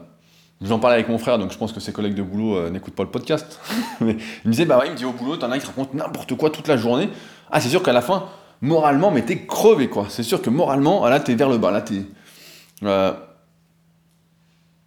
j'en 0.62 0.80
parlais 0.80 0.95
avec 0.95 1.10
mon 1.10 1.17
frère, 1.17 1.38
donc 1.38 1.51
je 1.51 1.58
pense 1.58 1.73
que 1.73 1.80
ses 1.80 1.91
collègues 1.91 2.15
de 2.15 2.23
boulot 2.23 2.56
euh, 2.56 2.69
n'écoutent 2.69 2.95
pas 2.95 3.04
le 3.04 3.10
podcast. 3.10 3.60
Mais 4.01 4.13
il 4.13 4.47
me 4.47 4.51
disait, 4.51 4.65
bah 4.65 4.77
ouais, 4.80 4.88
il 4.88 4.91
me 4.91 4.97
dit 4.97 5.06
au 5.06 5.12
boulot, 5.12 5.38
t'en 5.38 5.51
as 5.51 5.60
qui 5.60 5.65
racontent 5.65 5.91
n'importe 5.93 6.36
quoi 6.36 6.49
toute 6.49 6.67
la 6.67 6.77
journée. 6.77 7.10
Ah, 7.51 7.60
c'est 7.60 7.69
sûr 7.69 7.84
qu'à 7.84 7.93
la 7.93 8.01
fin, 8.01 8.25
moralement, 8.62 9.12
mais 9.12 9.23
t'es 9.23 9.45
crevé, 9.45 9.89
quoi. 9.89 10.06
C'est 10.10 10.23
sûr 10.23 10.41
que 10.41 10.49
moralement, 10.49 11.06
là, 11.08 11.19
t'es 11.19 11.36
vers 11.36 11.49
le 11.49 11.58
bas. 11.58 11.71
Là, 11.71 11.82
t'es. 11.82 12.06
Euh, 12.84 13.12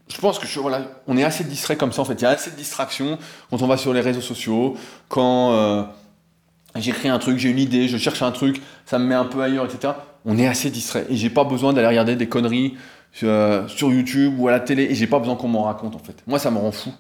je 0.09 0.19
pense 0.19 0.38
que 0.38 0.47
je, 0.47 0.61
voilà, 0.61 0.83
on 1.07 1.17
est 1.17 1.25
assez 1.25 1.45
distrait 1.45 1.77
comme 1.77 1.93
ça, 1.93 2.03
en 2.03 2.05
fait. 2.07 2.14
Il 2.14 2.23
y 2.23 2.27
a 2.27 2.31
assez 2.31 2.51
de 2.51 2.57
distractions 2.57 3.19
quand 3.51 3.61
on 3.61 3.67
va 3.67 3.77
sur 3.77 3.93
les 3.93 4.01
réseaux 4.01 4.23
sociaux, 4.23 4.77
quand 5.09 5.87
euh, 6.77 6.81
j'écris 6.81 7.09
un 7.09 7.19
truc, 7.19 7.39
j'ai 7.39 7.51
une 7.51 7.59
idée, 7.59 7.89
je 7.89 7.97
cherche 7.99 8.23
un 8.23 8.33
truc, 8.33 8.63
ça 8.87 8.99
me 8.99 9.07
met 9.07 9.15
un 9.15 9.25
peu 9.25 9.43
ailleurs, 9.43 9.65
etc. 9.65 9.95
On 10.25 10.39
est 10.39 10.47
assez 10.47 10.71
distrait. 10.71 11.07
Et 11.09 11.17
j'ai 11.17 11.31
pas 11.31 11.45
besoin 11.45 11.73
d'aller 11.73 11.89
regarder 11.89 12.17
des 12.17 12.29
conneries 12.29 12.77
euh, 13.23 13.67
sur 13.69 13.93
YouTube 13.93 14.35
ou 14.39 14.49
à 14.49 14.51
la 14.51 14.61
télé, 14.61 14.85
et 14.85 14.95
j'ai 14.95 15.07
pas 15.07 15.19
besoin 15.19 15.37
qu'on 15.37 15.49
m'en 15.49 15.65
raconte, 15.65 15.95
en 15.95 16.01
fait. 16.01 16.23
Moi, 16.27 16.39
ça 16.39 16.51
me 16.51 16.59
rend 16.59 16.73
fou. 16.73 16.93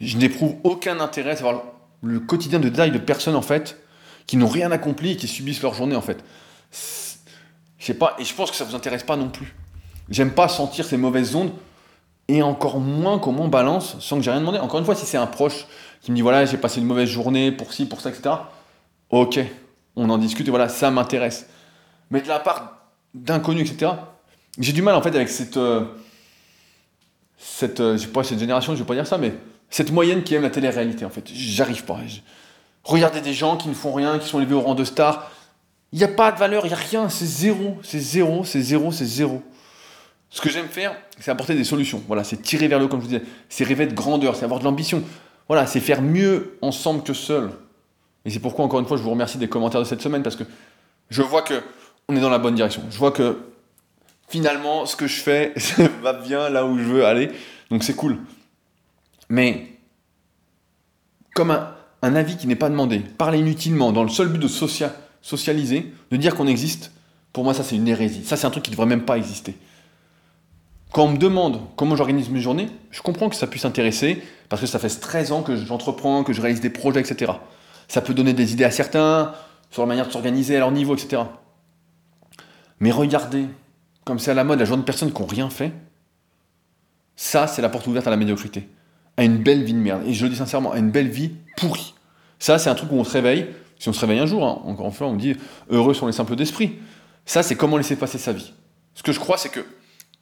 Je 0.00 0.16
n'éprouve 0.16 0.54
aucun 0.64 1.00
intérêt 1.00 1.32
à 1.32 1.36
savoir 1.36 1.62
le 2.02 2.20
quotidien 2.20 2.58
de 2.58 2.68
détail 2.68 2.90
de 2.90 2.98
personnes, 2.98 3.36
en 3.36 3.42
fait, 3.42 3.76
qui 4.30 4.36
n'ont 4.36 4.46
rien 4.46 4.70
accompli 4.70 5.10
et 5.10 5.16
qui 5.16 5.26
subissent 5.26 5.60
leur 5.60 5.74
journée 5.74 5.96
en 5.96 6.00
fait. 6.00 6.22
Je 7.80 7.84
sais 7.84 7.94
pas, 7.94 8.14
et 8.20 8.24
je 8.24 8.32
pense 8.32 8.52
que 8.52 8.56
ça 8.56 8.64
vous 8.64 8.76
intéresse 8.76 9.02
pas 9.02 9.16
non 9.16 9.28
plus. 9.28 9.56
J'aime 10.08 10.30
pas 10.30 10.46
sentir 10.46 10.84
ces 10.84 10.96
mauvaises 10.96 11.34
ondes 11.34 11.50
et 12.28 12.40
encore 12.40 12.78
moins 12.78 13.18
qu'on 13.18 13.48
balance 13.48 13.96
sans 13.98 14.18
que 14.18 14.22
j'ai 14.22 14.30
rien 14.30 14.38
demandé. 14.38 14.60
Encore 14.60 14.78
une 14.78 14.84
fois, 14.84 14.94
si 14.94 15.04
c'est 15.04 15.16
un 15.16 15.26
proche 15.26 15.66
qui 16.00 16.12
me 16.12 16.16
dit 16.16 16.22
voilà, 16.22 16.44
j'ai 16.44 16.58
passé 16.58 16.78
une 16.80 16.86
mauvaise 16.86 17.08
journée 17.08 17.50
pour 17.50 17.72
ci, 17.72 17.86
pour 17.86 18.00
ça, 18.00 18.10
etc. 18.10 18.36
Ok, 19.10 19.40
on 19.96 20.08
en 20.08 20.18
discute 20.18 20.46
et 20.46 20.50
voilà, 20.50 20.68
ça 20.68 20.90
m'intéresse. 20.90 21.48
Mais 22.10 22.20
de 22.20 22.28
la 22.28 22.38
part 22.38 22.86
d'inconnus, 23.14 23.70
etc. 23.70 23.92
J'ai 24.58 24.72
du 24.72 24.82
mal 24.82 24.94
en 24.94 25.02
fait 25.02 25.14
avec 25.14 25.28
cette. 25.28 25.56
Euh, 25.56 25.84
cette, 27.42 27.80
euh, 27.80 27.96
je 27.96 28.02
sais 28.02 28.08
pas, 28.08 28.22
cette 28.22 28.38
génération, 28.38 28.74
je 28.74 28.80
vais 28.80 28.86
pas 28.86 28.94
dire 28.94 29.06
ça, 29.06 29.16
mais 29.16 29.32
cette 29.70 29.92
moyenne 29.92 30.22
qui 30.22 30.34
aime 30.34 30.42
la 30.42 30.50
télé-réalité 30.50 31.04
en 31.04 31.10
fait. 31.10 31.24
J'arrive 31.32 31.84
pas. 31.84 31.98
Regardez 32.84 33.20
des 33.20 33.32
gens 33.32 33.56
qui 33.56 33.68
ne 33.68 33.74
font 33.74 33.92
rien, 33.92 34.18
qui 34.18 34.28
sont 34.28 34.40
élevés 34.40 34.54
au 34.54 34.60
rang 34.60 34.74
de 34.74 34.84
star. 34.84 35.30
Il 35.92 35.98
n'y 35.98 36.04
a 36.04 36.08
pas 36.08 36.30
de 36.32 36.38
valeur, 36.38 36.66
il 36.66 36.68
n'y 36.68 36.74
a 36.74 36.76
rien, 36.76 37.08
c'est 37.08 37.26
zéro, 37.26 37.78
c'est 37.82 37.98
zéro, 37.98 38.44
c'est 38.44 38.60
zéro, 38.60 38.92
c'est 38.92 39.06
zéro. 39.06 39.42
Ce 40.28 40.40
que 40.40 40.48
j'aime 40.48 40.68
faire, 40.68 40.94
c'est 41.18 41.30
apporter 41.30 41.54
des 41.54 41.64
solutions. 41.64 42.02
Voilà, 42.06 42.22
c'est 42.22 42.40
tirer 42.40 42.68
vers 42.68 42.78
le 42.78 42.84
haut, 42.84 42.88
comme 42.88 43.00
je 43.00 43.06
vous 43.06 43.10
disais. 43.10 43.24
C'est 43.48 43.64
rêver 43.64 43.86
de 43.86 43.94
grandeur, 43.94 44.36
c'est 44.36 44.44
avoir 44.44 44.60
de 44.60 44.64
l'ambition. 44.64 45.02
Voilà, 45.48 45.66
c'est 45.66 45.80
faire 45.80 46.02
mieux 46.02 46.58
ensemble 46.62 47.02
que 47.02 47.12
seul. 47.12 47.50
Et 48.24 48.30
c'est 48.30 48.40
pourquoi, 48.40 48.64
encore 48.64 48.80
une 48.80 48.86
fois, 48.86 48.96
je 48.96 49.02
vous 49.02 49.10
remercie 49.10 49.38
des 49.38 49.48
commentaires 49.48 49.80
de 49.80 49.86
cette 49.86 50.02
semaine, 50.02 50.22
parce 50.22 50.36
que 50.36 50.44
je 51.08 51.22
vois 51.22 51.42
que 51.42 51.62
on 52.08 52.16
est 52.16 52.20
dans 52.20 52.30
la 52.30 52.38
bonne 52.38 52.54
direction. 52.54 52.82
Je 52.90 52.98
vois 52.98 53.12
que 53.12 53.38
finalement, 54.28 54.86
ce 54.86 54.96
que 54.96 55.06
je 55.06 55.20
fais 55.20 55.54
va 56.02 56.12
bien 56.12 56.48
là 56.48 56.66
où 56.66 56.78
je 56.78 56.84
veux 56.84 57.06
aller. 57.06 57.30
Donc 57.70 57.84
c'est 57.84 57.94
cool. 57.94 58.18
Mais, 59.28 59.78
comme 61.34 61.50
un, 61.50 61.74
un 62.02 62.16
avis 62.16 62.36
qui 62.36 62.46
n'est 62.46 62.56
pas 62.56 62.68
demandé, 62.68 62.98
parler 62.98 63.38
inutilement, 63.38 63.92
dans 63.92 64.02
le 64.02 64.08
seul 64.08 64.28
but 64.28 64.38
de 64.38 64.48
socialiser, 64.48 65.92
de 66.10 66.16
dire 66.16 66.34
qu'on 66.34 66.46
existe, 66.46 66.92
pour 67.32 67.44
moi, 67.44 67.54
ça, 67.54 67.62
c'est 67.62 67.76
une 67.76 67.88
hérésie. 67.88 68.24
Ça, 68.24 68.36
c'est 68.36 68.46
un 68.46 68.50
truc 68.50 68.64
qui 68.64 68.70
ne 68.70 68.74
devrait 68.74 68.88
même 68.88 69.04
pas 69.04 69.16
exister. 69.16 69.56
Quand 70.92 71.04
on 71.04 71.12
me 71.12 71.18
demande 71.18 71.60
comment 71.76 71.94
j'organise 71.94 72.30
mes 72.30 72.40
journées, 72.40 72.68
je 72.90 73.02
comprends 73.02 73.28
que 73.28 73.36
ça 73.36 73.46
puisse 73.46 73.64
intéresser, 73.64 74.22
parce 74.48 74.60
que 74.60 74.66
ça 74.66 74.80
fait 74.80 74.88
13 74.88 75.30
ans 75.30 75.42
que 75.42 75.54
j'entreprends, 75.54 76.24
que 76.24 76.32
je 76.32 76.40
réalise 76.40 76.60
des 76.60 76.70
projets, 76.70 77.00
etc. 77.00 77.32
Ça 77.90 78.00
peut 78.00 78.14
donner 78.14 78.32
des 78.32 78.52
idées 78.52 78.64
à 78.64 78.70
certains, 78.70 79.34
sur 79.70 79.82
la 79.82 79.86
manière 79.86 80.06
de 80.06 80.12
s'organiser 80.12 80.56
à 80.56 80.60
leur 80.60 80.70
niveau, 80.70 80.94
etc. 80.94 81.22
Mais 82.78 82.92
regardez, 82.92 83.46
comme 84.04 84.20
c'est 84.20 84.30
à 84.30 84.34
la 84.34 84.44
mode, 84.44 84.60
la 84.60 84.64
journée 84.64 84.82
de 84.82 84.86
personnes 84.86 85.12
qui 85.12 85.20
n'ont 85.20 85.26
rien 85.26 85.50
fait, 85.50 85.72
ça, 87.16 87.46
c'est 87.46 87.60
la 87.60 87.68
porte 87.68 87.86
ouverte 87.88 88.06
à 88.06 88.10
la 88.10 88.16
médiocrité 88.16 88.68
à 89.16 89.24
une 89.24 89.38
belle 89.38 89.64
vie 89.64 89.74
de 89.74 89.78
merde. 89.78 90.02
Et 90.06 90.14
je 90.14 90.24
le 90.24 90.30
dis 90.30 90.36
sincèrement, 90.36 90.72
à 90.72 90.78
une 90.78 90.90
belle 90.90 91.08
vie 91.08 91.32
pourrie. 91.56 91.94
Ça, 92.38 92.58
c'est 92.58 92.70
un 92.70 92.74
truc 92.74 92.90
où 92.92 92.94
on 92.94 93.04
se 93.04 93.12
réveille. 93.12 93.48
Si 93.78 93.88
on 93.88 93.92
se 93.92 94.00
réveille 94.00 94.20
un 94.20 94.26
jour, 94.26 94.46
hein, 94.46 94.62
encore 94.64 94.86
une 94.86 94.92
fois, 94.92 95.08
on 95.08 95.16
dit 95.16 95.36
heureux 95.68 95.92
sont 95.92 96.06
les 96.06 96.12
simples 96.12 96.36
d'esprit. 96.36 96.78
Ça, 97.26 97.42
c'est 97.42 97.56
comment 97.56 97.76
laisser 97.76 97.96
passer 97.96 98.18
sa 98.18 98.32
vie. 98.32 98.54
Ce 98.94 99.02
que 99.02 99.12
je 99.12 99.20
crois, 99.20 99.36
c'est 99.36 99.50
que 99.50 99.60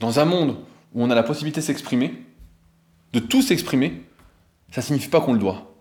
dans 0.01 0.19
un 0.19 0.25
monde 0.25 0.57
où 0.95 1.03
on 1.05 1.11
a 1.11 1.15
la 1.15 1.23
possibilité 1.23 1.61
de 1.61 1.67
s'exprimer, 1.67 2.25
de 3.13 3.21
tout 3.21 3.43
s'exprimer, 3.43 4.03
ça 4.73 4.83
signifie 4.83 5.09
pas 5.09 5.21
qu'on 5.21 5.33
le 5.33 5.39
doit. 5.39 5.75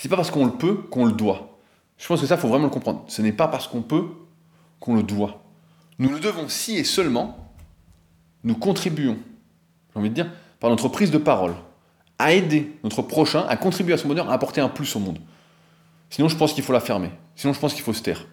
C'est 0.00 0.08
pas 0.08 0.14
parce 0.14 0.30
qu'on 0.30 0.46
le 0.46 0.52
peut 0.52 0.76
qu'on 0.76 1.06
le 1.06 1.12
doit. 1.12 1.58
Je 1.96 2.06
pense 2.06 2.20
que 2.20 2.26
ça, 2.28 2.36
faut 2.36 2.46
vraiment 2.46 2.66
le 2.66 2.70
comprendre. 2.70 3.02
Ce 3.08 3.20
n'est 3.20 3.32
pas 3.32 3.48
parce 3.48 3.66
qu'on 3.66 3.82
peut 3.82 4.04
qu'on 4.78 4.94
le 4.94 5.02
doit. 5.02 5.42
Nous 5.98 6.08
le 6.08 6.20
devons 6.20 6.48
si 6.48 6.76
et 6.76 6.84
seulement 6.84 7.52
nous 8.44 8.54
contribuons, 8.54 9.18
j'ai 9.92 9.98
envie 9.98 10.10
de 10.10 10.14
dire, 10.14 10.30
par 10.60 10.70
notre 10.70 10.88
prise 10.88 11.10
de 11.10 11.18
parole, 11.18 11.52
à 12.16 12.32
aider 12.32 12.78
notre 12.84 13.02
prochain, 13.02 13.44
à 13.48 13.56
contribuer 13.56 13.94
à 13.94 13.98
son 13.98 14.06
bonheur, 14.06 14.30
à 14.30 14.34
apporter 14.34 14.60
un 14.60 14.68
plus 14.68 14.94
au 14.94 15.00
monde. 15.00 15.18
Sinon, 16.10 16.28
je 16.28 16.36
pense 16.36 16.52
qu'il 16.52 16.62
faut 16.62 16.72
la 16.72 16.78
fermer. 16.78 17.10
Sinon, 17.34 17.52
je 17.52 17.58
pense 17.58 17.74
qu'il 17.74 17.82
faut 17.82 17.92
se 17.92 18.02
taire. 18.02 18.24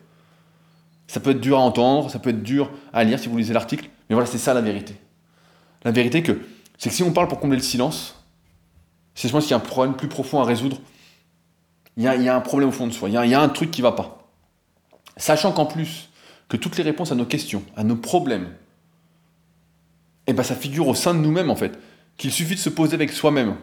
Ça 1.07 1.19
peut 1.19 1.31
être 1.31 1.41
dur 1.41 1.57
à 1.57 1.61
entendre, 1.61 2.11
ça 2.11 2.19
peut 2.19 2.29
être 2.29 2.43
dur 2.43 2.69
à 2.93 3.03
lire 3.03 3.17
si 3.17 3.27
vous 3.27 3.37
lisez 3.37 3.55
l'article, 3.55 3.89
mais 4.07 4.13
voilà, 4.13 4.27
c'est 4.27 4.37
ça 4.37 4.53
la 4.53 4.61
vérité. 4.61 4.95
La 5.83 5.89
vérité, 5.89 6.21
que, 6.21 6.41
c'est 6.77 6.89
que 6.89 6.95
si 6.95 7.01
on 7.01 7.11
parle 7.11 7.27
pour 7.27 7.39
combler 7.39 7.57
le 7.57 7.63
silence, 7.63 8.23
c'est 9.15 9.27
je 9.27 9.33
pense 9.33 9.45
qu'il 9.45 9.51
y 9.51 9.55
a 9.55 9.57
un 9.57 9.61
problème 9.61 9.95
plus 9.95 10.09
profond 10.09 10.39
à 10.39 10.43
résoudre. 10.43 10.77
Il 11.97 12.03
y 12.03 12.07
a, 12.07 12.35
un 12.35 12.41
problème 12.41 12.69
au 12.69 12.73
fond 12.73 12.87
de 12.87 12.91
soi, 12.91 13.09
il 13.09 13.13
y 13.13 13.33
a, 13.33 13.41
un 13.41 13.49
truc 13.49 13.71
qui 13.71 13.81
va 13.81 13.93
pas. 13.93 14.29
Sachant 15.17 15.53
qu'en 15.53 15.65
plus, 15.65 16.09
que 16.49 16.57
toutes 16.57 16.77
les 16.77 16.83
réponses 16.83 17.11
à 17.11 17.15
nos 17.15 17.25
questions, 17.25 17.63
à 17.77 17.83
nos 17.83 17.95
problèmes, 17.95 18.49
eh 20.27 20.33
ben 20.33 20.43
ça 20.43 20.55
figure 20.55 20.87
au 20.87 20.95
sein 20.95 21.13
de 21.13 21.19
nous-mêmes 21.19 21.49
en 21.49 21.55
fait. 21.55 21.79
Qu'il 22.17 22.31
suffit 22.31 22.55
de 22.55 22.59
se 22.59 22.69
poser 22.69 22.95
avec 22.95 23.11
soi-même 23.11 23.55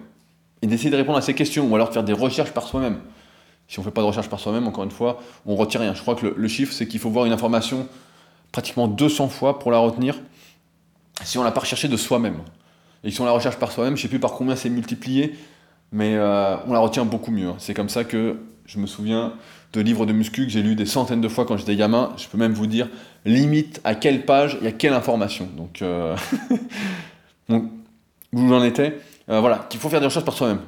et 0.62 0.66
d'essayer 0.66 0.90
de 0.90 0.97
répondre 0.97 1.18
à 1.18 1.23
ces 1.23 1.35
questions, 1.35 1.68
ou 1.68 1.75
alors 1.75 1.88
de 1.88 1.92
faire 1.92 2.05
des 2.05 2.12
recherches 2.12 2.53
par 2.53 2.66
soi-même. 2.66 3.01
Si 3.68 3.79
on 3.79 3.83
ne 3.83 3.87
fait 3.87 3.92
pas 3.92 4.03
de 4.03 4.07
recherche 4.07 4.29
par 4.29 4.38
soi-même, 4.38 4.66
encore 4.66 4.85
une 4.85 4.90
fois, 4.90 5.21
on 5.45 5.55
ne 5.55 5.59
retient 5.59 5.81
rien. 5.81 5.95
Je 5.95 6.01
crois 6.01 6.14
que 6.14 6.27
le, 6.27 6.49
chiffre, 6.49 6.73
c'est 6.73 6.87
qu'il 6.87 7.01
faut 7.01 7.11
voir 7.11 7.25
une 7.25 7.33
information 7.33 7.88
pratiquement 8.53 8.87
200 8.87 9.29
fois 9.29 9.59
pour 9.59 9.71
la 9.71 9.79
retenir, 9.79 10.21
si 11.25 11.38
on 11.38 11.40
ne 11.40 11.47
l'a 11.47 11.53
pas 11.53 11.61
recherchée 11.61 11.88
de 11.88 11.97
soi-même. 11.97 12.38
Et 13.03 13.11
si 13.11 13.21
on 13.21 13.25
la 13.25 13.33
recherche 13.33 13.57
par 13.57 13.73
soi-même, 13.73 13.97
je 13.97 14.01
ne 14.01 14.03
sais 14.03 14.09
plus 14.09 14.21
par 14.21 14.33
combien 14.33 14.57
c'est 14.57 14.71
multiplié, 14.71 15.35
mais 15.92 16.16
euh, 16.16 16.57
on 16.66 16.72
la 16.72 16.81
retient 16.81 17.05
beaucoup 17.05 17.31
mieux. 17.31 17.52
C'est 17.59 17.74
comme 17.74 17.88
ça 17.88 18.05
que 18.05 18.37
je 18.66 18.78
me 18.78 18.87
souviens 18.87 19.35
de 19.72 19.81
livres 19.81 20.07
de 20.07 20.12
muscu 20.12 20.44
que 20.44 20.50
j'ai 20.50 20.62
lu 20.62 20.74
des 20.74 20.87
centaines 20.87 21.20
de 21.20 21.28
fois 21.28 21.44
quand 21.44 21.57
j'étais 21.57 21.76
gamin. 21.76 22.12
Je 22.16 22.28
peux 22.28 22.38
même 22.38 22.52
vous 22.52 22.66
dire 22.66 22.88
limite 23.24 23.81
à 23.85 23.94
quelle 23.94 24.24
page 24.24 24.59
il 24.61 24.64
y 24.64 24.68
a 24.68 24.72
quelle 24.72 24.92
information. 24.92 25.48
Donc, 25.57 25.83
euh... 25.83 26.16
Où 27.48 28.48
j'en 28.48 28.62
étais 28.64 28.98
voilà, 29.28 29.66
qu'il 29.70 29.81
faut 29.81 29.88
faire 29.88 30.00
des 30.00 30.11
choses 30.11 30.24
par 30.24 30.35
soi-même. 30.35 30.61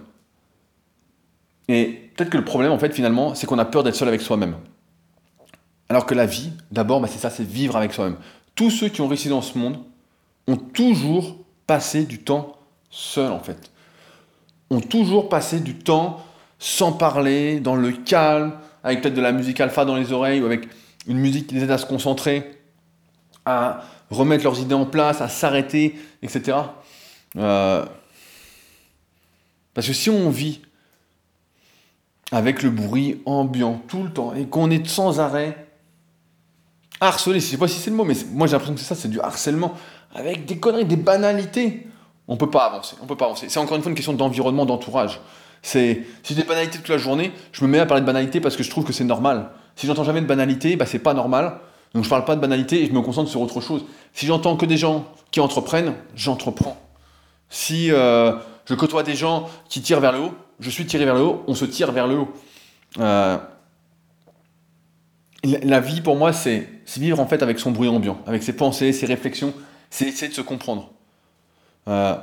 Et 1.68 2.10
peut-être 2.14 2.30
que 2.30 2.36
le 2.36 2.44
problème, 2.44 2.72
en 2.72 2.78
fait, 2.78 2.92
finalement, 2.92 3.34
c'est 3.34 3.46
qu'on 3.46 3.58
a 3.58 3.64
peur 3.64 3.82
d'être 3.82 3.94
seul 3.94 4.08
avec 4.08 4.20
soi-même. 4.20 4.56
Alors 5.88 6.06
que 6.06 6.14
la 6.14 6.26
vie, 6.26 6.52
d'abord, 6.70 7.00
bah, 7.00 7.08
c'est 7.10 7.18
ça, 7.18 7.30
c'est 7.30 7.46
vivre 7.46 7.76
avec 7.76 7.92
soi-même. 7.92 8.16
Tous 8.54 8.70
ceux 8.70 8.88
qui 8.88 9.00
ont 9.00 9.08
réussi 9.08 9.28
dans 9.28 9.42
ce 9.42 9.58
monde 9.58 9.78
ont 10.46 10.56
toujours 10.56 11.36
passé 11.66 12.04
du 12.04 12.18
temps 12.20 12.56
seul, 12.90 13.32
en 13.32 13.40
fait. 13.40 13.70
Toujours 14.80 15.28
passé 15.28 15.60
du 15.60 15.74
temps 15.74 16.24
sans 16.58 16.92
parler, 16.92 17.60
dans 17.60 17.76
le 17.76 17.92
calme, 17.92 18.52
avec 18.82 19.02
peut-être 19.02 19.14
de 19.14 19.20
la 19.20 19.32
musique 19.32 19.60
alpha 19.60 19.84
dans 19.84 19.96
les 19.96 20.12
oreilles, 20.12 20.40
ou 20.40 20.46
avec 20.46 20.68
une 21.06 21.18
musique 21.18 21.46
qui 21.48 21.54
les 21.54 21.64
aide 21.64 21.70
à 21.70 21.78
se 21.78 21.86
concentrer, 21.86 22.58
à 23.44 23.82
remettre 24.10 24.44
leurs 24.44 24.58
idées 24.60 24.74
en 24.74 24.86
place, 24.86 25.20
à 25.20 25.28
s'arrêter, 25.28 25.98
etc. 26.22 26.56
Euh, 27.36 27.84
parce 29.74 29.86
que 29.86 29.92
si 29.92 30.08
on 30.08 30.30
vit 30.30 30.60
avec 32.32 32.62
le 32.62 32.70
bruit 32.70 33.20
ambiant 33.26 33.82
tout 33.88 34.02
le 34.02 34.10
temps 34.10 34.34
et 34.34 34.46
qu'on 34.46 34.70
est 34.70 34.86
sans 34.86 35.20
arrêt 35.20 35.68
harcelé, 37.00 37.40
je 37.40 37.46
sais 37.46 37.56
pas 37.56 37.68
si 37.68 37.78
c'est 37.78 37.90
le 37.90 37.96
mot, 37.96 38.04
mais 38.04 38.14
moi 38.32 38.46
j'ai 38.46 38.52
l'impression 38.52 38.74
que 38.74 38.80
c'est 38.80 38.86
ça, 38.86 38.94
c'est 38.94 39.08
du 39.08 39.20
harcèlement, 39.20 39.74
avec 40.14 40.46
des 40.46 40.58
conneries, 40.58 40.84
des 40.84 40.96
banalités, 40.96 41.86
on 42.28 42.36
peut 42.36 42.50
pas 42.50 42.64
avancer, 42.64 42.96
on 43.02 43.06
peut 43.06 43.16
pas 43.16 43.26
avancer. 43.26 43.48
C'est 43.48 43.58
encore 43.58 43.76
une 43.76 43.82
fois 43.82 43.90
une 43.90 43.96
question 43.96 44.12
d'environnement, 44.12 44.66
d'entourage. 44.66 45.20
C'est 45.62 46.04
si 46.22 46.34
j'ai 46.34 46.42
des 46.42 46.46
banalités 46.46 46.78
toute 46.78 46.88
la 46.88 46.98
journée, 46.98 47.32
je 47.52 47.64
me 47.64 47.70
mets 47.70 47.78
à 47.78 47.86
parler 47.86 48.02
de 48.02 48.06
banalités 48.06 48.40
parce 48.40 48.56
que 48.56 48.62
je 48.62 48.70
trouve 48.70 48.84
que 48.84 48.92
c'est 48.92 49.04
normal. 49.04 49.50
Si 49.76 49.86
j'entends 49.86 50.04
jamais 50.04 50.20
de 50.20 50.26
banalités, 50.26 50.76
bah 50.76 50.86
c'est 50.86 50.98
pas 50.98 51.14
normal. 51.14 51.58
Donc 51.94 52.04
je 52.04 52.08
parle 52.08 52.24
pas 52.24 52.36
de 52.36 52.40
banalités 52.40 52.82
et 52.82 52.86
je 52.86 52.92
me 52.92 53.00
concentre 53.00 53.30
sur 53.30 53.40
autre 53.40 53.60
chose. 53.60 53.84
Si 54.12 54.26
j'entends 54.26 54.56
que 54.56 54.66
des 54.66 54.76
gens 54.76 55.06
qui 55.30 55.40
entreprennent, 55.40 55.94
j'entreprends. 56.14 56.76
Si 57.48 57.90
euh, 57.92 58.32
je 58.66 58.74
côtoie 58.74 59.02
des 59.02 59.14
gens 59.14 59.48
qui 59.68 59.80
tirent 59.80 60.00
vers 60.00 60.12
le 60.12 60.20
haut, 60.20 60.34
je 60.60 60.70
suis 60.70 60.86
tiré 60.86 61.04
vers 61.04 61.14
le 61.14 61.22
haut, 61.22 61.44
on 61.46 61.54
se 61.54 61.64
tire 61.64 61.92
vers 61.92 62.06
le 62.06 62.16
haut. 62.16 62.28
Euh, 63.00 63.38
la 65.44 65.80
vie 65.80 66.00
pour 66.00 66.16
moi, 66.16 66.32
c'est 66.32 66.68
vivre 66.96 67.20
en 67.20 67.26
fait 67.26 67.42
avec 67.42 67.58
son 67.58 67.70
bruit 67.70 67.88
ambiant, 67.88 68.18
avec 68.26 68.42
ses 68.42 68.54
pensées, 68.54 68.92
ses 68.92 69.06
réflexions, 69.06 69.52
c'est 69.90 70.06
essayer 70.06 70.28
de 70.28 70.34
se 70.34 70.40
comprendre. 70.40 70.93
Euh, 71.88 72.16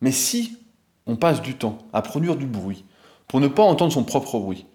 mais 0.00 0.12
si 0.12 0.58
on 1.06 1.16
passe 1.16 1.40
du 1.40 1.54
temps 1.54 1.78
à 1.92 2.02
produire 2.02 2.36
du 2.36 2.46
bruit 2.46 2.84
pour 3.26 3.40
ne 3.40 3.48
pas 3.48 3.62
entendre 3.62 3.92
son 3.92 4.04
propre 4.04 4.38
bruit, 4.38 4.66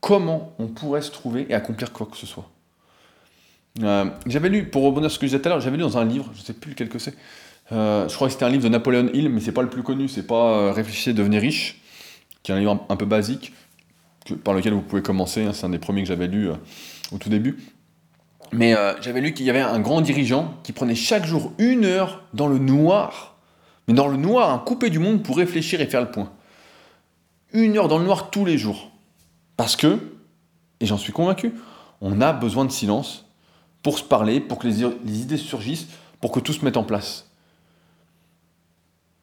comment 0.00 0.52
on 0.58 0.66
pourrait 0.68 1.02
se 1.02 1.10
trouver 1.10 1.46
et 1.48 1.54
accomplir 1.54 1.92
quoi 1.92 2.06
que 2.06 2.16
ce 2.16 2.26
soit? 2.26 2.48
Euh, 3.82 4.06
J'avais 4.26 4.48
lu, 4.48 4.66
pour 4.66 4.84
rebondir 4.84 5.10
sur 5.10 5.16
ce 5.16 5.20
que 5.20 5.26
je 5.26 5.32
disais 5.32 5.42
tout 5.42 5.48
à 5.48 5.50
l'heure, 5.50 5.60
j'avais 5.60 5.76
lu 5.76 5.82
dans 5.82 5.98
un 5.98 6.04
livre, 6.04 6.30
je 6.34 6.40
ne 6.40 6.44
sais 6.44 6.52
plus 6.52 6.70
lequel 6.70 6.88
que 6.88 6.98
c'est, 6.98 7.14
euh, 7.72 8.08
je 8.08 8.14
crois 8.14 8.28
que 8.28 8.32
c'était 8.32 8.44
un 8.44 8.50
livre 8.50 8.64
de 8.64 8.68
Napoléon 8.68 9.08
Hill, 9.12 9.28
mais 9.28 9.40
c'est 9.40 9.52
pas 9.52 9.62
le 9.62 9.70
plus 9.70 9.82
connu, 9.82 10.08
c'est 10.08 10.26
pas 10.26 10.72
Réfléchissez, 10.72 11.12
devenir 11.12 11.40
riche, 11.40 11.80
qui 12.42 12.52
est 12.52 12.54
un 12.54 12.58
livre 12.58 12.84
un, 12.88 12.96
peu 12.96 13.06
basique, 13.06 13.52
par 14.42 14.54
lequel 14.54 14.74
vous 14.74 14.82
pouvez 14.82 15.02
commencer, 15.02 15.44
hein, 15.44 15.52
c'est 15.52 15.66
un 15.66 15.70
des 15.70 15.78
premiers 15.78 16.02
que 16.02 16.08
j'avais 16.08 16.28
lu 16.28 16.50
au 17.10 17.18
tout 17.18 17.30
début. 17.30 17.58
Mais 18.52 18.74
j'avais 19.00 19.20
lu 19.20 19.34
qu'il 19.34 19.46
y 19.46 19.50
avait 19.50 19.60
un 19.60 19.80
grand 19.80 20.00
dirigeant 20.00 20.54
qui 20.62 20.72
prenait 20.72 20.94
chaque 20.94 21.26
jour 21.26 21.52
une 21.58 21.84
heure 21.84 22.22
dans 22.34 22.46
le 22.46 22.58
noir, 22.58 23.33
mais 23.86 23.94
dans 23.94 24.08
le 24.08 24.16
noir, 24.16 24.50
un 24.50 24.58
coupé 24.58 24.90
du 24.90 24.98
monde 24.98 25.22
pour 25.22 25.36
réfléchir 25.36 25.80
et 25.80 25.86
faire 25.86 26.00
le 26.00 26.10
point. 26.10 26.32
Une 27.52 27.76
heure 27.76 27.88
dans 27.88 27.98
le 27.98 28.04
noir 28.04 28.30
tous 28.30 28.44
les 28.44 28.58
jours. 28.58 28.90
Parce 29.56 29.76
que, 29.76 29.98
et 30.80 30.86
j'en 30.86 30.98
suis 30.98 31.12
convaincu, 31.12 31.54
on 32.00 32.20
a 32.20 32.32
besoin 32.32 32.64
de 32.64 32.72
silence 32.72 33.26
pour 33.82 33.98
se 33.98 34.04
parler, 34.04 34.40
pour 34.40 34.58
que 34.58 34.66
les, 34.66 34.82
idées 34.82 35.36
surgissent, 35.36 35.86
pour 36.20 36.32
que 36.32 36.40
tout 36.40 36.52
se 36.52 36.64
mette 36.64 36.76
en 36.76 36.84
place. 36.84 37.30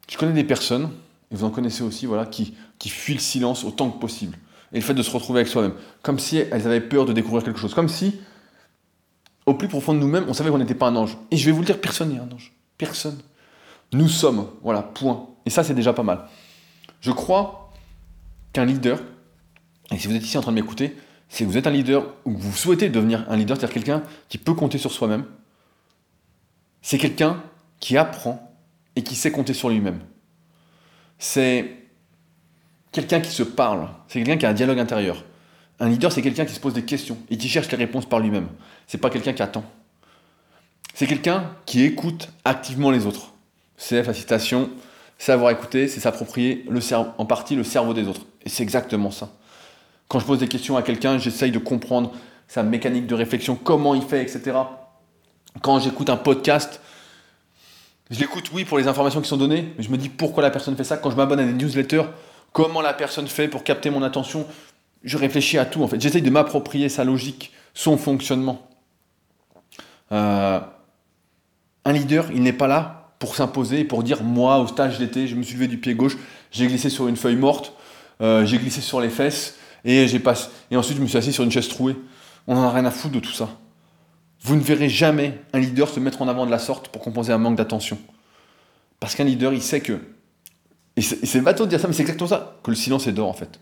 Je 0.08 0.16
connais 0.16 0.32
des 0.32 0.44
personnes, 0.44 0.90
et 1.30 1.36
vous 1.36 1.44
en 1.44 1.50
connaissez 1.50 1.82
aussi, 1.82 2.06
voilà, 2.06 2.26
qui, 2.26 2.54
qui 2.78 2.88
fuient 2.88 3.14
le 3.14 3.20
silence 3.20 3.64
autant 3.64 3.90
que 3.90 3.98
possible. 3.98 4.38
Et 4.72 4.76
le 4.76 4.82
fait 4.82 4.94
de 4.94 5.02
se 5.02 5.10
retrouver 5.10 5.40
avec 5.40 5.50
soi-même. 5.50 5.74
Comme 6.02 6.18
si 6.18 6.38
elles 6.38 6.66
avaient 6.66 6.80
peur 6.80 7.04
de 7.04 7.12
découvrir 7.12 7.42
quelque 7.42 7.58
chose. 7.58 7.74
Comme 7.74 7.88
si, 7.88 8.20
au 9.44 9.54
plus 9.54 9.68
profond 9.68 9.92
de 9.92 9.98
nous-mêmes, 9.98 10.24
on 10.28 10.32
savait 10.32 10.50
qu'on 10.50 10.58
n'était 10.58 10.74
pas 10.74 10.86
un 10.86 10.96
ange. 10.96 11.18
Et 11.30 11.36
je 11.36 11.44
vais 11.44 11.52
vous 11.52 11.60
le 11.60 11.66
dire, 11.66 11.80
personne 11.80 12.10
n'est 12.10 12.20
un 12.20 12.30
ange. 12.32 12.52
Personne. 12.78 13.18
Nous 13.92 14.08
sommes. 14.08 14.48
Voilà, 14.62 14.82
point. 14.82 15.28
Et 15.44 15.50
ça, 15.50 15.64
c'est 15.64 15.74
déjà 15.74 15.92
pas 15.92 16.02
mal. 16.02 16.26
Je 17.00 17.10
crois 17.10 17.72
qu'un 18.52 18.64
leader, 18.64 19.00
et 19.90 19.98
si 19.98 20.06
vous 20.06 20.14
êtes 20.14 20.22
ici 20.22 20.38
en 20.38 20.40
train 20.40 20.52
de 20.52 20.56
m'écouter, 20.56 20.96
que 21.38 21.44
vous 21.44 21.56
êtes 21.56 21.66
un 21.66 21.70
leader 21.70 22.14
ou 22.24 22.34
que 22.34 22.40
vous 22.40 22.52
souhaitez 22.52 22.88
devenir 22.88 23.24
un 23.28 23.36
leader, 23.36 23.56
c'est-à-dire 23.56 23.74
quelqu'un 23.74 24.02
qui 24.28 24.38
peut 24.38 24.54
compter 24.54 24.78
sur 24.78 24.92
soi-même. 24.92 25.24
C'est 26.82 26.98
quelqu'un 26.98 27.42
qui 27.80 27.96
apprend 27.96 28.54
et 28.96 29.02
qui 29.02 29.14
sait 29.14 29.30
compter 29.30 29.54
sur 29.54 29.70
lui-même. 29.70 30.00
C'est 31.18 31.76
quelqu'un 32.90 33.20
qui 33.20 33.30
se 33.30 33.42
parle, 33.42 33.88
c'est 34.08 34.18
quelqu'un 34.18 34.36
qui 34.36 34.46
a 34.46 34.50
un 34.50 34.54
dialogue 34.54 34.78
intérieur. 34.78 35.24
Un 35.80 35.88
leader, 35.88 36.12
c'est 36.12 36.22
quelqu'un 36.22 36.44
qui 36.44 36.54
se 36.54 36.60
pose 36.60 36.74
des 36.74 36.84
questions 36.84 37.18
et 37.30 37.38
qui 37.38 37.48
cherche 37.48 37.70
les 37.70 37.78
réponses 37.78 38.06
par 38.06 38.20
lui-même. 38.20 38.48
C'est 38.86 38.98
pas 38.98 39.10
quelqu'un 39.10 39.32
qui 39.32 39.42
attend. 39.42 39.64
C'est 40.94 41.06
quelqu'un 41.06 41.50
qui 41.64 41.82
écoute 41.82 42.28
activement 42.44 42.90
les 42.90 43.06
autres. 43.06 43.31
C'est 43.76 44.02
la 44.02 44.14
citation, 44.14 44.70
savoir 45.18 45.50
écouter, 45.50 45.88
c'est 45.88 46.00
s'approprier 46.00 46.66
en 46.94 47.26
partie 47.26 47.54
le 47.54 47.64
cerveau 47.64 47.94
des 47.94 48.08
autres. 48.08 48.22
Et 48.44 48.48
c'est 48.48 48.62
exactement 48.62 49.10
ça. 49.10 49.30
Quand 50.08 50.18
je 50.18 50.26
pose 50.26 50.38
des 50.38 50.48
questions 50.48 50.76
à 50.76 50.82
quelqu'un, 50.82 51.18
j'essaye 51.18 51.50
de 51.50 51.58
comprendre 51.58 52.12
sa 52.48 52.62
mécanique 52.62 53.06
de 53.06 53.14
réflexion, 53.14 53.56
comment 53.56 53.94
il 53.94 54.02
fait, 54.02 54.22
etc. 54.22 54.58
Quand 55.62 55.78
j'écoute 55.78 56.10
un 56.10 56.16
podcast, 56.16 56.80
je 58.10 58.20
l'écoute, 58.20 58.50
oui, 58.52 58.64
pour 58.64 58.78
les 58.78 58.88
informations 58.88 59.22
qui 59.22 59.28
sont 59.28 59.38
données, 59.38 59.72
mais 59.76 59.82
je 59.82 59.90
me 59.90 59.96
dis 59.96 60.10
pourquoi 60.10 60.42
la 60.42 60.50
personne 60.50 60.76
fait 60.76 60.84
ça. 60.84 60.98
Quand 60.98 61.10
je 61.10 61.16
m'abonne 61.16 61.40
à 61.40 61.44
des 61.44 61.52
newsletters, 61.52 62.04
comment 62.52 62.82
la 62.82 62.92
personne 62.92 63.26
fait 63.26 63.48
pour 63.48 63.64
capter 63.64 63.88
mon 63.88 64.02
attention 64.02 64.46
Je 65.02 65.16
réfléchis 65.16 65.56
à 65.56 65.64
tout, 65.64 65.82
en 65.82 65.88
fait. 65.88 66.00
J'essaye 66.00 66.20
de 66.20 66.30
m'approprier 66.30 66.88
sa 66.88 67.04
logique, 67.04 67.52
son 67.72 67.96
fonctionnement. 67.96 68.68
Euh, 70.12 70.60
un 71.86 71.92
leader, 71.92 72.26
il 72.32 72.42
n'est 72.42 72.52
pas 72.52 72.66
là 72.66 73.01
pour 73.22 73.36
s'imposer, 73.36 73.84
pour 73.84 74.02
dire 74.02 74.24
moi, 74.24 74.58
au 74.58 74.66
stage 74.66 74.98
d'été, 74.98 75.28
je 75.28 75.36
me 75.36 75.44
suis 75.44 75.54
levé 75.54 75.68
du 75.68 75.78
pied 75.78 75.94
gauche, 75.94 76.18
j'ai 76.50 76.66
glissé 76.66 76.90
sur 76.90 77.06
une 77.06 77.14
feuille 77.14 77.36
morte, 77.36 77.72
euh, 78.20 78.44
j'ai 78.44 78.58
glissé 78.58 78.80
sur 78.80 79.00
les 79.00 79.10
fesses, 79.10 79.54
et, 79.84 80.08
j'ai 80.08 80.18
pas... 80.18 80.34
et 80.72 80.76
ensuite 80.76 80.96
je 80.96 81.02
me 81.02 81.06
suis 81.06 81.18
assis 81.18 81.32
sur 81.32 81.44
une 81.44 81.52
chaise 81.52 81.68
trouée. 81.68 81.94
On 82.48 82.56
n'en 82.56 82.64
a 82.64 82.72
rien 82.72 82.84
à 82.84 82.90
foutre 82.90 83.14
de 83.14 83.20
tout 83.20 83.30
ça. 83.30 83.48
Vous 84.40 84.56
ne 84.56 84.60
verrez 84.60 84.88
jamais 84.88 85.40
un 85.52 85.60
leader 85.60 85.88
se 85.88 86.00
mettre 86.00 86.20
en 86.20 86.26
avant 86.26 86.46
de 86.46 86.50
la 86.50 86.58
sorte 86.58 86.88
pour 86.88 87.00
compenser 87.00 87.30
un 87.30 87.38
manque 87.38 87.54
d'attention. 87.54 87.96
Parce 88.98 89.14
qu'un 89.14 89.22
leader, 89.22 89.52
il 89.52 89.62
sait 89.62 89.80
que. 89.80 90.00
Et 90.96 91.02
c'est 91.02 91.40
bateau 91.42 91.64
de 91.66 91.70
dire 91.70 91.78
ça, 91.78 91.86
mais 91.86 91.94
c'est 91.94 92.02
exactement 92.02 92.28
ça. 92.28 92.56
Que 92.64 92.72
le 92.72 92.76
silence 92.76 93.06
est 93.06 93.12
d'or, 93.12 93.28
en 93.28 93.34
fait. 93.34 93.60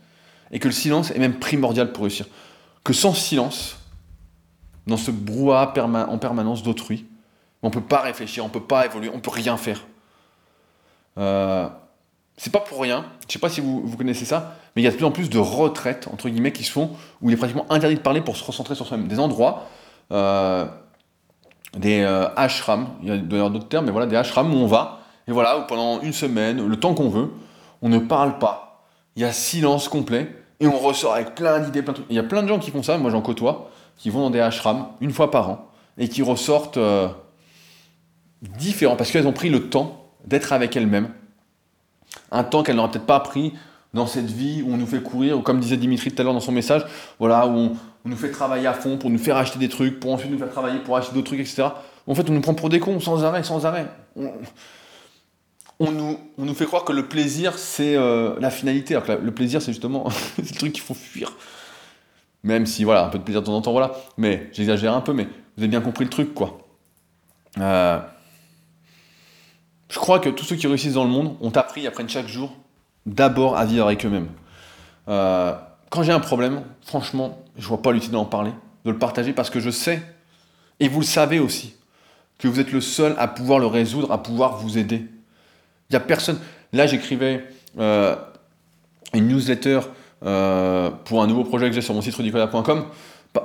Et 0.52 0.58
que 0.58 0.68
le 0.68 0.72
silence 0.72 1.10
est 1.10 1.18
même 1.18 1.34
primordial 1.34 1.92
pour 1.92 2.04
réussir. 2.04 2.24
Que 2.82 2.94
sans 2.94 3.12
silence, 3.12 3.76
dans 4.86 4.96
ce 4.96 5.10
brouhaha 5.10 5.74
en 6.08 6.16
permanence 6.16 6.62
d'autrui, 6.62 7.04
on 7.62 7.68
ne 7.68 7.72
peut 7.72 7.80
pas 7.80 8.00
réfléchir, 8.00 8.44
on 8.44 8.48
ne 8.48 8.52
peut 8.52 8.60
pas 8.60 8.86
évoluer, 8.86 9.10
on 9.10 9.16
ne 9.16 9.20
peut 9.20 9.30
rien 9.30 9.56
faire. 9.56 9.80
Euh, 11.18 11.68
c'est 12.36 12.52
pas 12.52 12.60
pour 12.60 12.80
rien, 12.80 13.04
je 13.28 13.34
sais 13.34 13.38
pas 13.38 13.50
si 13.50 13.60
vous, 13.60 13.94
connaissez 13.98 14.24
ça, 14.24 14.56
mais 14.74 14.82
il 14.82 14.84
y 14.86 14.88
a 14.88 14.90
de 14.90 14.96
plus 14.96 15.04
en 15.04 15.10
plus 15.10 15.28
de 15.28 15.38
retraites, 15.38 16.08
entre 16.10 16.28
guillemets, 16.30 16.52
qui 16.52 16.64
se 16.64 16.72
font, 16.72 16.92
où 17.20 17.28
il 17.28 17.34
est 17.34 17.36
pratiquement 17.36 17.66
interdit 17.70 17.96
de 17.96 18.00
parler 18.00 18.22
pour 18.22 18.36
se 18.36 18.44
recentrer 18.44 18.74
sur 18.74 18.86
soi-même. 18.86 19.08
Des 19.08 19.18
endroits, 19.18 19.66
euh, 20.10 20.64
des 21.76 22.00
euh, 22.00 22.28
ashrams, 22.36 22.88
il 23.02 23.08
y 23.08 23.12
a 23.12 23.18
d'autres 23.18 23.68
termes, 23.68 23.84
mais 23.84 23.92
voilà, 23.92 24.06
des 24.06 24.16
ashrams 24.16 24.54
où 24.54 24.56
on 24.56 24.66
va, 24.66 25.00
et 25.28 25.32
voilà, 25.32 25.66
pendant 25.68 26.00
une 26.00 26.14
semaine, 26.14 26.66
le 26.66 26.80
temps 26.80 26.94
qu'on 26.94 27.10
veut, 27.10 27.30
on 27.82 27.90
ne 27.90 27.98
parle 27.98 28.38
pas, 28.38 28.86
il 29.16 29.22
y 29.22 29.26
a 29.26 29.32
silence 29.32 29.88
complet, 29.88 30.34
et 30.60 30.66
on 30.66 30.78
ressort 30.78 31.14
avec 31.14 31.34
plein 31.34 31.58
d'idées, 31.58 31.82
plein 31.82 31.92
de 31.92 31.98
trucs. 31.98 32.10
Il 32.10 32.16
y 32.16 32.18
a 32.18 32.22
plein 32.22 32.42
de 32.42 32.48
gens 32.48 32.58
qui 32.58 32.70
font 32.70 32.82
ça, 32.82 32.96
moi 32.96 33.10
j'en 33.10 33.20
côtoie, 33.20 33.70
qui 33.98 34.08
vont 34.08 34.20
dans 34.20 34.30
des 34.30 34.40
ashrams 34.40 34.86
une 35.02 35.10
fois 35.10 35.30
par 35.30 35.50
an, 35.50 35.68
et 35.98 36.08
qui 36.08 36.22
ressortent 36.22 36.78
euh, 36.78 37.08
différents, 38.42 38.96
parce 38.96 39.10
qu'elles 39.10 39.26
ont 39.26 39.32
pris 39.32 39.50
le 39.50 39.68
temps 39.68 40.06
d'être 40.24 40.52
avec 40.52 40.76
elles-mêmes, 40.76 41.08
un 42.30 42.44
temps 42.44 42.62
qu'elle 42.62 42.76
n'aura 42.76 42.90
peut-être 42.90 43.06
pas 43.06 43.20
pris 43.20 43.52
dans 43.92 44.06
cette 44.06 44.30
vie 44.30 44.62
où 44.62 44.72
on 44.72 44.76
nous 44.76 44.86
fait 44.86 45.02
courir, 45.02 45.38
ou 45.38 45.42
comme 45.42 45.60
disait 45.60 45.76
Dimitri 45.76 46.12
tout 46.12 46.20
à 46.20 46.24
l'heure 46.24 46.34
dans 46.34 46.40
son 46.40 46.52
message, 46.52 46.84
voilà, 47.18 47.46
où 47.46 47.50
on, 47.50 47.76
nous 48.04 48.16
fait 48.16 48.30
travailler 48.30 48.66
à 48.66 48.72
fond 48.72 48.96
pour 48.96 49.10
nous 49.10 49.18
faire 49.18 49.36
acheter 49.36 49.58
des 49.58 49.68
trucs, 49.68 50.00
pour 50.00 50.12
ensuite 50.12 50.30
nous 50.30 50.38
faire 50.38 50.50
travailler 50.50 50.78
pour 50.78 50.96
acheter 50.96 51.14
d'autres 51.14 51.26
trucs, 51.26 51.40
etc. 51.40 51.64
En 52.06 52.14
fait, 52.14 52.28
on 52.30 52.32
nous 52.32 52.40
prend 52.40 52.54
pour 52.54 52.68
des 52.68 52.80
cons 52.80 52.98
sans 53.00 53.24
arrêt, 53.24 53.42
sans 53.42 53.66
arrêt. 53.66 53.86
On, 54.16 55.92
nous, 55.92 56.18
on 56.38 56.44
nous, 56.44 56.54
fait 56.54 56.66
croire 56.66 56.84
que 56.84 56.92
le 56.92 57.08
plaisir, 57.08 57.58
c'est 57.58 57.96
euh, 57.96 58.34
la 58.38 58.50
finalité, 58.50 58.94
alors 58.94 59.06
que 59.06 59.12
le 59.12 59.30
plaisir, 59.32 59.60
c'est 59.60 59.72
justement 59.72 60.08
le 60.38 60.54
truc 60.54 60.72
qu'il 60.72 60.82
faut 60.82 60.94
fuir. 60.94 61.32
Même 62.42 62.64
si, 62.64 62.84
voilà, 62.84 63.04
un 63.04 63.08
peu 63.08 63.18
de 63.18 63.24
plaisir 63.24 63.42
de 63.42 63.46
temps 63.46 63.56
en 63.56 63.62
temps, 63.62 63.72
voilà. 63.72 63.92
Mais 64.16 64.48
j'exagère 64.52 64.94
un 64.94 65.00
peu, 65.00 65.12
mais 65.12 65.24
vous 65.24 65.62
avez 65.62 65.68
bien 65.68 65.80
compris 65.80 66.04
le 66.04 66.10
truc, 66.10 66.32
quoi. 66.32 66.58
Euh, 67.58 67.98
je 69.90 69.98
crois 69.98 70.20
que 70.20 70.30
tous 70.30 70.44
ceux 70.44 70.56
qui 70.56 70.66
réussissent 70.68 70.94
dans 70.94 71.04
le 71.04 71.10
monde 71.10 71.36
ont 71.40 71.50
appris, 71.50 71.86
apprennent 71.86 72.08
chaque 72.08 72.28
jour, 72.28 72.56
d'abord 73.06 73.56
à 73.56 73.64
vivre 73.64 73.86
avec 73.86 74.06
eux-mêmes. 74.06 74.28
Euh, 75.08 75.52
quand 75.90 76.04
j'ai 76.04 76.12
un 76.12 76.20
problème, 76.20 76.62
franchement, 76.82 77.42
je 77.58 77.66
vois 77.66 77.82
pas 77.82 77.90
l'utilité 77.90 78.14
d'en 78.14 78.24
parler, 78.24 78.52
de 78.84 78.92
le 78.92 78.98
partager, 78.98 79.32
parce 79.32 79.50
que 79.50 79.58
je 79.58 79.70
sais, 79.70 80.00
et 80.78 80.88
vous 80.88 81.00
le 81.00 81.06
savez 81.06 81.40
aussi, 81.40 81.74
que 82.38 82.46
vous 82.46 82.60
êtes 82.60 82.70
le 82.70 82.80
seul 82.80 83.16
à 83.18 83.26
pouvoir 83.26 83.58
le 83.58 83.66
résoudre, 83.66 84.12
à 84.12 84.22
pouvoir 84.22 84.56
vous 84.56 84.78
aider. 84.78 85.06
Il 85.90 85.92
n'y 85.92 85.96
a 85.96 86.00
personne. 86.00 86.38
Là, 86.72 86.86
j'écrivais 86.86 87.44
euh, 87.78 88.14
une 89.12 89.26
newsletter 89.26 89.80
euh, 90.24 90.90
pour 91.04 91.20
un 91.20 91.26
nouveau 91.26 91.42
projet 91.42 91.68
que 91.68 91.74
j'ai 91.74 91.82
sur 91.82 91.94
mon 91.94 92.00
site 92.00 92.14
rudicola.com 92.14 92.86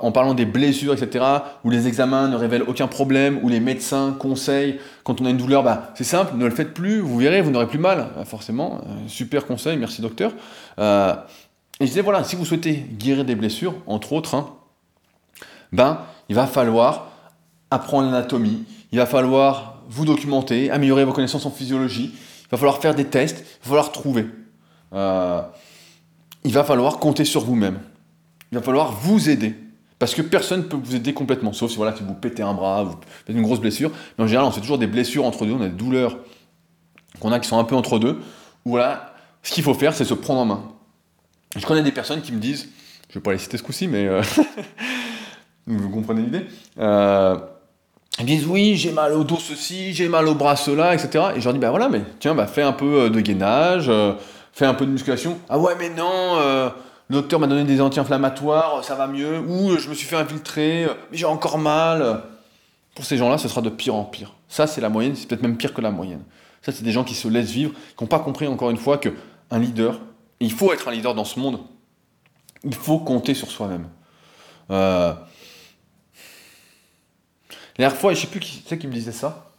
en 0.01 0.11
parlant 0.11 0.33
des 0.33 0.45
blessures, 0.45 0.93
etc., 0.93 1.23
où 1.63 1.69
les 1.69 1.87
examens 1.87 2.27
ne 2.27 2.35
révèlent 2.35 2.63
aucun 2.63 2.87
problème, 2.87 3.39
où 3.43 3.49
les 3.49 3.59
médecins 3.59 4.15
conseillent, 4.17 4.79
quand 5.03 5.21
on 5.21 5.25
a 5.25 5.29
une 5.29 5.37
douleur, 5.37 5.63
bah, 5.63 5.91
c'est 5.95 6.03
simple, 6.03 6.35
ne 6.37 6.45
le 6.45 6.51
faites 6.51 6.73
plus, 6.73 6.99
vous 6.99 7.17
verrez, 7.17 7.41
vous 7.41 7.51
n'aurez 7.51 7.67
plus 7.67 7.77
mal. 7.77 8.07
Euh, 8.17 8.25
forcément, 8.25 8.81
euh, 8.85 9.07
super 9.07 9.45
conseil, 9.45 9.77
merci 9.77 10.01
docteur. 10.01 10.31
Euh, 10.79 11.13
et 11.79 11.85
je 11.85 11.91
disais, 11.91 12.01
voilà, 12.01 12.23
si 12.23 12.35
vous 12.35 12.45
souhaitez 12.45 12.73
guérir 12.73 13.25
des 13.25 13.35
blessures, 13.35 13.75
entre 13.85 14.13
autres, 14.13 14.33
hein, 14.33 14.49
ben, 15.71 15.99
il 16.29 16.35
va 16.35 16.47
falloir 16.47 17.11
apprendre 17.69 18.09
l'anatomie, 18.09 18.63
il 18.91 18.97
va 18.97 19.05
falloir 19.05 19.83
vous 19.87 20.05
documenter, 20.05 20.71
améliorer 20.71 21.05
vos 21.05 21.13
connaissances 21.13 21.45
en 21.45 21.51
physiologie, 21.51 22.11
il 22.15 22.49
va 22.49 22.57
falloir 22.57 22.79
faire 22.79 22.95
des 22.95 23.05
tests, 23.05 23.39
il 23.39 23.69
va 23.69 23.69
falloir 23.69 23.91
trouver. 23.91 24.25
il 24.93 26.53
va 26.53 26.63
falloir 26.63 26.97
compter 26.97 27.25
sur 27.25 27.41
vous-même. 27.41 27.79
Il 28.51 28.57
va 28.57 28.63
falloir 28.63 28.91
vous 28.93 29.29
aider. 29.29 29.55
Parce 29.97 30.13
que 30.13 30.21
personne 30.21 30.59
ne 30.59 30.65
peut 30.65 30.77
vous 30.77 30.95
aider 30.95 31.13
complètement, 31.13 31.53
sauf 31.53 31.71
si, 31.71 31.77
voilà, 31.77 31.95
si 31.95 32.03
vous 32.03 32.13
pétez 32.13 32.43
un 32.43 32.53
bras, 32.53 32.83
vous 32.83 32.95
faites 33.25 33.35
une 33.35 33.41
grosse 33.41 33.61
blessure. 33.61 33.91
Mais 34.17 34.25
en 34.25 34.27
général, 34.27 34.47
on 34.47 34.51
fait 34.51 34.61
toujours 34.61 34.77
des 34.77 34.87
blessures 34.87 35.25
entre 35.25 35.45
deux, 35.45 35.53
on 35.53 35.61
a 35.61 35.67
des 35.67 35.75
douleurs 35.75 36.17
qu'on 37.19 37.31
a 37.31 37.39
qui 37.39 37.47
sont 37.47 37.57
un 37.57 37.63
peu 37.63 37.75
entre 37.75 37.97
deux. 37.99 38.19
voilà, 38.65 39.13
ce 39.41 39.51
qu'il 39.51 39.63
faut 39.63 39.73
faire, 39.73 39.93
c'est 39.93 40.05
se 40.05 40.13
prendre 40.13 40.41
en 40.41 40.45
main. 40.45 40.63
Je 41.55 41.65
connais 41.65 41.83
des 41.83 41.91
personnes 41.91 42.21
qui 42.21 42.33
me 42.33 42.39
disent, 42.39 42.67
je 43.09 43.17
ne 43.17 43.21
vais 43.21 43.21
pas 43.21 43.31
les 43.31 43.37
citer 43.37 43.57
ce 43.57 43.63
coup-ci, 43.63 43.87
mais 43.87 44.05
euh, 44.07 44.21
vous 45.67 45.89
comprenez 45.89 46.23
l'idée. 46.23 46.45
Euh, 46.77 47.37
ils 48.19 48.25
disent 48.25 48.47
oui, 48.47 48.75
j'ai 48.75 48.91
mal 48.91 49.13
au 49.13 49.23
dos 49.23 49.37
ceci, 49.37 49.93
j'ai 49.93 50.09
mal 50.09 50.27
au 50.27 50.35
bras 50.35 50.55
cela, 50.55 50.93
etc. 50.93 51.27
Et 51.35 51.39
je 51.39 51.45
leur 51.45 51.53
dis 51.53 51.59
bah 51.59 51.69
voilà, 51.69 51.87
mais 51.87 52.01
tiens, 52.19 52.35
bah 52.35 52.47
fais 52.47 52.61
un 52.61 52.73
peu 52.73 53.03
euh, 53.03 53.09
de 53.09 53.19
gainage, 53.21 53.91
fais 54.51 54.65
un 54.65 54.73
peu 54.73 54.85
de 54.85 54.91
musculation. 54.91 55.37
Ah 55.47 55.59
ouais, 55.59 55.73
mais 55.79 55.89
non 55.89 56.71
le 57.09 57.15
docteur 57.15 57.39
m'a 57.39 57.47
donné 57.47 57.63
des 57.63 57.81
anti-inflammatoires, 57.81 58.83
ça 58.83 58.95
va 58.95 59.07
mieux, 59.07 59.39
ou 59.39 59.77
je 59.77 59.89
me 59.89 59.93
suis 59.93 60.07
fait 60.07 60.15
infiltrer, 60.15 60.87
mais 61.11 61.17
j'ai 61.17 61.25
encore 61.25 61.57
mal. 61.57 62.23
Pour 62.95 63.05
ces 63.05 63.17
gens-là, 63.17 63.37
ce 63.37 63.47
sera 63.47 63.61
de 63.61 63.69
pire 63.69 63.95
en 63.95 64.05
pire. 64.05 64.33
Ça, 64.47 64.67
c'est 64.67 64.81
la 64.81 64.89
moyenne, 64.89 65.15
c'est 65.15 65.27
peut-être 65.27 65.41
même 65.41 65.57
pire 65.57 65.73
que 65.73 65.81
la 65.81 65.91
moyenne. 65.91 66.23
Ça, 66.61 66.71
c'est 66.71 66.83
des 66.83 66.91
gens 66.91 67.03
qui 67.03 67.13
se 67.13 67.27
laissent 67.27 67.51
vivre, 67.51 67.73
qui 67.95 68.03
n'ont 68.03 68.07
pas 68.07 68.19
compris 68.19 68.47
encore 68.47 68.71
une 68.71 68.77
fois 68.77 68.97
qu'un 68.97 69.59
leader, 69.59 69.99
il 70.39 70.51
faut 70.51 70.73
être 70.73 70.87
un 70.87 70.91
leader 70.91 71.13
dans 71.13 71.25
ce 71.25 71.39
monde, 71.39 71.59
il 72.63 72.73
faut 72.73 72.99
compter 72.99 73.33
sur 73.33 73.51
soi-même. 73.51 73.87
Euh... 74.71 75.13
La 77.77 77.89
dernière 77.89 77.99
fois, 77.99 78.13
je 78.13 78.19
ne 78.19 78.21
sais 78.21 78.31
plus 78.31 78.39
qui 78.39 78.63
c'est 78.65 78.77
qui 78.77 78.87
me 78.87 78.93
disait 78.93 79.11
ça. 79.11 79.51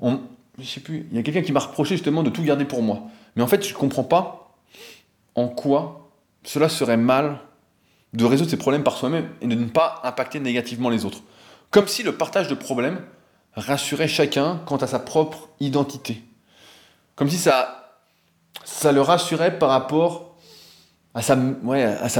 Je 0.00 0.64
sais 0.64 0.80
plus. 0.80 1.06
Il 1.10 1.16
y 1.16 1.20
a 1.20 1.22
quelqu'un 1.22 1.42
qui 1.42 1.52
m'a 1.52 1.60
reproché 1.60 1.94
justement 1.94 2.22
de 2.22 2.30
tout 2.30 2.42
garder 2.42 2.64
pour 2.64 2.82
moi. 2.82 3.02
Mais 3.36 3.42
en 3.42 3.46
fait, 3.46 3.66
je 3.66 3.74
comprends 3.74 4.04
pas 4.04 4.56
en 5.34 5.48
quoi 5.48 6.01
cela 6.44 6.68
serait 6.68 6.96
mal 6.96 7.40
de 8.12 8.24
résoudre 8.24 8.50
ces 8.50 8.56
problèmes 8.56 8.84
par 8.84 8.96
soi-même 8.96 9.30
et 9.40 9.46
de 9.46 9.54
ne 9.54 9.66
pas 9.66 10.00
impacter 10.04 10.40
négativement 10.40 10.90
les 10.90 11.04
autres. 11.04 11.22
Comme 11.70 11.88
si 11.88 12.02
le 12.02 12.12
partage 12.12 12.48
de 12.48 12.54
problèmes 12.54 13.00
rassurait 13.54 14.08
chacun 14.08 14.60
quant 14.66 14.76
à 14.76 14.86
sa 14.86 14.98
propre 14.98 15.48
identité. 15.60 16.22
Comme 17.16 17.28
si 17.28 17.38
ça, 17.38 17.98
ça 18.64 18.92
le 18.92 19.00
rassurait 19.00 19.58
par 19.58 19.70
rapport 19.70 20.36
à 21.14 21.22
sa, 21.22 21.36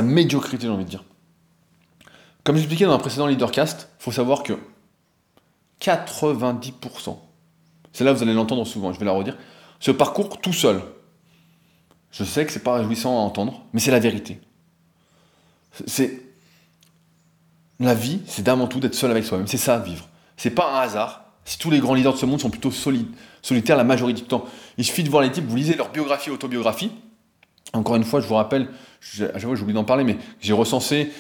médiocrité, 0.03 0.67
j'ai 0.67 0.73
envie 0.73 0.85
de 0.85 0.91
dire. 0.91 1.05
Comme 2.45 2.57
j'expliquais 2.57 2.85
dans 2.85 2.93
un 2.93 2.99
précédent 2.99 3.27
leadercast, 3.27 3.89
il 3.99 4.03
faut 4.03 4.13
savoir 4.13 4.43
que 4.43 4.55
90%, 5.81 7.17
c'est 7.93 8.05
là 8.05 8.13
vous 8.13 8.23
allez 8.23 8.35
l'entendre 8.35 8.67
souvent, 8.67 8.93
je 8.93 8.99
vais 8.99 9.07
la 9.07 9.13
redire, 9.13 9.37
ce 9.81 9.91
parcours 9.91 10.41
tout 10.41 10.53
seul. 10.53 10.81
Je 12.13 12.25
sais 12.25 12.45
que 12.47 12.53
c'est 12.53 12.63
pas 12.63 12.75
réjouissant 12.75 13.17
à 13.17 13.21
entendre, 13.21 13.65
mais 13.73 13.81
c'est 13.81 13.91
la 13.91 13.99
vérité. 13.99 14.39
C'est 15.87 16.23
la 17.81 17.95
vie, 17.95 18.21
c'est 18.27 18.43
d'avant 18.43 18.67
tout 18.67 18.81
d'être 18.81 18.95
seul 18.95 19.11
avec 19.11 19.25
soi-même. 19.25 19.47
C'est 19.47 19.57
ça, 19.57 19.79
vivre. 19.79 20.09
C'est 20.37 20.51
pas 20.51 20.73
un 20.73 20.81
hasard. 20.81 21.25
Si 21.45 21.59
tous 21.59 21.71
les 21.71 21.81
grands 21.81 21.95
leaders 21.95 22.13
de 22.13 22.19
ce 22.19 22.27
monde 22.27 22.41
sont 22.41 22.51
plutôt 22.51 22.71
solides, 22.71 23.09
solitaires 23.41 23.77
la 23.77 23.85
majorité 23.85 24.21
du 24.21 24.27
temps, 24.29 24.45
il 24.79 24.85
suffit 24.85 25.03
de 25.03 25.11
voir 25.11 25.23
les 25.23 25.33
types, 25.33 25.45
vous 25.45 25.57
lisez 25.57 25.75
leur 25.75 25.91
biographie, 25.91 26.31
autobiographie. 26.31 26.93
Encore 27.73 27.97
une 27.97 28.05
fois, 28.05 28.21
je 28.21 28.27
vous 28.27 28.35
rappelle, 28.35 28.69
fois 29.01 29.55
j'oublie 29.55 29.75
d'en 29.75 29.85
parler, 29.85 30.05
mais 30.05 30.19
j'ai 30.41 30.53
recensé 30.53 31.11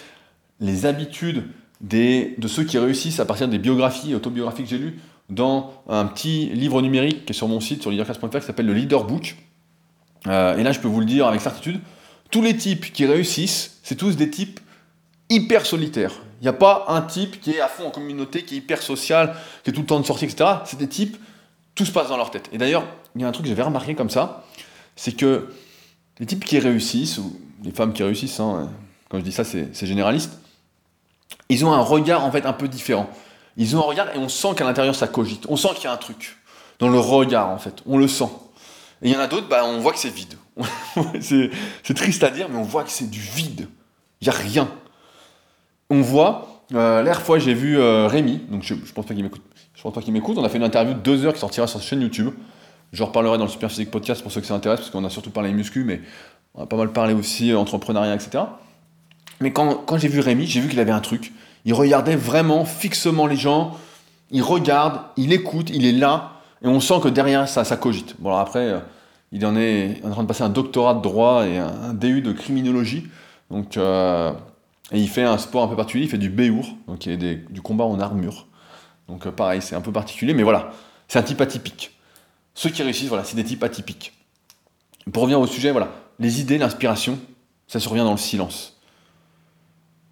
les 0.61 0.87
habitudes 0.87 1.45
des, 1.81 2.35
de 2.39 2.47
ceux 2.47 2.65
qui 2.65 2.79
réussissent 2.79 3.19
à 3.19 3.25
partir 3.25 3.49
des 3.49 3.59
biographies, 3.59 4.15
autobiographies 4.15 4.63
que 4.63 4.69
j'ai 4.69 4.79
lues, 4.79 5.01
dans 5.31 5.73
un 5.89 6.05
petit 6.05 6.51
livre 6.51 6.83
numérique 6.83 7.25
qui 7.25 7.33
est 7.33 7.35
sur 7.35 7.49
mon 7.49 7.61
site, 7.61 7.83
sur 7.83 7.91
leadercast.fr, 7.91 8.39
qui 8.39 8.47
s'appelle 8.47 8.67
le 8.67 8.75
Leader 8.75 9.05
Book. 9.05 9.37
Euh, 10.27 10.57
et 10.57 10.63
là, 10.63 10.73
je 10.73 10.81
peux 10.81 10.89
vous 10.89 11.01
le 11.01 11.07
dire 11.07 11.27
avec 11.27 11.41
certitude, 11.41 11.81
tous 12.31 12.43
les 12.43 12.57
types 12.57 12.93
qui 12.93 13.07
réussissent, 13.07 13.79
c'est 13.83 13.97
tous 13.97 14.17
des 14.17 14.31
types 14.31 14.61
hyper 15.29 15.67
solitaires. 15.67 16.13
Il 16.41 16.45
n'y 16.45 16.49
a 16.49 16.53
pas 16.53 16.87
un 16.89 17.03
type 17.03 17.41
qui 17.41 17.53
est 17.53 17.61
à 17.61 17.69
fond 17.69 17.87
en 17.87 17.91
communauté, 17.91 18.45
qui 18.45 18.55
est 18.55 18.59
hyper 18.59 18.83
social, 18.83 19.35
qui 19.63 19.71
est 19.71 19.73
tout 19.73 19.81
le 19.81 19.87
temps 19.87 20.01
de 20.01 20.07
sortie, 20.07 20.25
etc. 20.25 20.51
C'est 20.65 20.79
des 20.79 20.89
types, 20.89 21.17
tout 21.75 21.85
se 21.85 21.93
passe 21.93 22.09
dans 22.09 22.17
leur 22.17 22.31
tête. 22.31 22.49
Et 22.53 22.59
d'ailleurs, 22.59 22.85
il 23.15 23.23
y 23.23 23.25
a 23.25 23.29
un 23.29 23.33
truc 23.33 23.45
que 23.45 23.49
j'avais 23.49 23.63
remarqué 23.63 23.95
comme 23.95 24.11
ça, 24.11 24.45
c'est 24.97 25.13
que 25.13 25.49
les 26.19 26.27
types 26.27 26.45
qui 26.45 26.59
réussissent, 26.59 27.19
ou 27.19 27.39
les 27.63 27.71
femmes 27.71 27.93
qui 27.93 28.03
réussissent, 28.03 28.41
hein, 28.41 28.71
quand 29.09 29.19
je 29.19 29.25
dis 29.25 29.33
ça, 29.33 29.45
c'est 29.45 29.87
généraliste, 29.87 30.33
ils 31.49 31.65
ont 31.65 31.73
un 31.73 31.81
regard 31.81 32.25
en 32.25 32.33
fait 32.33 32.47
un 32.47 32.53
peu 32.53 32.69
différent. 32.69 33.09
Ils 33.57 33.77
ont 33.77 33.81
un 33.81 33.87
regard 33.87 34.09
et 34.15 34.19
on 34.19 34.29
sent 34.29 34.55
qu'à 34.57 34.65
l'intérieur 34.65 34.95
ça 34.95 35.07
cogite. 35.07 35.45
On 35.49 35.57
sent 35.57 35.69
qu'il 35.75 35.85
y 35.85 35.87
a 35.87 35.93
un 35.93 35.99
truc 35.99 36.39
dans 36.79 36.89
le 36.89 36.99
regard 36.99 37.51
en 37.51 37.59
fait. 37.59 37.83
On 37.87 37.99
le 37.99 38.09
sent. 38.09 38.29
Et 39.03 39.09
il 39.09 39.13
y 39.13 39.17
en 39.17 39.21
a 39.21 39.27
d'autres, 39.27 39.49
bah, 39.49 39.65
on 39.65 39.79
voit 39.81 39.93
que 39.93 39.99
c'est 39.99 40.15
vide. 40.15 40.35
c'est 41.21 41.95
triste 41.95 42.23
à 42.23 42.31
dire, 42.31 42.49
mais 42.49 42.59
on 42.59 42.63
voit 42.63 42.85
que 42.85 42.91
c'est 42.91 43.11
du 43.11 43.21
vide. 43.21 43.69
Il 44.21 44.29
n'y 44.29 44.35
a 44.35 44.37
rien. 44.37 44.69
On 45.91 46.01
voit, 46.01 46.65
euh, 46.75 47.03
l'air 47.03 47.21
fois 47.21 47.39
j'ai 47.39 47.55
vu 47.55 47.79
euh, 47.79 48.07
Rémi, 48.07 48.41
donc 48.49 48.63
je, 48.63 48.75
ne 48.75 48.81
pense 48.81 49.05
pas 49.05 49.15
qu'il 49.15 49.25
m'écoute. 49.25 49.43
Je 49.75 50.01
qu'il 50.01 50.13
m'écoute. 50.13 50.39
On 50.39 50.45
a 50.45 50.49
fait 50.49 50.59
une 50.59 50.65
interview 50.65 50.95
de 50.95 51.01
deux 51.01 51.25
heures 51.27 51.33
qui 51.33 51.41
sortira 51.41 51.67
sur 51.67 51.81
sa 51.81 51.85
chaîne 51.85 52.01
YouTube. 52.01 52.31
Je 52.93 53.03
reparlerai 53.03 53.39
dans 53.39 53.45
le 53.45 53.51
Super 53.51 53.71
Physique 53.71 53.91
Podcast 53.91 54.23
pour 54.23 54.31
ceux 54.31 54.41
que 54.41 54.47
ça 54.47 54.55
intéresse, 54.55 54.81
parce 54.81 54.91
qu'on 54.91 55.05
a 55.05 55.11
surtout 55.11 55.31
parlé 55.31 55.53
muscu, 55.53 55.83
mais 55.83 56.01
on 56.55 56.63
a 56.63 56.67
pas 56.67 56.77
mal 56.77 56.93
parlé 56.93 57.15
aussi 57.15 57.53
entrepreneuriat, 57.53 58.15
etc. 58.15 58.45
Mais 59.41 59.53
quand, 59.53 59.75
quand 59.87 59.99
j'ai 59.99 60.09
vu 60.09 60.21
Rémi, 60.21 60.47
j'ai 60.47 60.61
vu 60.61 60.69
qu'il 60.69 60.79
avait 60.79 60.93
un 60.93 61.01
truc. 61.01 61.33
Il 61.65 61.75
regardait 61.75 62.17
vraiment 62.17 62.65
fixement 62.65 63.27
les 63.27 63.37
gens. 63.37 63.77
Il 64.31 64.43
regarde, 64.43 65.01
il 65.17 65.33
écoute, 65.33 65.71
il 65.71 65.85
est 65.85 65.93
là. 65.93 66.42
Et 66.63 66.69
on 66.69 66.81
sent 66.81 67.01
que 67.03 67.09
derrière 67.09 67.49
ça, 67.49 67.65
ça 67.65 67.77
cogite. 67.77 68.17
Bon, 68.21 68.31
alors 68.31 68.41
après, 68.41 68.69
euh, 68.69 68.79
il 69.33 69.45
en 69.47 69.57
est 69.57 70.01
en 70.05 70.11
train 70.11 70.23
de 70.23 70.29
passer 70.29 70.43
un 70.43 70.49
doctorat 70.49 70.95
de 70.95 71.03
droit 71.03 71.47
et 71.47 71.59
un, 71.59 71.95
DU 71.95 72.21
de 72.21 72.33
criminologie. 72.33 73.09
Donc, 73.51 73.77
euh, 73.77 74.33
et 74.93 74.99
il 74.99 75.09
fait 75.09 75.25
un 75.25 75.39
sport 75.39 75.65
un 75.65 75.69
peu 75.69 75.77
particulier, 75.77 76.05
il 76.05 76.11
fait 76.11 76.19
du 76.19 76.29
béour, 76.29 76.77
donc 76.87 77.07
il 77.07 77.25
est 77.25 77.51
du 77.51 77.63
combat 77.63 77.85
en 77.85 77.99
armure. 77.99 78.47
Donc 79.09 79.27
euh, 79.27 79.33
pareil, 79.33 79.63
c'est 79.63 79.75
un 79.75 79.81
peu 79.81 79.93
particulier, 79.93 80.35
mais 80.35 80.43
voilà, 80.43 80.71
c'est 81.09 81.19
un 81.19 81.23
type 81.23 81.41
atypique. 81.41 81.99
Ceux 82.55 82.71
qui 82.71 82.83
réussissent, 82.83 83.09
voilà, 83.09 83.25
c'est 83.25 83.37
des 83.37 83.45
types 83.45 83.63
atypiques. 83.65 84.13
Pour 85.13 85.23
revenir 85.23 85.41
au 85.41 85.47
sujet, 85.47 85.73
voilà, 85.73 85.89
les 86.19 86.41
idées, 86.41 86.59
l'inspiration, 86.59 87.19
ça 87.67 87.81
survient 87.81 88.05
dans 88.05 88.13
le 88.13 88.19
silence. 88.19 88.79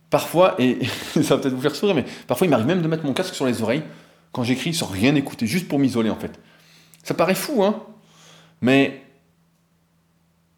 Parfois, 0.09 0.55
et 0.59 0.79
ça 1.13 1.37
va 1.37 1.39
peut-être 1.39 1.55
vous 1.55 1.61
faire 1.61 1.77
sourire, 1.77 1.95
mais 1.95 2.05
parfois 2.27 2.47
il 2.47 2.51
m'arrive 2.51 2.67
même 2.67 2.83
de 2.83 2.89
mettre 2.89 3.05
mon 3.05 3.13
casque 3.13 3.35
sur 3.35 3.47
les 3.47 3.63
oreilles 3.63 3.83
quand 4.33 4.45
j'écris 4.45 4.75
sans 4.75 4.87
rien 4.87 5.15
écouter, 5.15 5.47
juste 5.47 5.69
pour 5.69 5.79
m'isoler 5.79 6.11
en 6.11 6.17
fait. 6.17 6.39
Ça 7.03 7.15
paraît 7.15 7.35
fou, 7.35 7.65
hein 7.65 7.83
Mais 8.61 9.03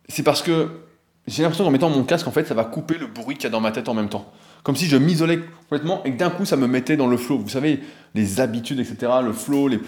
c'est 0.08 0.22
parce 0.22 0.42
que 0.42 0.82
j'ai 1.26 1.42
l'impression 1.42 1.64
qu'en 1.64 1.70
mettant 1.70 1.88
mon 1.88 2.04
casque, 2.04 2.26
en 2.26 2.32
fait, 2.32 2.46
ça 2.46 2.54
va 2.54 2.64
couper 2.64 2.98
le 2.98 3.06
bruit 3.06 3.36
qu'il 3.36 3.44
y 3.44 3.46
a 3.46 3.50
dans 3.50 3.60
ma 3.60 3.70
tête 3.70 3.88
en 3.88 3.94
même 3.94 4.08
temps. 4.08 4.30
Comme 4.62 4.76
si 4.76 4.86
je 4.86 4.96
m'isolais 4.96 5.40
complètement 5.62 6.02
et 6.04 6.12
que 6.12 6.16
d'un 6.16 6.30
coup, 6.30 6.44
ça 6.44 6.56
me 6.56 6.66
mettait 6.66 6.96
dans 6.96 7.06
le 7.06 7.16
flow. 7.16 7.38
Vous 7.38 7.48
savez, 7.48 7.80
les 8.14 8.40
habitudes, 8.40 8.80
etc., 8.80 9.12
le 9.22 9.32
flow, 9.32 9.68
les... 9.68 9.80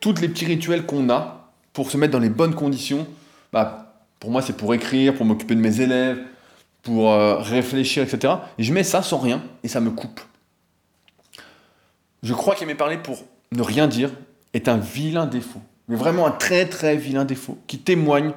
toutes 0.00 0.20
les 0.20 0.28
petits 0.28 0.46
rituels 0.46 0.86
qu'on 0.86 1.10
a 1.10 1.52
pour 1.72 1.90
se 1.90 1.96
mettre 1.96 2.12
dans 2.12 2.18
les 2.18 2.30
bonnes 2.30 2.54
conditions. 2.54 3.06
Bah, 3.52 4.02
pour 4.20 4.30
moi, 4.30 4.42
c'est 4.42 4.56
pour 4.56 4.72
écrire, 4.74 5.14
pour 5.14 5.26
m'occuper 5.26 5.54
de 5.54 5.60
mes 5.60 5.80
élèves, 5.80 6.18
pour 6.82 7.12
euh, 7.12 7.36
réfléchir, 7.36 8.02
etc. 8.02 8.34
Et 8.58 8.62
je 8.62 8.72
mets 8.72 8.84
ça 8.84 9.02
sans 9.02 9.18
rien 9.18 9.42
et 9.62 9.68
ça 9.68 9.80
me 9.80 9.90
coupe. 9.90 10.20
Je 12.22 12.34
crois 12.34 12.54
qu'aimer 12.54 12.74
parler 12.74 12.98
pour 12.98 13.18
ne 13.52 13.62
rien 13.62 13.86
dire 13.86 14.10
est 14.54 14.68
un 14.68 14.76
vilain 14.76 15.26
défaut. 15.26 15.60
Mais 15.88 15.96
vraiment 15.96 16.26
un 16.26 16.30
très 16.30 16.66
très 16.66 16.96
vilain 16.96 17.24
défaut 17.24 17.58
qui 17.66 17.78
témoigne 17.78 18.32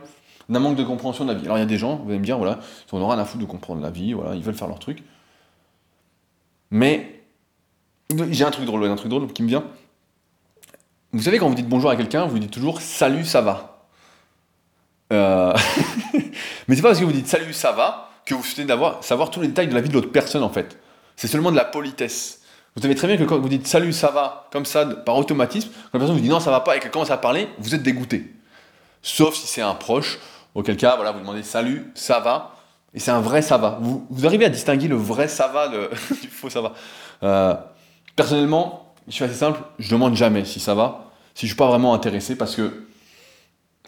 d'un 0.50 0.60
manque 0.60 0.76
de 0.76 0.84
compréhension 0.84 1.26
de 1.26 1.34
la 1.34 1.40
vie. 1.40 1.46
Alors 1.46 1.58
il 1.58 1.62
y 1.62 1.64
a 1.64 1.68
des 1.68 1.78
gens, 1.78 1.98
vous 1.98 2.10
allez 2.10 2.20
me 2.20 2.26
dire, 2.26 2.38
voilà, 2.38 2.60
ils 2.92 3.00
n'ont 3.00 3.08
rien 3.08 3.20
à 3.20 3.26
foutre 3.26 3.44
de 3.44 3.50
comprendre 3.50 3.82
la 3.82 3.90
vie, 3.90 4.14
voilà, 4.14 4.36
ils 4.36 4.44
veulent 4.44 4.56
faire 4.56 4.68
leur 4.68 4.80
truc. 4.80 5.04
Mais 6.70 7.22
j'ai 8.30 8.44
un 8.44 8.52
truc 8.52 8.66
drôle, 8.66 8.84
un 8.86 8.96
truc 8.96 9.10
drôle 9.10 9.32
qui 9.34 9.44
me 9.44 9.48
vient. 9.48 9.64
Vous 11.14 11.22
savez, 11.22 11.40
quand 11.40 11.50
vous 11.50 11.56
dites 11.56 11.68
bonjour 11.68 11.90
à 11.90 11.96
quelqu'un, 11.96 12.26
vous 12.26 12.40
dites 12.40 12.52
toujours 12.52 12.82
salut, 12.82 13.26
ça 13.26 13.42
va. 13.42 13.88
Euh... 15.12 15.54
Mais 16.68 16.76
c'est 16.76 16.82
pas 16.82 16.90
parce 16.90 17.00
que 17.00 17.06
vous 17.06 17.12
dites 17.12 17.28
salut, 17.28 17.54
ça 17.54 17.72
va 17.72 18.10
que 18.26 18.36
vous 18.36 18.44
souhaitez 18.44 18.72
savoir 19.02 19.32
tous 19.32 19.42
les 19.42 19.48
détails 19.48 19.68
de 19.68 19.74
la 19.74 19.82
vie 19.82 19.90
de 19.90 19.94
l'autre 19.94 20.12
personne 20.12 20.44
en 20.44 20.50
fait. 20.50 20.78
C'est 21.16 21.28
seulement 21.28 21.52
de 21.52 21.58
la 21.58 21.66
politesse. 21.66 22.41
Vous 22.76 22.82
savez 22.82 22.96
très 22.96 23.08
bien 23.08 23.18
que 23.18 23.24
quand 23.24 23.38
vous 23.38 23.50
dites 23.50 23.68
salut, 23.68 23.92
ça 23.92 24.12
va, 24.12 24.48
comme 24.52 24.66
ça, 24.66 24.86
par 24.86 25.18
automatisme, 25.18 25.70
quand 25.92 25.98
la 25.98 26.00
personne 26.00 26.16
vous 26.16 26.22
dit 26.22 26.30
non, 26.30 26.40
ça 26.40 26.52
va 26.52 26.62
pas 26.62 26.78
et 26.78 26.80
qu'elle 26.80 26.92
commence 26.92 27.12
à 27.12 27.18
parler, 27.18 27.50
vous 27.60 27.76
êtes 27.76 27.84
dégoûté. 27.84 28.34
Sauf 29.02 29.36
si 29.36 29.48
c'est 29.48 29.62
un 29.62 29.74
proche, 29.74 30.20
auquel 30.56 30.78
cas, 30.78 30.96
voilà, 30.96 31.12
vous 31.12 31.20
demandez 31.20 31.44
salut, 31.44 31.92
ça 31.96 32.20
va, 32.20 32.56
et 32.94 33.00
c'est 33.00 33.12
un 33.12 33.20
vrai 33.20 33.42
ça 33.42 33.58
va. 33.58 33.78
Vous, 33.82 34.26
arrivez 34.26 34.46
à 34.46 34.50
distinguer 34.50 34.88
le 34.88 34.96
vrai 34.96 35.28
ça 35.28 35.48
va 35.48 35.68
du 36.22 36.28
faux 36.28 36.50
ça 36.50 36.62
va. 36.62 36.74
Euh, 37.24 37.56
personnellement, 38.16 38.94
je 39.08 39.14
suis 39.14 39.26
assez 39.26 39.34
simple, 39.34 39.60
je 39.78 39.92
demande 39.92 40.16
jamais 40.16 40.46
si 40.46 40.62
ça 40.62 40.74
va, 40.74 41.12
si 41.36 41.48
je 41.48 41.52
suis 41.52 41.58
pas 41.58 41.68
vraiment 41.68 41.94
intéressé, 41.94 42.38
parce 42.38 42.56
que 42.56 42.86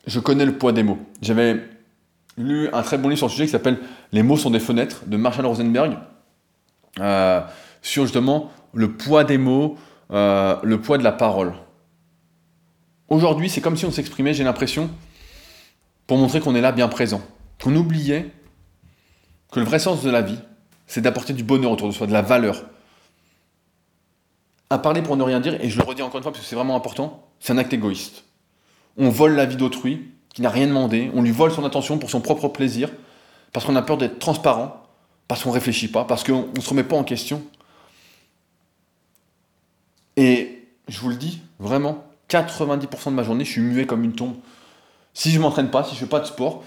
je 0.08 0.20
connais 0.20 0.46
le 0.46 0.58
poids 0.58 0.74
des 0.74 0.84
mots. 0.84 1.00
J'avais 1.22 1.62
lu 2.38 2.68
un 2.74 2.82
très 2.82 2.98
bon 2.98 3.08
livre 3.08 3.20
sur 3.20 3.28
le 3.28 3.32
sujet 3.32 3.46
qui 3.46 3.52
s'appelle 3.52 3.80
Les 4.12 4.24
mots 4.24 4.38
sont 4.38 4.50
des 4.50 4.60
fenêtres 4.60 5.04
de 5.06 5.16
Marshall 5.16 5.46
Rosenberg, 5.46 5.98
euh, 7.00 7.42
sur 7.82 8.04
justement 8.04 8.52
le 8.74 8.92
poids 8.92 9.24
des 9.24 9.38
mots, 9.38 9.78
euh, 10.12 10.58
le 10.64 10.82
poids 10.82 10.98
de 10.98 11.04
la 11.04 11.12
parole. 11.12 11.54
Aujourd'hui, 13.10 13.50
c'est 13.50 13.62
comme 13.62 13.78
si 13.78 13.86
on 13.86 13.92
s'exprimait, 13.92 14.34
j'ai 14.34 14.44
l'impression, 14.44 14.90
pour 16.08 16.18
montrer 16.18 16.40
qu'on 16.40 16.56
est 16.56 16.62
là 16.62 16.72
bien 16.72 16.88
présent. 16.88 17.22
Qu'on 17.62 17.76
oubliait 17.76 18.32
que 19.52 19.60
le 19.60 19.66
vrai 19.66 19.80
sens 19.80 20.02
de 20.04 20.10
la 20.10 20.22
vie, 20.22 20.40
c'est 20.88 21.02
d'apporter 21.02 21.34
du 21.34 21.44
bonheur 21.44 21.72
autour 21.72 21.88
de 21.88 21.94
soi, 21.94 22.08
de 22.08 22.12
la 22.12 22.22
valeur. 22.22 22.66
À 24.70 24.80
parler 24.80 25.02
pour 25.02 25.16
ne 25.16 25.24
rien 25.24 25.40
dire, 25.40 25.62
et 25.62 25.70
je 25.70 25.78
le 25.78 25.84
redis 25.84 26.02
encore 26.02 26.18
une 26.18 26.24
fois 26.24 26.32
parce 26.32 26.44
que 26.44 26.50
c'est 26.50 26.56
vraiment 26.56 26.76
important, 26.76 27.28
c'est 27.40 27.54
un 27.54 27.58
acte 27.58 27.74
égoïste. 27.74 28.24
On 28.98 29.10
vole 29.10 29.36
la 29.36 29.46
vie 29.46 29.56
d'autrui, 29.56 30.10
qui 30.34 30.42
n'a 30.42 30.50
rien 30.50 30.66
demandé, 30.66 31.12
on 31.14 31.22
lui 31.22 31.32
vole 31.32 31.52
son 31.52 31.64
attention 31.64 32.00
pour 32.00 32.10
son 32.10 32.22
propre 32.22 32.48
plaisir, 32.48 32.90
parce 33.52 33.66
qu'on 33.66 33.76
a 33.76 33.84
peur 33.84 33.98
d'être 33.98 34.18
transparent, 34.18 34.82
parce 35.28 35.44
qu'on 35.44 35.50
ne 35.50 35.54
réfléchit 35.54 35.88
pas, 35.88 36.06
parce 36.06 36.24
qu'on 36.24 36.48
ne 36.56 36.62
se 36.62 36.70
remet 36.70 36.84
pas 36.84 36.96
en 36.96 37.04
question. 37.04 37.44
Et 40.18 40.68
je 40.88 41.00
vous 41.00 41.10
le 41.10 41.16
dis, 41.16 41.42
vraiment, 41.60 42.06
90% 42.30 43.06
de 43.06 43.16
ma 43.16 43.24
journée, 43.24 43.46
je 43.46 43.52
suis 43.52 43.62
muet 43.62 43.86
comme 43.86 44.04
une 44.04 44.14
tombe. 44.14 44.36
Si 45.14 45.32
je 45.32 45.40
m'entraîne 45.40 45.70
pas, 45.70 45.84
si 45.84 45.96
je 45.96 46.00
fais 46.00 46.06
pas 46.06 46.20
de 46.20 46.26
sport, 46.26 46.64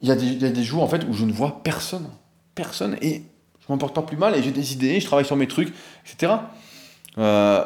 il 0.00 0.08
y, 0.08 0.12
a 0.12 0.50
des, 0.50 0.62
jours 0.62 0.82
en 0.82 0.88
fait 0.88 1.04
où 1.08 1.14
je 1.14 1.24
ne 1.24 1.32
vois 1.32 1.62
personne. 1.62 2.08
Personne. 2.54 2.96
Et 3.00 3.22
je 3.60 3.72
m'en 3.72 3.78
porte 3.78 3.94
pas 3.94 4.02
plus 4.02 4.18
mal 4.18 4.36
et 4.36 4.42
j'ai 4.42 4.50
des 4.50 4.72
idées, 4.72 5.00
je 5.00 5.06
travaille 5.06 5.24
sur 5.24 5.36
mes 5.36 5.48
trucs, 5.48 5.72
etc. 6.04 6.34
Euh, 7.16 7.64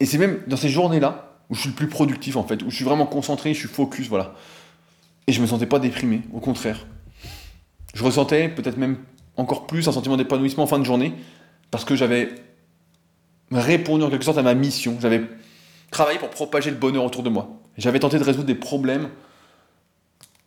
et 0.00 0.06
c'est 0.06 0.18
même 0.18 0.40
dans 0.46 0.56
ces 0.56 0.68
journées-là 0.68 1.36
où 1.48 1.54
je 1.54 1.60
suis 1.60 1.70
le 1.70 1.76
plus 1.76 1.88
productif 1.88 2.36
en 2.36 2.42
fait, 2.42 2.62
où 2.62 2.70
je 2.70 2.76
suis 2.76 2.84
vraiment 2.84 3.06
concentré, 3.06 3.54
je 3.54 3.60
suis 3.60 3.68
focus, 3.68 4.08
voilà. 4.08 4.34
Et 5.26 5.32
je 5.32 5.40
me 5.40 5.46
sentais 5.46 5.66
pas 5.66 5.78
déprimé, 5.78 6.22
au 6.32 6.40
contraire. 6.40 6.86
Je 7.94 8.02
ressentais 8.02 8.48
peut-être 8.48 8.78
même 8.78 8.98
encore 9.36 9.66
plus 9.66 9.86
un 9.88 9.92
sentiment 9.92 10.16
d'épanouissement 10.16 10.64
en 10.64 10.66
fin 10.66 10.78
de 10.78 10.84
journée, 10.84 11.14
parce 11.70 11.84
que 11.84 11.94
j'avais 11.94 12.34
répondu 13.52 14.04
en 14.04 14.10
quelque 14.10 14.24
sorte 14.24 14.38
à 14.38 14.42
ma 14.42 14.54
mission. 14.54 14.96
J'avais 15.00 15.22
travaillé 15.90 16.18
pour 16.18 16.30
propager 16.30 16.70
le 16.70 16.76
bonheur 16.76 17.04
autour 17.04 17.22
de 17.22 17.30
moi. 17.30 17.48
J'avais 17.76 18.00
tenté 18.00 18.18
de 18.18 18.24
résoudre 18.24 18.46
des 18.46 18.54
problèmes 18.54 19.08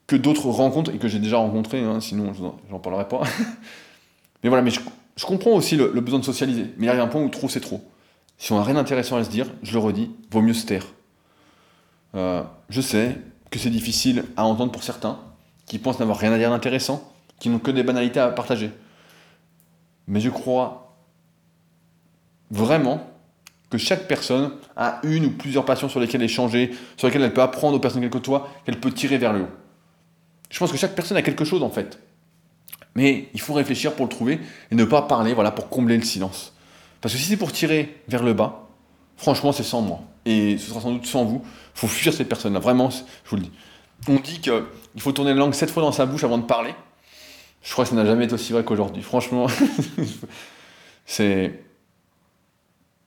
que 0.08 0.16
d'autres 0.16 0.48
rencontrent 0.50 0.92
et 0.94 0.98
que 0.98 1.08
j'ai 1.08 1.20
déjà 1.20 1.38
rencontrés, 1.38 1.82
hein, 1.82 2.00
sinon 2.02 2.34
j'en 2.70 2.80
parlerai 2.80 3.08
pas. 3.08 3.22
mais 4.44 4.50
voilà, 4.50 4.62
mais 4.62 4.72
je 4.72 5.26
comprends 5.26 5.52
aussi 5.52 5.78
le, 5.78 5.88
besoin 6.02 6.20
de 6.20 6.26
socialiser, 6.26 6.74
mais 6.78 6.88
il 6.88 6.90
arrive 6.90 7.02
un 7.02 7.08
point 7.08 7.22
où 7.22 7.30
trop 7.30 7.48
c'est 7.48 7.62
trop. 7.62 7.82
Si 8.38 8.52
on 8.52 8.58
n'a 8.58 8.64
rien 8.64 8.74
d'intéressant 8.74 9.18
à 9.18 9.24
se 9.24 9.30
dire, 9.30 9.48
je 9.64 9.72
le 9.74 9.80
redis, 9.80 10.12
vaut 10.32 10.42
mieux 10.42 10.54
se 10.54 10.66
taire. 10.66 10.86
Euh, 12.16 12.44
je 12.70 12.82
sais 12.82 13.18
que 13.52 13.60
c'est 13.60 13.70
difficile 13.70 14.26
à 14.36 14.46
entendre 14.46 14.72
pour 14.72 14.84
certains, 14.84 15.20
qui 15.66 15.80
pensent 15.80 16.00
n'avoir 16.00 16.18
rien 16.18 16.34
à 16.34 16.38
dire 16.38 16.50
d'intéressant, 16.50 17.14
qui 17.40 17.50
n'ont 17.50 17.60
que 17.60 17.72
des 17.72 17.84
banalités 17.84 18.20
à 18.20 18.30
partager. 18.30 18.72
Mais 20.08 20.20
je 20.20 20.30
crois 20.30 20.91
vraiment 22.52 23.08
que 23.72 23.78
chaque 23.78 24.08
personne 24.08 24.52
a 24.76 25.00
une 25.04 25.26
ou 25.26 25.32
plusieurs 25.32 25.66
passions 25.66 25.90
sur 25.90 26.00
lesquelles 26.00 26.22
échanger, 26.22 26.72
sur 26.98 27.08
lesquelles 27.08 27.24
elle 27.24 27.34
peut 27.34 27.42
apprendre 27.42 27.78
aux 27.78 27.80
personnes 27.80 28.02
qu'elle 28.02 28.12
côtoie, 28.12 28.50
qu'elle 28.66 28.80
peut 28.80 28.92
tirer 28.92 29.18
vers 29.18 29.34
le 29.34 29.42
haut. 29.42 29.50
Je 30.50 30.60
pense 30.60 30.72
que 30.72 30.78
chaque 30.78 30.94
personne 30.94 31.18
a 31.18 31.22
quelque 31.22 31.46
chose 31.46 31.64
en 31.64 31.70
fait. 31.70 32.00
Mais 32.96 33.30
il 33.34 33.40
faut 33.40 33.54
réfléchir 33.54 33.94
pour 33.94 34.06
le 34.06 34.12
trouver 34.12 34.40
et 34.70 34.76
ne 34.76 34.84
pas 34.84 35.04
parler 35.04 35.34
voilà, 35.34 35.52
pour 35.52 35.70
combler 35.70 35.96
le 35.96 36.04
silence. 36.04 36.54
Parce 37.00 37.14
que 37.14 37.20
si 37.20 37.26
c'est 37.26 37.38
pour 37.38 37.54
tirer 37.54 38.02
vers 38.10 38.24
le 38.24 38.34
bas, 38.34 38.68
franchement 39.16 39.54
c'est 39.54 39.64
sans 39.64 39.82
moi. 39.82 40.02
Et 40.26 40.58
ce 40.58 40.70
sera 40.70 40.82
sans 40.82 40.92
doute 40.92 41.06
sans 41.06 41.24
vous. 41.24 41.42
Il 41.46 41.80
faut 41.80 41.88
fuir 41.88 42.14
cette 42.14 42.28
personne-là. 42.28 42.60
Vraiment, 42.60 42.90
je 42.90 43.30
vous 43.30 43.38
le 43.38 43.44
dis. 43.44 43.52
On 44.10 44.16
dit 44.16 44.40
qu'il 44.42 44.54
faut 44.98 45.14
tourner 45.14 45.32
la 45.32 45.38
langue 45.38 45.54
sept 45.54 45.72
fois 45.72 45.82
dans 45.82 45.92
sa 45.94 46.06
bouche 46.06 46.26
avant 46.26 46.38
de 46.38 46.44
parler. 46.44 46.76
Je 47.64 47.72
crois 47.72 47.86
que 47.86 47.90
ça 47.90 47.96
n'a 47.96 48.06
jamais 48.06 48.26
été 48.26 48.34
aussi 48.34 48.52
vrai 48.52 48.64
qu'aujourd'hui. 48.64 49.02
Franchement, 49.02 49.48
c'est 51.06 51.64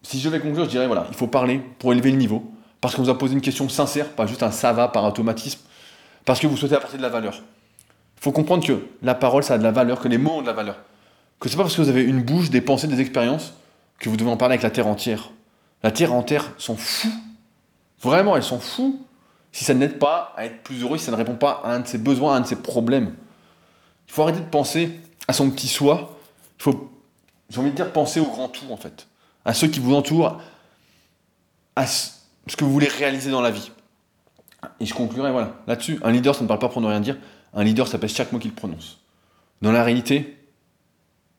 si 0.04 0.20
je 0.20 0.28
vais 0.28 0.38
conclure, 0.38 0.64
je 0.64 0.70
dirais 0.70 0.86
voilà, 0.86 1.06
il 1.08 1.16
faut 1.16 1.26
parler 1.26 1.60
pour 1.78 1.92
élever 1.92 2.10
le 2.10 2.18
niveau, 2.18 2.44
parce 2.80 2.94
qu'on 2.94 3.02
vous 3.02 3.10
a 3.10 3.18
posé 3.18 3.32
une 3.32 3.40
question 3.40 3.68
sincère, 3.68 4.10
pas 4.10 4.26
juste 4.26 4.42
un 4.42 4.50
ça 4.50 4.72
va 4.72 4.86
par 4.88 5.04
automatisme, 5.04 5.60
parce 6.24 6.38
que 6.38 6.46
vous 6.46 6.56
souhaitez 6.56 6.76
apporter 6.76 6.98
de 6.98 7.02
la 7.02 7.08
valeur. 7.08 7.42
Il 8.18 8.22
faut 8.22 8.32
comprendre 8.32 8.64
que 8.64 8.86
la 9.02 9.14
parole, 9.14 9.42
ça 9.42 9.54
a 9.54 9.58
de 9.58 9.62
la 9.62 9.72
valeur, 9.72 10.00
que 10.00 10.08
les 10.08 10.18
mots 10.18 10.38
ont 10.38 10.42
de 10.42 10.46
la 10.46 10.52
valeur. 10.52 10.76
Que 11.40 11.48
c'est 11.48 11.56
pas 11.56 11.62
parce 11.62 11.74
que 11.74 11.82
vous 11.82 11.88
avez 11.88 12.02
une 12.02 12.22
bouche, 12.22 12.50
des 12.50 12.60
pensées, 12.60 12.86
des 12.86 13.00
expériences, 13.00 13.54
que 13.98 14.08
vous 14.08 14.16
devez 14.16 14.30
en 14.30 14.36
parler 14.36 14.54
avec 14.54 14.62
la 14.62 14.70
terre 14.70 14.86
entière. 14.86 15.30
La 15.82 15.90
terre 15.90 16.12
entière 16.14 16.52
s'en 16.58 16.76
fout. 16.76 17.10
Vraiment, 18.00 18.36
elle 18.36 18.42
s'en 18.42 18.58
fout. 18.58 18.94
Si 19.52 19.64
ça 19.64 19.74
n'aide 19.74 19.98
pas 19.98 20.32
à 20.36 20.46
être 20.46 20.62
plus 20.62 20.82
heureux, 20.82 20.98
si 20.98 21.04
ça 21.04 21.12
ne 21.12 21.16
répond 21.16 21.34
pas 21.34 21.62
à 21.64 21.72
un 21.72 21.80
de 21.80 21.86
ses 21.86 21.98
besoins, 21.98 22.34
à 22.34 22.36
un 22.38 22.40
de 22.40 22.46
ses 22.46 22.56
problèmes. 22.56 23.14
Il 24.08 24.12
faut 24.12 24.22
arrêter 24.22 24.40
de 24.40 24.46
penser 24.48 25.00
à 25.28 25.32
son 25.32 25.50
petit 25.50 25.68
soi. 25.68 26.18
Il 26.58 26.62
faut, 26.62 26.90
j'ai 27.50 27.60
envie 27.60 27.70
de 27.70 27.76
dire, 27.76 27.92
penser 27.92 28.20
au 28.20 28.26
grand 28.26 28.48
tout, 28.48 28.66
en 28.70 28.76
fait 28.76 29.06
à 29.44 29.54
ceux 29.54 29.68
qui 29.68 29.80
vous 29.80 29.94
entourent, 29.94 30.40
à 31.76 31.86
ce 31.86 32.10
que 32.56 32.64
vous 32.64 32.72
voulez 32.72 32.88
réaliser 32.88 33.30
dans 33.30 33.40
la 33.40 33.50
vie. 33.50 33.70
Et 34.80 34.86
je 34.86 34.94
conclurai 34.94 35.30
voilà, 35.30 35.56
là-dessus. 35.66 35.98
Un 36.02 36.12
leader, 36.12 36.34
ça 36.34 36.42
ne 36.42 36.48
parle 36.48 36.60
pas 36.60 36.68
pour 36.68 36.80
ne 36.80 36.86
rien 36.86 37.00
dire. 37.00 37.18
Un 37.52 37.64
leader, 37.64 37.86
ça 37.86 37.98
pèse 37.98 38.14
chaque 38.14 38.32
mot 38.32 38.38
qu'il 38.38 38.54
prononce. 38.54 38.98
Dans 39.62 39.72
la 39.72 39.84
réalité, 39.84 40.38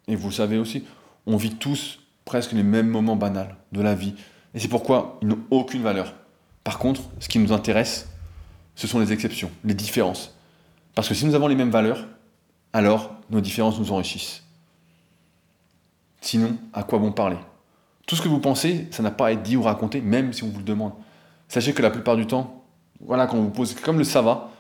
et 0.07 0.15
vous 0.15 0.29
le 0.29 0.33
savez 0.33 0.57
aussi, 0.57 0.85
on 1.25 1.37
vit 1.37 1.55
tous 1.55 1.99
presque 2.23 2.51
les 2.51 2.63
mêmes 2.63 2.87
moments 2.87 3.15
banals 3.15 3.55
de 3.71 3.81
la 3.81 3.95
vie. 3.95 4.13
Et 4.53 4.59
c'est 4.59 4.67
pourquoi 4.67 5.19
ils 5.21 5.27
n'ont 5.27 5.43
aucune 5.51 5.81
valeur. 5.81 6.13
Par 6.63 6.79
contre, 6.79 7.01
ce 7.19 7.27
qui 7.27 7.39
nous 7.39 7.51
intéresse, 7.51 8.07
ce 8.75 8.87
sont 8.87 8.99
les 8.99 9.11
exceptions, 9.11 9.51
les 9.63 9.73
différences. 9.73 10.35
Parce 10.95 11.07
que 11.07 11.13
si 11.13 11.25
nous 11.25 11.35
avons 11.35 11.47
les 11.47 11.55
mêmes 11.55 11.71
valeurs, 11.71 12.05
alors 12.73 13.15
nos 13.29 13.41
différences 13.41 13.79
nous 13.79 13.91
enrichissent. 13.91 14.43
Sinon, 16.21 16.57
à 16.73 16.83
quoi 16.83 16.99
bon 16.99 17.11
parler? 17.11 17.37
Tout 18.05 18.15
ce 18.15 18.21
que 18.21 18.27
vous 18.27 18.39
pensez, 18.39 18.87
ça 18.91 19.03
n'a 19.03 19.11
pas 19.11 19.27
à 19.27 19.31
être 19.31 19.43
dit 19.43 19.57
ou 19.57 19.63
raconté, 19.63 20.01
même 20.01 20.33
si 20.33 20.43
on 20.43 20.47
vous 20.47 20.59
le 20.59 20.63
demande. 20.63 20.93
Sachez 21.47 21.73
que 21.73 21.81
la 21.81 21.89
plupart 21.89 22.15
du 22.15 22.27
temps, 22.27 22.63
voilà, 22.99 23.27
quand 23.27 23.37
on 23.37 23.43
vous 23.43 23.49
pose, 23.49 23.73
comme 23.75 23.97
le 23.97 24.03
ça 24.03 24.21
va, 24.21 24.51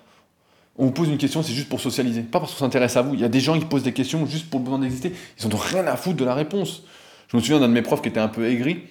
on 0.77 0.85
vous 0.85 0.91
pose 0.91 1.07
une 1.07 1.17
question, 1.17 1.41
c'est 1.41 1.53
juste 1.53 1.69
pour 1.69 1.79
socialiser, 1.79 2.21
pas 2.21 2.39
parce 2.39 2.53
qu'on 2.53 2.59
s'intéresse 2.59 2.97
à 2.97 3.01
vous. 3.01 3.13
Il 3.13 3.19
y 3.19 3.23
a 3.23 3.29
des 3.29 3.39
gens 3.39 3.57
qui 3.57 3.65
posent 3.65 3.83
des 3.83 3.93
questions 3.93 4.25
juste 4.25 4.49
pour 4.49 4.59
le 4.59 4.65
besoin 4.65 4.79
d'exister. 4.79 5.13
Ils 5.41 5.47
n'ont 5.47 5.57
rien 5.57 5.87
à 5.87 5.95
foutre 5.95 6.17
de 6.17 6.25
la 6.25 6.33
réponse. 6.33 6.83
Je 7.29 7.37
me 7.37 7.41
souviens 7.41 7.59
d'un 7.59 7.69
de 7.69 7.73
mes 7.73 7.81
profs 7.81 8.01
qui 8.01 8.09
était 8.09 8.19
un 8.19 8.27
peu 8.27 8.45
aigri. 8.45 8.83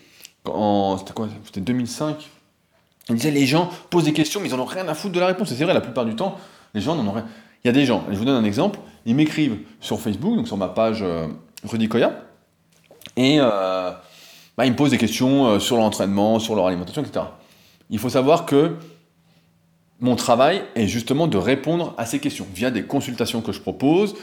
C'était 0.44 1.12
quoi? 1.14 1.28
C'était 1.44 1.61
2005. 1.61 2.30
Il 3.11 3.16
disait 3.16 3.30
les 3.30 3.46
gens 3.46 3.68
posent 3.90 4.05
des 4.05 4.12
questions, 4.14 4.40
mais 4.40 4.48
ils 4.48 4.57
n'en 4.57 4.62
ont 4.62 4.66
rien 4.66 4.88
à 4.88 4.94
foutre 4.94 5.14
de 5.14 5.20
la 5.20 5.26
réponse. 5.26 5.52
Et 5.52 5.57
c'est 5.57 5.64
vrai, 5.64 5.74
la 5.74 5.82
plupart 5.82 6.07
du 6.07 6.16
temps, 6.16 6.38
les 6.72 6.80
gens 6.80 6.94
n'en 6.94 7.07
ont 7.07 7.12
rien. 7.12 7.26
Il 7.64 7.68
y 7.68 7.70
a 7.70 7.72
des 7.72 7.84
gens, 7.84 8.05
je 8.11 8.16
vous 8.16 8.24
donne 8.24 8.36
un 8.36 8.46
exemple, 8.46 8.78
ils 9.07 9.14
m'écrivent 9.14 9.59
sur 9.80 10.00
Facebook, 10.00 10.36
donc 10.36 10.46
sur 10.46 10.57
ma 10.57 10.68
page 10.68 11.00
euh, 11.02 11.28
Rudy 11.64 11.88
Koya, 11.88 12.24
et 13.16 13.38
euh, 13.40 13.90
bah, 14.57 14.66
ils 14.66 14.72
me 14.72 14.76
posent 14.76 14.90
des 14.90 14.98
questions 14.98 15.46
euh, 15.46 15.59
sur 15.59 15.76
l'entraînement, 15.76 16.38
sur 16.38 16.55
leur 16.55 16.66
alimentation, 16.66 17.02
etc. 17.02 17.26
Il 17.90 17.98
faut 17.98 18.09
savoir 18.09 18.46
que 18.46 18.76
mon 20.00 20.16
travail 20.16 20.62
est 20.74 20.86
justement 20.86 21.26
de 21.26 21.36
répondre 21.36 21.94
à 21.98 22.07
ces 22.07 22.18
questions 22.18 22.46
via 22.55 22.70
des 22.70 22.84
consultations 22.84 23.40
que 23.40 23.52
je 23.52 23.61
propose, 23.61 24.14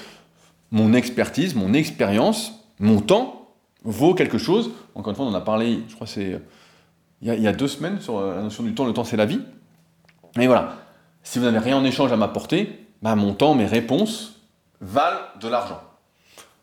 mon 0.71 0.93
expertise, 0.93 1.55
mon 1.55 1.73
expérience, 1.73 2.53
mon 2.79 3.01
temps 3.01 3.49
vaut 3.84 4.13
quelque 4.13 4.38
chose. 4.38 4.71
Encore 4.95 5.11
une 5.11 5.15
fois, 5.15 5.25
on 5.25 5.29
en 5.29 5.34
a 5.34 5.41
parlé, 5.41 5.79
je 5.88 5.95
crois 5.95 6.07
c'est 6.07 6.39
il, 7.21 7.34
y 7.34 7.47
a 7.47 7.53
deux 7.53 7.67
semaines 7.67 8.01
sur 8.01 8.17
euh, 8.17 8.36
la 8.36 8.41
notion 8.41 8.63
du 8.63 8.73
temps. 8.73 8.86
Le 8.86 8.93
temps, 8.93 9.03
c'est 9.03 9.17
la 9.17 9.25
vie. 9.25 9.41
Et 10.39 10.47
voilà. 10.47 10.77
Si 11.23 11.38
vous 11.38 11.45
n'avez 11.45 11.59
rien 11.59 11.77
en 11.77 11.86
échange 11.86 12.11
à 12.11 12.17
m'apporter, 12.17 12.88
bah, 13.01 13.15
mon 13.15 13.34
temps, 13.34 13.53
mes 13.53 13.65
réponses 13.65 14.39
valent 14.79 15.19
de 15.39 15.47
l'argent. 15.47 15.82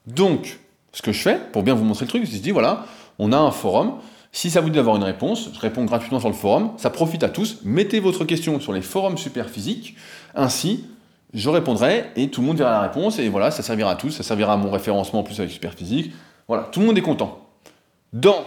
Donc, 0.06 0.58
ce 0.92 1.02
que 1.02 1.12
je 1.12 1.20
fais, 1.20 1.38
pour 1.52 1.62
bien 1.62 1.74
vous 1.74 1.84
montrer 1.84 2.06
le 2.06 2.08
truc, 2.08 2.22
c'est 2.24 2.30
que 2.30 2.36
je 2.36 2.42
dis 2.42 2.50
voilà, 2.50 2.86
on 3.18 3.32
a 3.32 3.38
un 3.38 3.50
forum. 3.50 3.94
Si 4.32 4.50
ça 4.50 4.60
vous 4.60 4.70
dit 4.70 4.76
d'avoir 4.76 4.96
une 4.96 5.04
réponse, 5.04 5.50
je 5.52 5.58
réponds 5.58 5.84
gratuitement 5.84 6.20
sur 6.20 6.28
le 6.28 6.34
forum. 6.34 6.72
Ça 6.76 6.90
profite 6.90 7.22
à 7.22 7.28
tous. 7.28 7.58
Mettez 7.64 8.00
votre 8.00 8.24
question 8.24 8.60
sur 8.60 8.72
les 8.72 8.82
forums 8.82 9.18
Superphysique. 9.18 9.96
Ainsi, 10.34 10.84
je 11.34 11.48
répondrai 11.48 12.10
et 12.16 12.28
tout 12.28 12.40
le 12.40 12.46
monde 12.46 12.58
verra 12.58 12.70
la 12.70 12.80
réponse. 12.80 13.18
Et 13.18 13.28
voilà, 13.28 13.50
ça 13.50 13.62
servira 13.62 13.92
à 13.92 13.96
tous. 13.96 14.10
Ça 14.10 14.22
servira 14.22 14.52
à 14.52 14.56
mon 14.56 14.70
référencement 14.70 15.20
en 15.20 15.22
plus 15.22 15.38
avec 15.40 15.50
Superphysique. 15.50 16.12
Voilà, 16.46 16.64
tout 16.64 16.80
le 16.80 16.86
monde 16.86 16.98
est 16.98 17.02
content. 17.02 17.46
Dans 18.12 18.44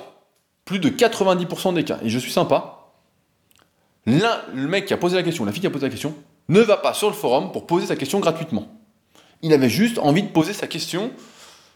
plus 0.66 0.80
de 0.80 0.90
90% 0.90 1.74
des 1.74 1.84
cas, 1.84 2.00
et 2.04 2.10
je 2.10 2.20
suis 2.20 2.32
sympa, 2.32 2.88
l'un, 4.06 4.42
le 4.54 4.68
mec 4.68 4.86
qui 4.86 4.94
a 4.94 4.98
posé 4.98 5.16
la 5.16 5.24
question, 5.24 5.46
la 5.46 5.52
fille 5.52 5.62
qui 5.62 5.68
a 5.68 5.72
posé 5.72 5.86
la 5.86 5.92
question, 5.92 6.16
ne 6.50 6.62
va 6.62 6.78
pas 6.78 6.94
sur 6.94 7.10
le 7.10 7.16
forum 7.16 7.52
pour 7.52 7.68
poser 7.68 7.88
sa 7.88 7.96
question 7.96 8.20
gratuitement. 8.20 8.68
Il 9.42 9.54
avait 9.54 9.70
juste 9.70 10.00
envie 10.00 10.24
de 10.24 10.30
poser 10.30 10.54
sa 10.54 10.68
question 10.68 11.12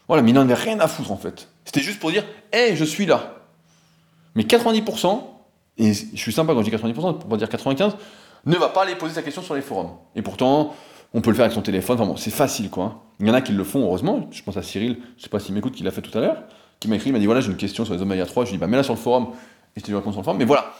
voilà, 0.08 0.22
mais 0.22 0.30
il 0.30 0.34
n'en 0.34 0.42
avait 0.42 0.54
rien 0.54 0.78
à 0.80 0.88
foutre 0.88 1.12
en 1.12 1.16
fait. 1.16 1.48
C'était 1.64 1.80
juste 1.80 2.00
pour 2.00 2.10
dire, 2.10 2.24
hé, 2.52 2.76
je 2.76 2.84
suis 2.84 3.06
là. 3.06 3.34
Mais 4.34 4.44
90%, 4.44 5.22
et 5.78 5.92
je 5.92 6.16
suis 6.16 6.32
sympa 6.32 6.52
quand 6.54 6.62
je 6.62 6.70
dis 6.70 6.76
90%, 6.76 6.92
pour 6.94 7.28
pas 7.28 7.36
dire 7.36 7.48
95%, 7.48 7.94
ne 8.46 8.56
va 8.56 8.68
pas 8.68 8.82
aller 8.82 8.94
poser 8.94 9.14
sa 9.14 9.22
question 9.22 9.42
sur 9.42 9.54
les 9.54 9.62
forums. 9.62 9.92
Et 10.14 10.22
pourtant, 10.22 10.74
on 11.14 11.20
peut 11.20 11.30
le 11.30 11.36
faire 11.36 11.46
avec 11.46 11.54
son 11.54 11.62
téléphone, 11.62 11.96
enfin 11.98 12.06
bon, 12.06 12.16
c'est 12.16 12.30
facile 12.30 12.70
quoi. 12.70 13.02
Il 13.18 13.26
y 13.26 13.30
en 13.30 13.34
a 13.34 13.40
qui 13.40 13.52
le 13.52 13.64
font, 13.64 13.84
heureusement. 13.84 14.28
Je 14.30 14.42
pense 14.42 14.56
à 14.56 14.62
Cyril, 14.62 14.98
je 15.16 15.22
sais 15.22 15.28
pas 15.28 15.40
s'il 15.40 15.54
m'écoute, 15.54 15.74
qui 15.74 15.82
l'a 15.82 15.90
fait 15.90 16.02
tout 16.02 16.16
à 16.16 16.20
l'heure, 16.20 16.42
qui 16.78 16.88
m'a 16.88 16.96
écrit, 16.96 17.10
il 17.10 17.12
m'a 17.12 17.18
dit 17.18 17.26
voilà, 17.26 17.40
j'ai 17.40 17.50
une 17.50 17.56
question 17.56 17.84
sur 17.84 17.94
les 17.94 18.02
Oméga 18.02 18.26
3. 18.26 18.44
Je 18.44 18.50
lui 18.50 18.56
dit, 18.56 18.60
bah 18.60 18.66
mets-la 18.66 18.82
sur 18.82 18.94
le 18.94 19.00
forum, 19.00 19.28
et 19.74 19.80
je 19.80 19.84
te 19.84 19.92
réponds 19.92 20.12
sur 20.12 20.20
le 20.20 20.24
forum. 20.24 20.38
Mais 20.38 20.44
voilà, 20.44 20.72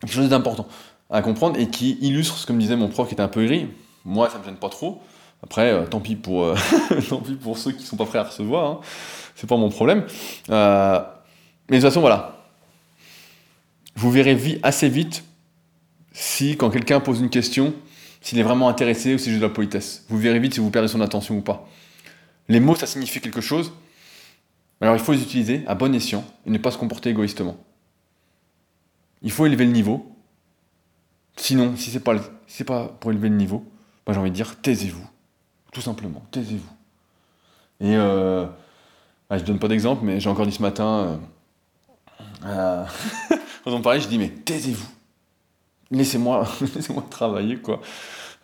quelque 0.00 0.14
chose 0.14 0.28
d'important 0.28 0.66
à 1.12 1.20
comprendre 1.20 1.60
et 1.60 1.68
qui 1.68 1.98
illustre 2.00 2.38
ce 2.38 2.46
que 2.46 2.52
me 2.52 2.60
disait 2.60 2.74
mon 2.74 2.88
prof 2.88 3.06
qui 3.06 3.14
était 3.14 3.22
un 3.22 3.28
peu 3.28 3.44
gris. 3.44 3.68
Moi, 4.04 4.30
ça 4.30 4.38
me 4.38 4.44
gêne 4.44 4.56
pas 4.56 4.70
trop. 4.70 5.00
Après, 5.42 5.72
euh, 5.72 5.86
tant, 5.86 6.00
pis 6.00 6.16
pour, 6.16 6.44
euh, 6.44 6.56
tant 7.08 7.20
pis 7.20 7.34
pour 7.34 7.58
ceux 7.58 7.72
qui 7.72 7.84
sont 7.84 7.96
pas 7.96 8.06
prêts 8.06 8.18
à 8.18 8.24
recevoir, 8.24 8.70
hein. 8.70 8.80
c'est 9.34 9.48
pas 9.48 9.56
mon 9.56 9.70
problème. 9.70 10.06
Euh, 10.50 11.00
mais 11.68 11.78
de 11.78 11.82
toute 11.82 11.90
façon, 11.90 12.00
voilà. 12.00 12.38
Vous 13.96 14.10
verrez 14.10 14.60
assez 14.62 14.88
vite 14.88 15.24
si, 16.12 16.56
quand 16.56 16.70
quelqu'un 16.70 17.00
pose 17.00 17.20
une 17.20 17.30
question, 17.30 17.74
s'il 18.20 18.38
est 18.38 18.42
vraiment 18.42 18.68
intéressé 18.68 19.14
ou 19.14 19.18
si 19.18 19.24
c'est 19.24 19.30
juste 19.30 19.42
de 19.42 19.46
la 19.46 19.52
politesse. 19.52 20.04
Vous 20.08 20.18
verrez 20.18 20.38
vite 20.38 20.54
si 20.54 20.60
vous 20.60 20.70
perdez 20.70 20.88
son 20.88 21.00
attention 21.00 21.36
ou 21.36 21.40
pas. 21.40 21.68
Les 22.48 22.60
mots, 22.60 22.74
ça 22.74 22.86
signifie 22.86 23.20
quelque 23.20 23.40
chose. 23.40 23.72
Alors 24.80 24.96
il 24.96 25.00
faut 25.00 25.12
les 25.12 25.22
utiliser 25.22 25.62
à 25.66 25.74
bon 25.74 25.94
escient 25.94 26.24
et 26.46 26.50
ne 26.50 26.58
pas 26.58 26.70
se 26.70 26.78
comporter 26.78 27.10
égoïstement. 27.10 27.56
Il 29.22 29.30
faut 29.30 29.46
élever 29.46 29.64
le 29.64 29.70
niveau. 29.70 30.16
Sinon, 31.36 31.76
si 31.76 31.90
c'est 31.90 32.00
pas, 32.00 32.16
si 32.46 32.64
pas 32.64 32.88
pour 33.00 33.12
élever 33.12 33.28
le 33.28 33.36
niveau, 33.36 33.64
moi 34.06 34.14
j'ai 34.14 34.20
envie 34.20 34.30
de 34.30 34.34
dire 34.34 34.60
taisez-vous. 34.60 35.06
Tout 35.72 35.80
simplement, 35.80 36.22
taisez-vous. 36.30 36.68
Et 37.80 37.96
euh, 37.96 38.44
bah, 39.28 39.38
je 39.38 39.44
donne 39.44 39.58
pas 39.58 39.68
d'exemple, 39.68 40.04
mais 40.04 40.20
j'ai 40.20 40.28
encore 40.28 40.46
dit 40.46 40.52
ce 40.52 40.60
matin, 40.60 41.18
euh, 42.44 42.46
euh 42.46 42.84
quand 43.64 43.72
on 43.72 43.80
parlait, 43.80 43.98
je 43.98 44.06
dis 44.06 44.18
mais 44.18 44.28
taisez-vous. 44.28 44.86
Laissez-moi 45.90 46.46
laissez 46.74 46.94
travailler, 47.10 47.56
quoi. 47.56 47.80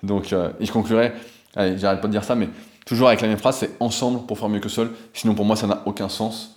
Donc, 0.02 0.32
euh, 0.32 0.50
et 0.58 0.64
je 0.64 0.72
conclurai, 0.72 1.12
allez, 1.54 1.76
j'arrête 1.76 2.00
pas 2.00 2.08
de 2.08 2.12
dire 2.12 2.24
ça, 2.24 2.34
mais 2.34 2.48
toujours 2.86 3.08
avec 3.08 3.20
la 3.20 3.28
même 3.28 3.38
phrase, 3.38 3.58
c'est 3.58 3.76
ensemble 3.78 4.24
pour 4.24 4.38
faire 4.38 4.48
mieux 4.48 4.60
que 4.60 4.70
seul. 4.70 4.90
Sinon, 5.12 5.34
pour 5.34 5.44
moi, 5.44 5.54
ça 5.54 5.66
n'a 5.66 5.82
aucun 5.84 6.08
sens. 6.08 6.56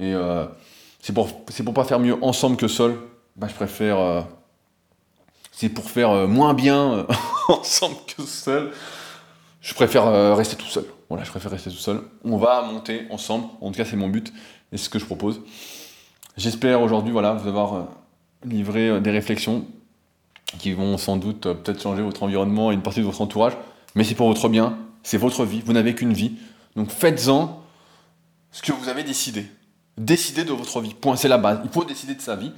Et 0.00 0.14
c'est 1.00 1.12
pour, 1.12 1.44
pour 1.44 1.74
pas 1.74 1.84
faire 1.84 1.98
mieux 1.98 2.16
ensemble 2.22 2.56
que 2.56 2.68
seul, 2.68 2.96
bah, 3.36 3.48
je 3.48 3.54
préfère. 3.54 4.26
c'est 5.50 5.68
pour 5.68 5.90
faire 5.90 6.28
moins 6.28 6.54
bien 6.54 7.04
ensemble 7.48 7.96
que 8.06 8.22
seul 8.22 8.70
je 9.60 9.74
préfère 9.74 10.06
euh, 10.06 10.34
rester 10.34 10.56
tout 10.56 10.66
seul. 10.66 10.84
Voilà, 11.08 11.24
je 11.24 11.30
préfère 11.30 11.50
rester 11.50 11.70
tout 11.70 11.76
seul. 11.76 12.00
On 12.24 12.36
va 12.36 12.62
monter 12.62 13.06
ensemble. 13.10 13.46
En 13.60 13.70
tout 13.70 13.76
cas, 13.76 13.84
c'est 13.84 13.96
mon 13.96 14.08
but 14.08 14.32
et 14.72 14.76
c'est 14.76 14.84
ce 14.84 14.90
que 14.90 14.98
je 14.98 15.04
propose. 15.04 15.40
J'espère 16.36 16.80
aujourd'hui, 16.80 17.12
voilà, 17.12 17.32
vous 17.34 17.48
avoir 17.48 17.74
euh, 17.74 17.82
livré 18.44 18.88
euh, 18.88 19.00
des 19.00 19.10
réflexions 19.10 19.66
qui 20.58 20.72
vont 20.72 20.96
sans 20.96 21.16
doute 21.16 21.42
peut-être 21.42 21.82
changer 21.82 22.02
votre 22.02 22.22
environnement 22.22 22.70
et 22.70 22.74
une 22.74 22.82
partie 22.82 23.00
de 23.00 23.04
votre 23.04 23.20
entourage. 23.20 23.54
Mais 23.94 24.04
c'est 24.04 24.14
pour 24.14 24.28
votre 24.28 24.48
bien. 24.48 24.78
C'est 25.02 25.18
votre 25.18 25.44
vie. 25.44 25.60
Vous 25.64 25.72
n'avez 25.72 25.94
qu'une 25.94 26.12
vie. 26.12 26.32
Donc 26.76 26.90
faites-en 26.90 27.62
ce 28.52 28.62
que 28.62 28.72
vous 28.72 28.88
avez 28.88 29.02
décidé. 29.02 29.46
Décider 29.98 30.44
de 30.44 30.52
votre 30.52 30.80
vie. 30.80 30.94
Point, 30.94 31.16
c'est 31.16 31.28
la 31.28 31.38
base. 31.38 31.60
Il 31.64 31.70
faut 31.70 31.84
décider 31.84 32.14
de 32.14 32.20
sa 32.20 32.36
vie. 32.36 32.52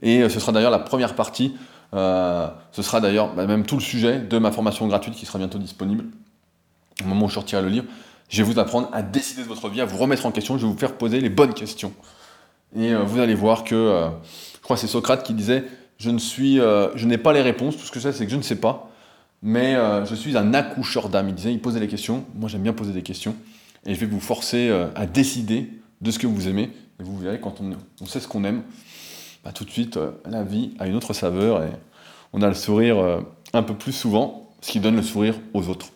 Et 0.00 0.26
ce 0.28 0.40
sera 0.40 0.52
d'ailleurs 0.52 0.70
la 0.70 0.78
première 0.78 1.14
partie. 1.14 1.56
Ce 1.92 2.82
sera 2.82 3.00
d'ailleurs 3.00 3.34
bah, 3.34 3.46
même 3.46 3.66
tout 3.66 3.76
le 3.76 3.82
sujet 3.82 4.18
de 4.18 4.38
ma 4.38 4.50
formation 4.50 4.86
gratuite 4.86 5.14
qui 5.14 5.26
sera 5.26 5.38
bientôt 5.38 5.58
disponible. 5.58 6.06
Au 7.02 7.08
moment 7.08 7.26
où 7.26 7.28
je 7.28 7.34
sortirai 7.34 7.62
le 7.62 7.68
livre, 7.68 7.86
je 8.28 8.42
vais 8.42 8.50
vous 8.50 8.58
apprendre 8.58 8.88
à 8.92 9.02
décider 9.02 9.42
de 9.42 9.48
votre 9.48 9.68
vie, 9.68 9.80
à 9.80 9.84
vous 9.84 9.96
remettre 9.96 10.26
en 10.26 10.32
question. 10.32 10.56
Je 10.58 10.66
vais 10.66 10.72
vous 10.72 10.78
faire 10.78 10.96
poser 10.96 11.20
les 11.20 11.28
bonnes 11.28 11.54
questions. 11.54 11.92
Et 12.74 12.92
euh, 12.92 13.02
vous 13.02 13.20
allez 13.20 13.34
voir 13.34 13.64
que, 13.64 14.10
je 14.54 14.60
crois 14.60 14.76
que 14.76 14.80
c'est 14.80 14.88
Socrate 14.88 15.22
qui 15.22 15.34
disait, 15.34 15.64
je 15.98 16.10
ne 16.10 16.18
suis, 16.18 16.56
je 16.56 17.06
n'ai 17.06 17.18
pas 17.18 17.32
les 17.32 17.42
réponses. 17.42 17.76
Tout 17.76 17.84
ce 17.84 17.90
que 17.90 18.00
je 18.00 18.10
sais, 18.10 18.12
c'est 18.12 18.26
que 18.26 18.32
je 18.32 18.36
ne 18.36 18.42
sais 18.42 18.56
pas. 18.56 18.90
Mais 19.42 19.76
je 20.04 20.14
suis 20.14 20.36
un 20.36 20.52
accoucheur 20.54 21.08
d'âme. 21.08 21.28
Il 21.28 21.34
disait, 21.34 21.52
il 21.52 21.60
posait 21.60 21.80
les 21.80 21.88
questions. 21.88 22.24
Moi, 22.34 22.48
j'aime 22.48 22.62
bien 22.62 22.72
poser 22.72 22.92
des 22.92 23.02
questions. 23.02 23.34
Et 23.86 23.94
je 23.94 24.00
vais 24.00 24.06
vous 24.06 24.20
forcer 24.20 24.70
à 24.94 25.06
décider 25.06 25.70
de 26.00 26.10
ce 26.10 26.18
que 26.18 26.26
vous 26.26 26.48
aimez. 26.48 26.70
Et 27.00 27.02
vous 27.02 27.16
verrez, 27.18 27.40
quand 27.40 27.60
on, 27.60 28.06
sait 28.06 28.20
ce 28.20 28.28
qu'on 28.28 28.44
aime, 28.44 28.62
bah, 29.44 29.52
tout 29.52 29.64
de 29.64 29.70
suite, 29.70 29.96
euh, 29.96 30.12
la 30.28 30.42
vie 30.42 30.72
a 30.78 30.86
une 30.86 30.96
autre 30.96 31.12
saveur 31.12 31.62
et 31.62 31.70
on 32.32 32.42
a 32.42 32.48
le 32.48 32.54
sourire 32.54 32.98
euh, 32.98 33.20
un 33.52 33.62
peu 33.62 33.74
plus 33.74 33.92
souvent, 33.92 34.50
ce 34.60 34.72
qui 34.72 34.80
donne 34.80 34.96
le 34.96 35.02
sourire 35.02 35.34
aux 35.52 35.68
autres. 35.68 35.88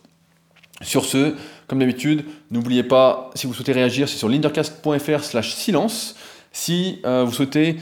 Sur 0.81 1.05
ce, 1.05 1.35
comme 1.67 1.79
d'habitude, 1.79 2.25
n'oubliez 2.49 2.83
pas, 2.83 3.29
si 3.35 3.47
vous 3.47 3.53
souhaitez 3.53 3.71
réagir, 3.71 4.09
c'est 4.09 4.17
sur 4.17 4.29
lindercast.fr 4.29 5.23
slash 5.23 5.53
silence. 5.53 6.15
Si 6.51 6.99
euh, 7.05 7.23
vous 7.23 7.31
souhaitez 7.31 7.77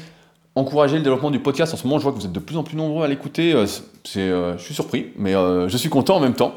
encourager 0.56 0.97
le 0.97 1.04
développement 1.04 1.32
du 1.32 1.39
podcast, 1.39 1.74
en 1.74 1.78
ce 1.78 1.86
moment, 1.86 1.97
je 1.97 2.04
vois 2.04 2.12
que 2.12 2.18
vous 2.18 2.26
êtes 2.26 2.32
de 2.32 2.39
plus 2.39 2.58
en 2.58 2.64
plus 2.64 2.76
nombreux 2.76 3.06
à 3.06 3.08
l'écouter. 3.08 3.54
je 3.54 4.56
suis 4.58 4.74
surpris, 4.74 5.08
mais 5.18 5.34
je 5.34 5.78
suis 5.78 5.89
content 5.89 6.18
en 6.18 6.20
même 6.20 6.34
temps. 6.34 6.54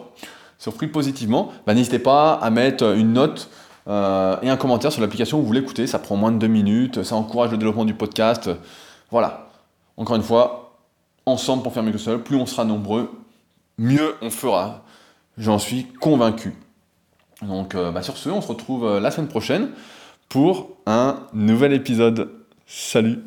Surpris 0.63 0.87
positivement. 0.87 1.51
Bah, 1.67 1.75
n'hésitez 1.75 1.99
pas 1.99 2.35
à 2.35 2.51
mettre 2.51 2.85
une 2.97 3.15
note 3.15 3.51
euh, 3.89 4.37
et 4.43 4.49
un 4.49 4.57
commentaire 4.57 4.93
sur 4.93 5.01
l'application 5.01 5.41
où 5.41 5.43
vous 5.43 5.53
l'écoutez. 5.53 5.89
Ça 5.89 5.99
prend 5.99 6.17
moins 6.17 6.31
de 6.31 6.39
deux 6.39 6.47
minutes, 6.47 7.03
ça 7.03 7.17
encourage 7.17 7.51
le 7.51 7.57
développement 7.57 7.85
du 7.85 7.95
podcast. 7.95 8.49
Voilà. 9.11 9.49
Encore 9.97 10.17
une 10.17 10.23
fois, 10.23 10.79
ensemble 11.27 11.63
pour 11.63 11.73
faire 11.73 11.83
mieux 11.83 11.93
que 11.93 11.99
seul, 11.99 12.23
plus 12.23 12.37
on 12.37 12.47
sera 12.47 12.65
nombreux, 12.65 13.11
mieux 13.77 14.15
on 14.23 14.31
fera. 14.31 14.85
J'en 15.39 15.59
suis 15.59 15.87
convaincu. 15.87 16.55
Donc 17.43 17.75
euh, 17.75 17.91
bah, 17.91 18.03
sur 18.03 18.17
ce, 18.17 18.29
on 18.29 18.41
se 18.41 18.49
retrouve 18.49 18.85
euh, 18.85 19.01
la 19.01 19.11
semaine 19.11 19.29
prochaine 19.29 19.71
pour 20.29 20.77
un 20.87 21.27
nouvel 21.33 21.73
épisode. 21.73 22.31
Salut 22.67 23.19